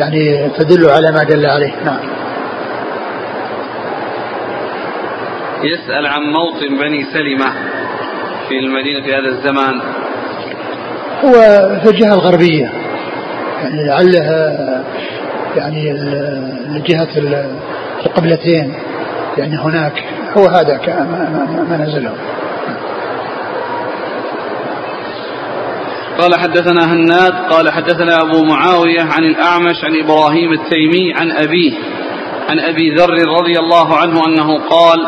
يعني 0.00 0.50
تدل 0.58 0.90
على 0.90 1.12
ما 1.12 1.24
دل 1.24 1.46
عليه. 1.46 1.74
نعم. 1.84 2.00
يسأل 5.64 6.06
عن 6.06 6.22
موطن 6.22 6.78
بني 6.80 7.04
سلمة 7.12 7.52
في 8.48 8.58
المدينة 8.58 9.02
في 9.02 9.14
هذا 9.14 9.28
الزمان. 9.28 9.80
هو 11.24 11.32
في 11.82 11.90
الجهة 11.90 12.14
الغربية. 12.14 12.72
يعني 13.62 13.86
لعله 13.86 14.22
يعني 15.56 15.90
الجهة 16.76 17.08
القبلتين. 18.06 18.74
يعني 19.38 19.56
هناك. 19.56 20.04
هو 20.36 20.46
هذا 20.46 20.80
ما 21.68 21.76
نزله. 21.76 22.12
قال 26.18 26.34
حدثنا 26.34 26.92
هناد 26.92 27.32
قال 27.32 27.72
حدثنا 27.72 28.20
أبو 28.20 28.44
معاوية 28.44 29.02
عن 29.02 29.24
الأعمش 29.24 29.84
عن 29.84 30.00
إبراهيم 30.04 30.52
التيمي 30.52 31.14
عن 31.14 31.32
أبيه 31.32 31.72
عن 32.48 32.60
أبي 32.60 32.94
ذر 32.94 33.38
رضي 33.38 33.58
الله 33.58 33.96
عنه 33.96 34.26
أنه 34.26 34.58
قال 34.58 34.98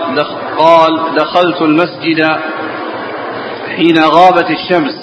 قال 0.59 1.15
دخلت 1.17 1.63
المسجد 1.63 2.27
حين 3.77 3.99
غابت 3.99 4.51
الشمس 4.51 4.95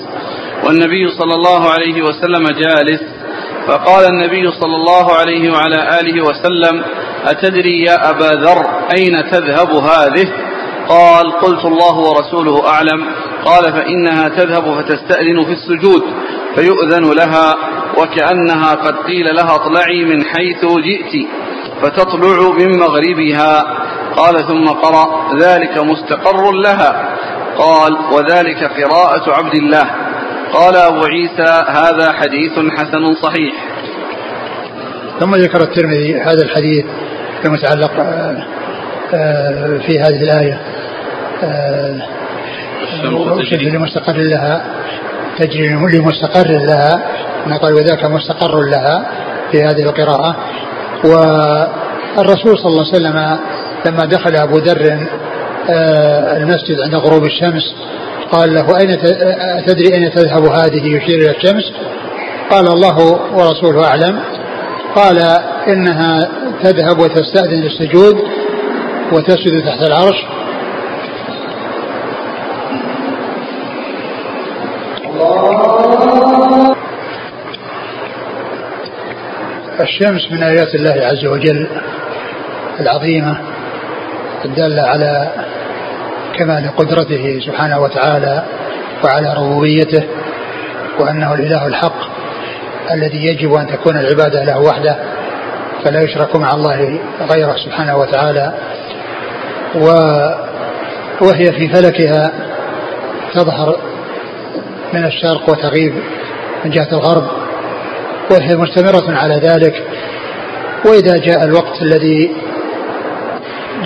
والنبي 0.64 1.08
صلى 1.12 1.34
الله 1.34 1.70
عليه 1.70 2.02
وسلم 2.02 2.48
جالس 2.48 3.02
فقال 3.68 4.05
النبي 4.05 4.51
صلى 4.51 4.76
الله 4.76 5.14
عليه 5.14 5.51
وعلى 5.51 5.99
آله 5.99 6.22
وسلم 6.22 6.84
أتدري 7.26 7.84
يا 7.84 8.09
أبا 8.09 8.26
ذر 8.26 8.66
أين 8.97 9.32
تذهب 9.32 9.70
هذه؟ 9.70 10.28
قال 10.89 11.32
قلت 11.32 11.66
الله 11.66 11.97
ورسوله 11.97 12.68
أعلم. 12.70 13.05
قال 13.45 13.64
فإنها 13.64 14.28
تذهب 14.28 14.82
فتستأذن 14.82 15.45
في 15.45 15.51
السجود 15.51 16.03
فيؤذن 16.55 17.14
لها 17.14 17.55
وكأنها 17.97 18.72
قد 18.72 18.95
قيل 18.95 19.36
لها 19.36 19.55
اطلعي 19.55 20.05
من 20.05 20.26
حيث 20.26 20.66
جئت 20.66 21.28
فتطلع 21.82 22.51
من 22.51 22.80
مغربها. 22.80 23.64
قال 24.16 24.47
ثم 24.47 24.68
قرأ 24.68 25.36
ذلك 25.39 25.78
مستقر 25.78 26.51
لها. 26.51 27.18
قال 27.57 27.97
وذلك 28.12 28.64
قراءة 28.64 29.32
عبد 29.32 29.55
الله. 29.55 30.11
قال 30.54 30.76
أبو 30.76 31.04
عيسى 31.04 31.64
هذا 31.68 32.12
حديث 32.12 32.52
حسن 32.52 33.16
صحيح. 33.22 33.54
ثم 35.20 35.36
ذكر 35.36 35.62
الترمذي 35.62 36.22
هذا 36.22 36.41
الحديث 36.43 36.86
المتعلق 37.45 37.91
آه، 37.99 38.43
آه، 39.14 39.78
في 39.78 39.99
هذه 39.99 40.24
الآية. 40.24 40.62
تجري. 43.39 43.70
لمستقر 43.70 44.18
لها 44.18 44.66
تجري 45.38 45.68
لمستقر 45.70 46.47
لها 46.47 47.04
قال 47.62 47.74
وذاك 47.74 48.06
مستقر 48.06 48.62
لها 48.62 49.06
في 49.52 49.64
هذه 49.64 49.82
القراءة. 49.82 50.36
والرسول 51.04 52.58
صلى 52.58 52.68
الله 52.68 52.86
عليه 52.88 52.95
وسلم 52.95 53.39
لما 53.86 54.06
دخل 54.06 54.36
أبو 54.36 54.58
ذر 54.58 55.08
آه، 55.70 56.38
المسجد 56.38 56.80
عند 56.80 56.95
غروب 56.95 57.26
الشمس 57.26 57.76
قال 58.32 58.54
له 58.54 58.78
أين 58.80 58.98
تدري 59.66 59.94
أين 59.94 60.12
تذهب 60.12 60.46
هذه 60.46 60.88
يشير 60.88 61.20
إلى 61.20 61.32
الشمس؟ 61.38 61.74
قال 62.50 62.68
الله 62.68 62.98
ورسوله 63.34 63.86
أعلم. 63.86 64.20
قال 64.96 65.18
إنها 65.68 66.20
تذهب 66.64 67.00
وتستأذن 67.00 67.64
السجود 67.64 68.16
وتسجد 69.12 69.66
تحت 69.66 69.82
العرش. 69.82 70.16
الشمس 79.80 80.32
من 80.32 80.44
آيات 80.44 80.76
الله 80.76 81.08
عز 81.08 81.26
وجل 81.26 81.68
العظيمة 82.80 83.38
الدالة 84.46 84.82
على 84.82 85.32
كمال 86.38 86.76
قدرته 86.78 87.40
سبحانه 87.46 87.80
وتعالى 87.80 88.44
وعلى 89.04 89.34
ربوبيته 89.34 90.04
وأنه 91.00 91.34
الإله 91.34 91.68
الحق 91.68 92.12
الذي 92.92 93.26
يجب 93.26 93.54
أن 93.54 93.68
تكون 93.68 93.98
العبادة 93.98 94.44
له 94.44 94.60
وحده 94.60 94.96
فلا 95.84 96.02
يشرك 96.02 96.36
مع 96.36 96.52
الله 96.54 97.00
غيره 97.32 97.56
سبحانه 97.66 97.98
وتعالى. 97.98 98.54
و 99.76 99.86
وهي 101.22 101.46
في 101.46 101.68
فلكها 101.68 102.32
تظهر 103.34 103.80
من 104.94 105.06
الشرق 105.06 105.50
وتغيب 105.50 105.94
من 106.66 106.72
جهة 106.72 106.88
الغرب 106.92 107.28
وهي 108.32 108.56
مستمرة 108.56 109.18
على 109.18 109.36
ذلك. 109.36 109.84
وإذا 110.86 111.18
جاء 111.18 111.44
الوقت 111.44 111.82
الذي 111.82 112.32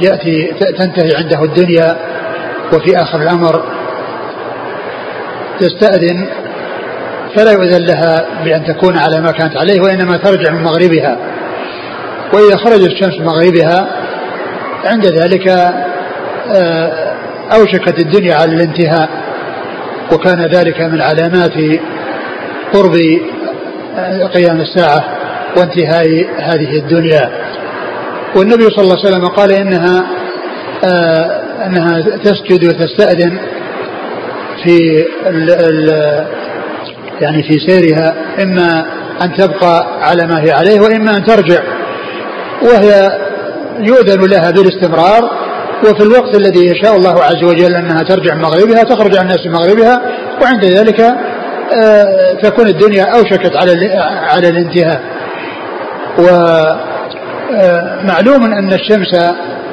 يأتي 0.01 0.53
تنتهي 0.77 1.15
عنده 1.15 1.43
الدنيا 1.43 1.97
وفي 2.75 2.95
آخر 2.97 3.21
الأمر 3.21 3.63
تستأذن 5.59 6.27
فلا 7.35 7.51
يؤذن 7.51 7.85
لها 7.85 8.25
بأن 8.43 8.65
تكون 8.65 8.97
على 8.97 9.21
ما 9.21 9.31
كانت 9.31 9.57
عليه 9.57 9.81
وإنما 9.81 10.17
ترجع 10.17 10.51
من 10.51 10.63
مغربها. 10.63 11.17
وإذا 12.33 12.57
خرجت 12.57 12.91
الشمس 12.91 13.19
من 13.19 13.25
مغربها 13.25 13.87
عند 14.85 15.05
ذلك 15.05 15.47
آه، 16.55 17.13
أوشكت 17.53 17.99
الدنيا 17.99 18.35
على 18.35 18.55
الانتهاء 18.55 19.09
وكان 20.13 20.45
ذلك 20.45 20.81
من 20.81 21.01
علامات 21.01 21.79
قرب 22.73 22.95
آه، 23.97 24.27
قيام 24.27 24.61
الساعة 24.61 25.03
وانتهاء 25.57 26.05
هذه 26.39 26.79
الدنيا. 26.79 27.31
والنبي 28.35 28.63
صلى 28.63 28.83
الله 28.83 28.97
عليه 28.99 29.07
وسلم 29.07 29.27
قال 29.27 29.51
إنها 29.51 30.05
آه، 30.83 31.44
أنها 31.65 32.01
تسجد 32.23 32.65
وتستأذن 32.65 33.39
في 34.63 35.05
ال 35.27 35.49
ال 35.49 35.89
يعني 37.21 37.43
في 37.43 37.59
سيرها 37.67 38.13
إما 38.43 38.85
أن 39.21 39.33
تبقى 39.33 39.87
على 40.01 40.27
ما 40.27 40.43
هي 40.43 40.51
عليه 40.51 40.79
وإما 40.79 41.17
أن 41.17 41.23
ترجع. 41.23 41.61
وهي 42.61 43.09
يؤذن 43.79 44.29
لها 44.29 44.51
بالاستمرار 44.51 45.31
وفي 45.83 46.03
الوقت 46.03 46.35
الذي 46.35 46.65
يشاء 46.65 46.95
الله 46.95 47.23
عز 47.23 47.43
وجل 47.43 47.75
أنها 47.75 48.03
ترجع 48.03 48.35
مغربها 48.35 48.83
تخرج 48.83 49.17
عن 49.17 49.25
الناس 49.25 49.47
مغربها 49.47 50.01
وعند 50.41 50.65
ذلك 50.65 51.01
آه، 51.83 52.33
تكون 52.43 52.67
الدنيا 52.67 53.03
أوشكت 53.03 53.55
على 53.55 53.97
على 54.29 54.49
الانتهاء. 54.49 55.01
ومعلوم 58.03 58.53
أن 58.53 58.73
الشمس 58.73 59.13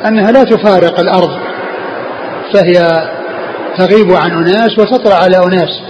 أنها 0.07 0.33
لا 0.33 0.45
تفارق 0.45 1.01
الأرض 1.01 1.31
فهي 2.55 3.09
تغيب 3.79 4.13
عن 4.13 4.31
أناس 4.31 4.79
وتطلع 4.79 5.17
على 5.17 5.37
أناس. 5.37 5.83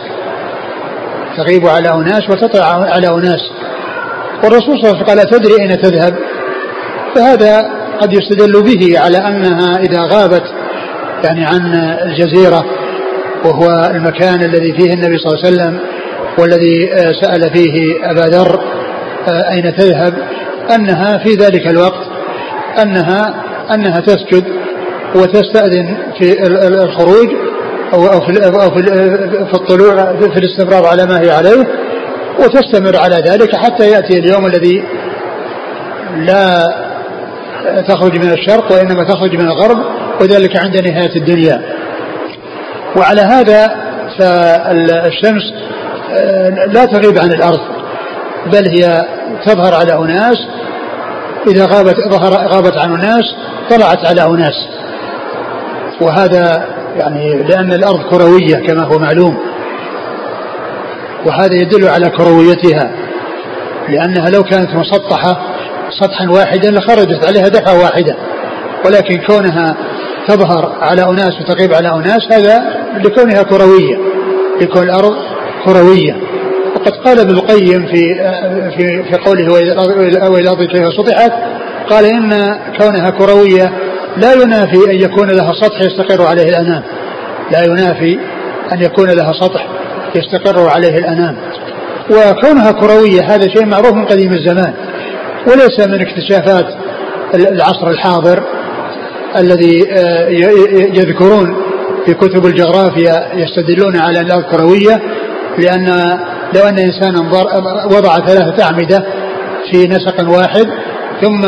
تغيب 1.36 1.66
على 1.66 1.88
أناس 1.88 2.30
وتطلع 2.30 2.64
على 2.66 3.08
أناس. 3.08 3.40
والرسول 4.44 4.78
صلى 4.78 4.90
الله 4.90 4.96
عليه 4.96 5.02
وسلم 5.02 5.18
قال 5.18 5.30
تدري 5.30 5.62
أين 5.62 5.80
تذهب؟ 5.80 6.14
فهذا 7.14 7.70
قد 8.00 8.12
يستدل 8.12 8.62
به 8.62 9.00
على 9.00 9.18
أنها 9.18 9.76
إذا 9.76 10.00
غابت 10.02 10.42
يعني 11.24 11.44
عن 11.44 11.74
الجزيرة 12.02 12.64
وهو 13.44 13.90
المكان 13.94 14.42
الذي 14.42 14.72
فيه 14.72 14.92
النبي 14.92 15.18
صلى 15.18 15.32
الله 15.32 15.44
عليه 15.44 15.56
وسلم 15.56 15.78
والذي 16.38 16.90
سأل 17.20 17.50
فيه 17.54 17.94
أبا 18.10 18.20
ذر 18.20 18.60
أين 19.28 19.76
تذهب؟ 19.76 20.14
أنها 20.74 21.18
في 21.18 21.34
ذلك 21.34 21.66
الوقت 21.66 22.06
أنها 22.82 23.34
أنها 23.74 24.00
تسجد. 24.00 24.44
وتستأذن 25.14 25.96
في 26.18 26.42
الخروج 26.84 27.28
أو 27.94 28.20
في, 28.20 28.32
في 29.46 29.54
الطلوع 29.54 29.94
في 30.16 30.38
الاستمرار 30.38 30.86
على 30.86 31.06
ما 31.06 31.20
هي 31.20 31.30
عليه 31.30 31.66
وتستمر 32.38 32.96
على 32.96 33.16
ذلك 33.16 33.56
حتى 33.56 33.90
يأتي 33.90 34.18
اليوم 34.18 34.46
الذي 34.46 34.84
لا 36.16 36.68
تخرج 37.88 38.16
من 38.16 38.32
الشرق 38.32 38.72
وإنما 38.72 39.04
تخرج 39.04 39.36
من 39.36 39.48
الغرب 39.48 39.78
وذلك 40.20 40.56
عند 40.56 40.76
نهاية 40.76 41.16
الدنيا. 41.16 41.62
وعلى 42.96 43.20
هذا 43.20 43.76
فالشمس 44.18 45.42
آه، 46.14 46.48
لا 46.48 46.84
تغيب 46.84 47.18
عن 47.18 47.32
الأرض 47.32 47.60
بل 48.46 48.68
هي 48.68 49.04
تظهر 49.46 49.74
على 49.74 49.92
أناس 49.92 50.36
إذا 51.46 51.66
غابت 51.66 51.96
ظهر 52.08 52.48
غابت 52.48 52.78
عن 52.78 52.94
أناس 52.94 53.24
طلعت 53.70 54.06
على 54.06 54.24
أناس. 54.24 54.54
وهذا 56.04 56.66
يعني 56.96 57.42
لأن 57.42 57.72
الأرض 57.72 58.02
كروية 58.10 58.56
كما 58.66 58.84
هو 58.84 58.98
معلوم. 58.98 59.36
وهذا 61.26 61.54
يدل 61.54 61.88
على 61.88 62.10
كرويتها 62.10 62.90
لأنها 63.88 64.30
لو 64.30 64.42
كانت 64.42 64.74
مسطحة 64.74 65.42
سطحا 66.00 66.30
واحدا 66.30 66.70
لخرجت 66.70 67.26
عليها 67.26 67.48
دفعة 67.48 67.82
واحدة. 67.82 68.16
ولكن 68.86 69.20
كونها 69.26 69.76
تظهر 70.28 70.78
على 70.80 71.02
أناس 71.04 71.40
وتغيب 71.40 71.74
على 71.74 71.88
أناس 71.88 72.32
هذا 72.32 72.62
لكونها 73.04 73.42
كروية 73.42 73.96
لكون 74.60 74.82
الأرض 74.82 75.14
كروية. 75.64 76.16
وقد 76.76 76.92
قال 76.92 77.18
ابن 77.18 77.30
القيم 77.30 77.86
في 77.86 78.14
في 78.76 79.02
في 79.02 79.16
قوله 79.16 79.52
وإذا 79.52 80.40
الأرض 80.40 80.62
كيف 80.62 80.88
سطحت 80.96 81.32
قال 81.90 82.04
إن 82.04 82.58
كونها 82.78 83.10
كروية 83.10 83.72
لا 84.16 84.32
ينافي 84.32 84.90
أن 84.90 85.00
يكون 85.00 85.30
لها 85.30 85.52
سطح 85.52 85.80
يستقر 85.80 86.26
عليه 86.26 86.48
الأنام. 86.48 86.82
لا 87.50 87.64
ينافي 87.64 88.18
أن 88.72 88.82
يكون 88.82 89.10
لها 89.10 89.32
سطح 89.32 89.66
يستقر 90.14 90.68
عليه 90.68 90.98
الأنام. 90.98 91.36
وكونها 92.10 92.72
كروية 92.72 93.22
هذا 93.22 93.48
شيء 93.48 93.66
معروف 93.66 93.92
من 93.92 94.04
قديم 94.04 94.32
الزمان. 94.32 94.74
وليس 95.46 95.88
من 95.88 96.00
اكتشافات 96.00 96.66
العصر 97.34 97.90
الحاضر 97.90 98.42
الذي 99.36 99.92
آه، 99.92 100.28
يذكرون 100.94 101.56
في 102.06 102.14
كتب 102.14 102.46
الجغرافيا 102.46 103.28
يستدلون 103.34 103.96
على 103.96 104.20
الأرض 104.20 104.44
كروية 104.44 105.02
لأن 105.58 105.86
لو 106.54 106.68
أن 106.68 106.78
إنسانا 106.78 107.20
وضع 107.86 108.16
ثلاثة 108.26 108.64
أعمدة 108.64 109.04
في 109.70 109.88
نسق 109.88 110.28
واحد 110.28 110.66
ثم 111.22 111.40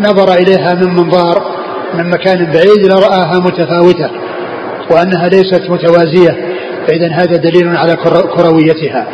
نظر 0.00 0.34
إليها 0.34 0.74
من 0.74 0.94
منظار 0.94 1.59
من 1.94 2.10
مكان 2.10 2.52
بعيد 2.52 2.86
لرآها 2.86 3.40
متفاوتة 3.40 4.10
وأنها 4.90 5.28
ليست 5.28 5.70
متوازية 5.70 6.36
فإذا 6.86 7.12
هذا 7.12 7.36
دليل 7.36 7.76
على 7.76 7.96
كرويتها. 8.36 9.06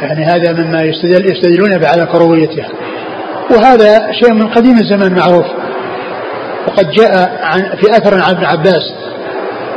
يعني 0.00 0.24
هذا 0.24 0.52
مما 0.52 0.82
يستدل 0.82 1.32
يستدلون 1.32 1.78
به 1.78 1.88
على 1.88 2.06
كرويتها. 2.06 2.68
وهذا 3.50 4.12
شيء 4.12 4.34
من 4.34 4.46
قديم 4.46 4.74
الزمان 4.78 5.14
معروف. 5.14 5.46
وقد 6.68 6.90
جاء 6.90 7.38
عن 7.42 7.60
في 7.60 7.90
أثر 7.90 8.14
عن 8.14 8.34
ابن 8.34 8.44
عباس. 8.44 8.92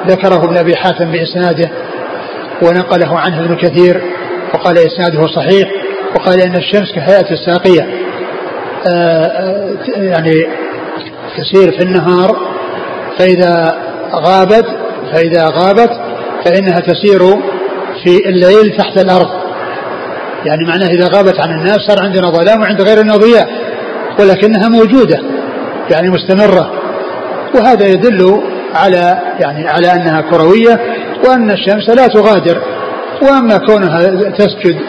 ذكره 0.07 0.45
ابن 0.45 0.57
أبي 0.57 0.75
حاتم 0.75 1.11
بإسناده 1.11 1.69
ونقله 2.61 3.19
عنه 3.19 3.45
ابن 3.45 3.55
كثير 3.55 4.01
وقال 4.53 4.77
إسناده 4.77 5.27
صحيح 5.27 5.69
وقال 6.15 6.41
إن 6.41 6.55
الشمس 6.55 6.91
كهيئة 6.95 7.31
الساقية. 7.31 7.87
آه، 8.87 9.25
آه، 9.25 9.77
يعني 9.97 10.47
تسير 11.37 11.71
في 11.71 11.83
النهار 11.83 12.37
فإذا 13.19 13.75
غابت 14.13 14.65
فإذا 15.13 15.45
غابت 15.47 15.91
فإنها 16.45 16.79
تسير 16.79 17.19
في 18.03 18.29
الليل 18.29 18.77
تحت 18.77 18.97
الأرض. 18.97 19.29
يعني 20.45 20.67
معناه 20.67 20.87
إذا 20.87 21.07
غابت 21.07 21.39
عن 21.39 21.49
الناس 21.49 21.77
صار 21.87 21.97
عندنا 22.03 22.29
ظلام 22.29 22.61
وعند 22.61 22.81
غيرنا 22.81 23.15
ضياء 23.15 23.49
ولكنها 24.19 24.69
موجودة 24.69 25.19
يعني 25.91 26.09
مستمرة. 26.09 26.71
وهذا 27.55 27.87
يدل 27.87 28.41
على 28.75 29.19
يعني 29.39 29.67
على 29.67 29.93
أنها 29.93 30.21
كروية 30.21 30.79
وأن 31.25 31.51
الشمس 31.51 31.89
لا 31.89 32.07
تغادر 32.07 32.61
وأما 33.21 33.57
كونها 33.57 33.99
تسجد 34.29 34.79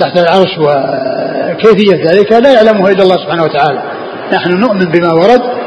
تحت 0.00 0.18
العرش 0.18 0.58
وكيفية 0.58 2.10
ذلك 2.10 2.32
لا 2.32 2.52
يعلمه 2.52 2.88
إلا 2.88 3.02
الله 3.02 3.16
سبحانه 3.16 3.44
وتعالى. 3.44 3.82
نحن 4.32 4.50
نؤمن 4.50 4.84
بما 4.84 5.12
ورد 5.12 5.57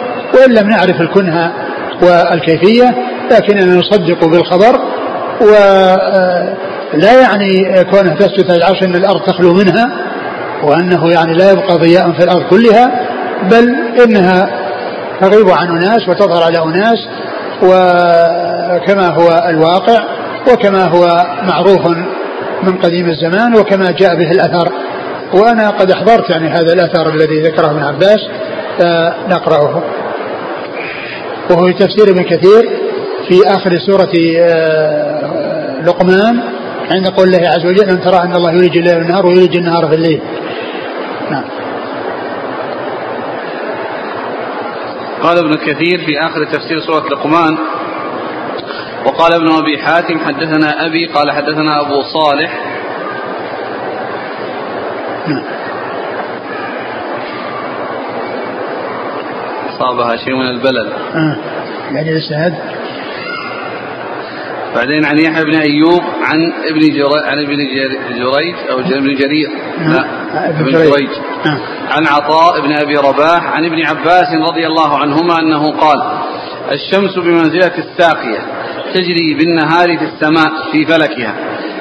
وإن 0.41 0.53
لم 0.53 0.69
نعرف 0.69 1.01
الكنهة 1.01 1.51
والكيفية 2.01 2.95
لكننا 3.31 3.75
نصدق 3.75 4.25
بالخبر 4.25 4.79
ولا 5.41 7.21
يعني 7.21 7.83
كونه 7.91 8.15
تسجد 8.15 8.51
العرش 8.51 8.83
أن 8.83 8.95
الأرض 8.95 9.21
تخلو 9.21 9.53
منها 9.53 9.91
وأنه 10.63 11.09
يعني 11.11 11.33
لا 11.33 11.51
يبقى 11.51 11.77
ضياء 11.77 12.11
في 12.11 12.23
الأرض 12.23 12.43
كلها 12.49 12.91
بل 13.51 13.75
إنها 14.03 14.49
تغيب 15.21 15.49
عن 15.49 15.67
أناس 15.67 16.09
وتظهر 16.09 16.43
على 16.43 16.57
أناس 16.63 16.97
وكما 17.63 19.07
هو 19.07 19.43
الواقع 19.49 20.03
وكما 20.53 20.83
هو 20.83 21.25
معروف 21.43 21.87
من 22.63 22.77
قديم 22.77 23.09
الزمان 23.09 23.55
وكما 23.55 23.91
جاء 23.91 24.15
به 24.15 24.31
الأثر. 24.31 24.71
وأنا 25.33 25.69
قد 25.69 25.91
أحضرت 25.91 26.29
يعني 26.29 26.49
هذا 26.49 26.73
الأثر 26.73 27.09
الذي 27.09 27.41
ذكره 27.41 27.71
ابن 27.71 27.83
عباس 27.83 28.19
نقرأه. 29.29 29.83
وهو 31.51 31.65
في 31.67 31.73
تفسير 31.73 32.09
ابن 32.09 32.23
كثير 32.23 32.69
في 33.29 33.41
آخر 33.47 33.77
سورة 33.77 34.11
آه، 34.39 35.81
لقمان 35.81 36.39
عند 36.91 37.07
قول 37.07 37.27
الله 37.27 37.47
عز 37.49 37.65
وجل 37.65 37.89
أن 37.89 38.01
ترى 38.01 38.17
أن 38.23 38.35
الله 38.35 38.51
يولج 38.51 38.77
الليل 38.77 38.97
والنهار 38.97 39.25
ويولج 39.25 39.57
النهار 39.57 39.87
في 39.87 39.95
الليل؟ 39.95 40.21
نعم. 41.31 41.43
قال 45.23 45.37
ابن 45.37 45.53
كثير 45.53 45.97
في 46.05 46.19
آخر 46.19 46.45
تفسير 46.45 46.79
سورة 46.79 47.05
لقمان 47.11 47.57
وقال 49.05 49.33
ابن 49.33 49.47
أبي 49.47 49.77
حاتم 49.77 50.19
حدثنا 50.19 50.85
أبي 50.85 51.05
قال 51.05 51.31
حدثنا 51.31 51.81
أبو 51.81 52.01
صالح. 52.13 52.59
نعم. 55.27 55.60
أصابها 59.81 60.15
شيء 60.15 60.35
من 60.35 60.47
البلل. 60.47 60.91
آه. 61.15 61.37
يعني 61.91 62.11
الإسناد 62.11 62.53
بعدين 64.75 65.05
عن 65.05 65.19
يحيى 65.19 65.43
بن 65.43 65.55
أيوب 65.55 66.01
عن 66.23 66.53
ابن 66.69 66.79
جريج 66.79 67.25
عن 67.25 67.39
ابن 67.39 67.57
جريج 68.09 68.55
أو 68.69 68.79
ابن 68.79 69.15
جرير. 69.15 69.49
نعم. 69.79 70.05
لا 70.33 70.49
ابن 70.49 70.71
جريج. 70.71 71.09
نعم. 71.45 71.59
عن 71.89 72.07
عطاء 72.07 72.61
بن 72.61 72.71
أبي 72.71 72.97
رباح 72.97 73.53
عن 73.53 73.65
ابن 73.65 73.85
عباس 73.85 74.27
رضي 74.49 74.67
الله 74.67 74.97
عنهما 74.97 75.39
أنه 75.39 75.71
قال 75.71 76.01
الشمس 76.71 77.19
بمنزلة 77.19 77.71
الساقية 77.77 78.39
تجري 78.93 79.33
بالنهار 79.33 79.97
في 79.97 80.05
السماء 80.05 80.71
في 80.71 80.85
فلكها. 80.85 81.35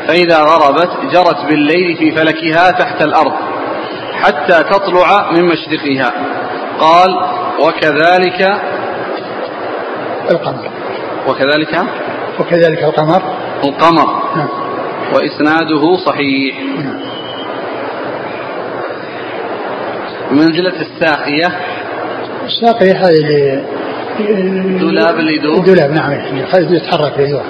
فإذا 0.06 0.38
غربت 0.38 0.90
جرت 1.12 1.44
بالليل 1.48 1.96
في 1.96 2.10
فلكها 2.10 2.70
تحت 2.70 3.02
الأرض 3.02 3.32
حتى 4.22 4.62
تطلع 4.62 5.32
من 5.32 5.44
مشرقها. 5.44 6.12
قال 6.80 7.10
وكذلك 7.60 8.60
القمر. 10.30 10.70
وكذلك 11.28 11.84
وكذلك 12.40 12.82
القمر. 12.82 13.22
القمر. 13.64 14.22
نعم. 14.36 14.48
وإسناده 15.14 15.96
صحيح. 16.06 16.60
نعم 16.60 17.00
منزلة 20.30 20.80
الساقية. 20.80 21.60
الساقية 22.44 22.92
هذه 22.92 23.16
اللي 23.16 23.64
دولاب 24.78 25.18
اللي 25.18 25.36
يدور. 25.36 25.58
دولاب 25.58 25.90
نعم. 25.90 26.12
يتحرك 26.54 27.18
يدور 27.18 27.42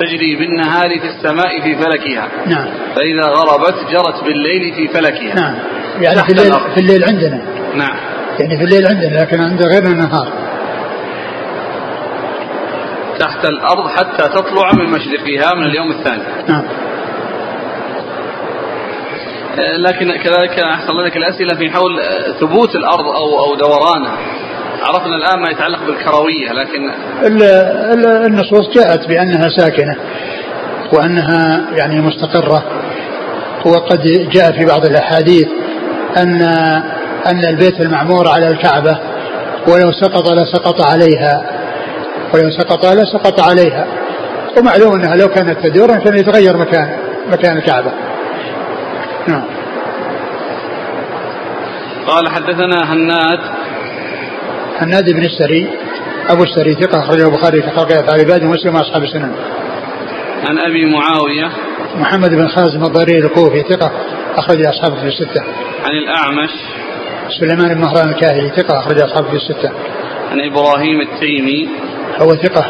تجري 0.00 0.36
بالنهار 0.36 1.00
في 1.00 1.06
السماء 1.06 1.60
في 1.60 1.74
فلكها. 1.76 2.28
نعم. 2.46 2.66
فإذا 2.96 3.28
غربت 3.28 3.74
جرت 3.92 4.24
بالليل 4.24 4.74
في 4.74 4.88
فلكها. 4.88 5.34
نعم. 5.34 5.54
يعني 6.00 6.24
في 6.24 6.32
الليل, 6.32 6.52
في 6.74 6.80
الليل 6.80 7.04
عندنا. 7.04 7.59
نعم. 7.74 7.96
يعني 8.38 8.56
في 8.58 8.64
الليل 8.64 8.86
عندنا 8.86 9.20
لكن 9.20 9.40
عند 9.40 9.62
غير 9.62 9.82
النهار 9.82 10.28
تحت 13.18 13.44
الأرض 13.44 13.88
حتى 13.88 14.28
تطلع 14.28 14.72
من 14.72 14.90
مشرقها 14.90 15.54
من 15.54 15.62
اليوم 15.64 15.90
الثاني. 15.90 16.22
نعم. 16.48 16.62
آه، 19.58 19.76
لكن 19.76 20.16
كذلك 20.16 20.58
أحسن 20.60 20.92
لك 21.06 21.16
الأسئلة 21.16 21.56
في 21.58 21.70
حول 21.70 22.00
آه، 22.00 22.32
ثبوت 22.40 22.74
الأرض 22.76 23.06
أو 23.06 23.44
أو 23.44 23.54
دورانها. 23.54 24.16
عرفنا 24.82 25.16
الآن 25.16 25.40
ما 25.40 25.50
يتعلق 25.50 25.78
بالكروية 25.86 26.52
لكن 26.52 26.90
النصوص 28.26 28.68
جاءت 28.74 29.08
بأنها 29.08 29.48
ساكنة 29.56 29.96
وأنها 30.92 31.66
يعني 31.72 32.00
مستقرة. 32.00 32.64
وقد 33.66 34.02
جاء 34.32 34.52
في 34.52 34.66
بعض 34.66 34.84
الأحاديث 34.84 35.48
أن 36.16 36.42
أن 37.26 37.44
البيت 37.44 37.80
المعمور 37.80 38.28
على 38.28 38.48
الكعبة 38.48 38.98
ولو 39.68 39.92
سقط 39.92 40.28
لسقط 40.32 40.82
عليها 40.82 41.42
ولو 42.34 42.50
سقط 42.50 42.86
لسقط 42.86 43.40
عليها. 43.40 43.86
ومعلوم 44.58 44.94
أنها 44.94 45.16
لو 45.16 45.28
كانت 45.28 45.66
تدور 45.66 45.98
كان 45.98 46.18
يتغير 46.18 46.56
مكان 46.56 46.96
مكان 47.32 47.56
الكعبة. 47.56 47.92
نعم. 49.28 49.44
قال 52.06 52.28
حدثنا 52.28 52.92
هناد. 52.92 53.40
هناد 54.78 55.10
بن 55.10 55.24
السري 55.24 55.68
أبو 56.28 56.44
السري 56.44 56.74
ثقة 56.74 56.98
أخرجه 56.98 57.26
البخاري 57.26 57.62
في 57.62 57.70
خلق 57.70 57.92
افعال 57.92 58.20
عباده 58.20 58.46
ومسلم 58.46 58.74
وأصحاب 58.74 59.02
السنن. 59.02 59.32
عن 60.48 60.58
أبي 60.58 60.84
معاوية. 60.84 61.48
محمد 61.96 62.30
بن 62.30 62.48
خازم 62.48 62.84
الضرير 62.84 63.24
الكوفي 63.24 63.62
ثقة 63.62 63.90
اخرج 64.36 64.66
اصحابه 64.66 64.94
في 64.94 65.06
الستة. 65.08 65.42
عن 65.84 65.90
الأعمش. 65.90 66.50
سليمان 67.38 67.74
بن 67.74 67.80
مهران 67.80 68.08
الكاهلي 68.08 68.48
ثقة 68.56 68.78
أخرج 68.78 69.00
اصحابه 69.00 69.28
في 69.28 69.36
الستة. 69.36 69.70
عن 70.30 70.40
إبراهيم 70.40 71.00
التيمي. 71.00 71.68
هو 72.18 72.34
ثقة 72.34 72.64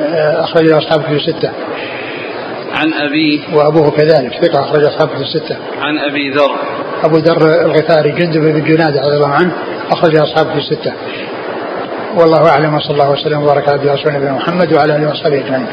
آه، 0.00 0.44
أخرج 0.44 0.70
أصحابه 0.70 1.02
في 1.02 1.16
الستة. 1.16 1.50
عن 2.74 2.92
أبيه 2.94 3.40
وأبوه 3.54 3.90
كذلك 3.90 4.32
ثقة 4.42 4.60
أخرج 4.60 4.84
أصحابه 4.84 5.14
في 5.14 5.22
الستة. 5.22 5.56
عن 5.80 5.98
أبي 5.98 6.30
ذر. 6.30 6.50
أبو 7.04 7.16
ذر 7.16 7.64
الغفاري 7.66 8.10
جندب 8.12 8.40
بن 8.40 8.64
جنادة 8.64 9.00
رضي 9.00 9.16
الله 9.16 9.28
عنه 9.28 9.52
أخرج 9.90 10.16
أصحابه 10.16 10.52
في 10.52 10.58
الستة. 10.58 10.92
والله 12.16 12.48
أعلم 12.48 12.74
وصلى 12.74 12.92
الله 12.92 13.10
وسلم 13.10 13.42
وبارك 13.42 13.68
على 13.68 13.92
رسول 13.92 14.12
نبينا 14.12 14.32
محمد 14.32 14.72
وعلى 14.72 14.96
آله 14.96 15.10
وصحبه 15.10 15.38
أجمعين. 15.38 15.66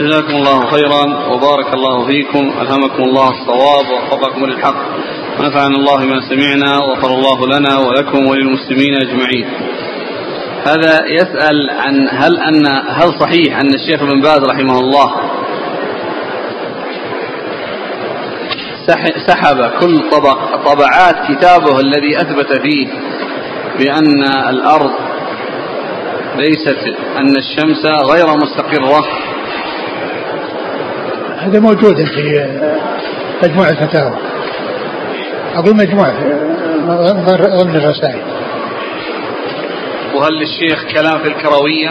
جزاكم 0.00 0.34
الله 0.34 0.66
خيرا 0.66 1.32
وبارك 1.32 1.74
الله 1.74 2.06
فيكم. 2.06 2.52
ألهمكم 2.60 3.02
الله 3.02 3.28
الصواب 3.30 3.84
ووفقكم 3.90 4.46
للحق. 4.46 4.76
ونفعنا 5.40 5.76
الله 5.76 5.96
بما 5.96 6.20
سمعنا 6.20 6.78
وغفر 6.78 7.06
الله 7.06 7.46
لنا 7.46 7.78
ولكم 7.78 8.26
وللمسلمين 8.26 8.94
أجمعين. 8.94 9.46
هذا 10.66 11.04
يسأل 11.06 11.70
عن 11.70 12.08
هل 12.10 12.36
أن 12.38 12.66
هل 12.88 13.14
صحيح 13.20 13.58
أن 13.58 13.68
الشيخ 13.74 14.02
ابن 14.02 14.20
باز 14.20 14.44
رحمه 14.44 14.78
الله 14.78 15.14
سحب 19.26 19.70
كل 19.80 20.10
طبق 20.10 20.56
طبعات 20.72 21.14
كتابه 21.28 21.80
الذي 21.80 22.16
أثبت 22.16 22.60
فيه 22.62 22.88
بأن 23.78 24.24
الأرض 24.48 24.90
ليست 26.36 26.78
أن 27.16 27.36
الشمس 27.36 27.86
غير 27.86 28.26
مستقرة. 28.36 29.04
هذا 31.38 31.60
موجود 31.60 31.96
في 32.04 32.46
مجموع 33.42 33.68
الفتاوى 33.68 34.18
أقول 35.54 35.76
مجموع 35.76 36.10
ضمن 37.62 37.76
الرسائل 37.76 38.22
وهل 40.14 40.32
للشيخ 40.32 40.84
كلام 40.94 41.18
في 41.18 41.28
الكروية؟ 41.28 41.90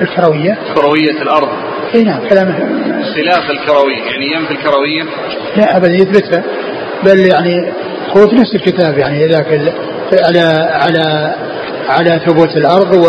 الكروية؟ 0.00 0.58
كروية 0.74 1.22
الأرض. 1.22 1.48
إي 1.94 2.04
نعم 2.04 2.28
كلامه 2.28 2.58
خلاف 3.14 3.50
الكروية 3.50 4.02
يعني 4.02 4.32
ينفي 4.32 4.50
الكروية؟ 4.50 5.02
لا 5.56 5.76
أبدا 5.76 5.94
يثبتها. 5.94 6.42
بل 7.04 7.18
يعني 7.18 7.72
هو 8.16 8.28
في 8.28 8.36
نفس 8.36 8.54
الكتاب 8.54 8.98
يعني 8.98 9.26
ذاك 9.26 9.74
على 10.12 10.68
على 10.72 11.34
على 11.88 12.20
ثبوت 12.26 12.56
الأرض 12.56 12.94
و 12.94 13.08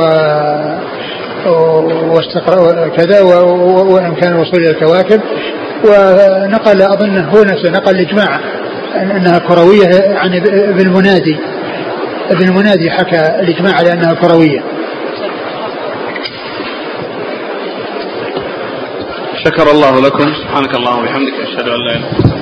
واستقر 2.16 2.90
كذا 2.90 3.22
وامكان 3.22 4.32
الوصول 4.32 4.60
إلى 4.60 4.70
الكواكب. 4.70 5.22
ونقل 5.86 6.82
اظنه 6.82 7.30
هو 7.30 7.44
نفسه 7.44 7.70
نقل 7.70 7.96
الإجماع 7.96 8.40
أنها 8.96 9.40
كروية 9.40 10.18
عن 10.18 10.36
ابن 10.36 10.80
المنادي 10.80 11.38
ابن 12.30 12.48
المنادي 12.50 12.92
حكى 12.92 13.40
الإجماع 13.40 13.74
على 13.76 13.94
أنها 13.94 14.14
كروية. 14.14 14.64
شكر 19.46 19.72
الله 19.72 20.02
لكم. 20.02 20.34
سبحانك 20.34 20.76
اللهم 20.76 21.00
وبحمدك 21.00 21.34
أشهد 21.34 21.68
أن 21.68 21.86
لا 21.88 21.96
إله 21.96 22.10
إلا 22.10 22.36
أنت. 22.36 22.41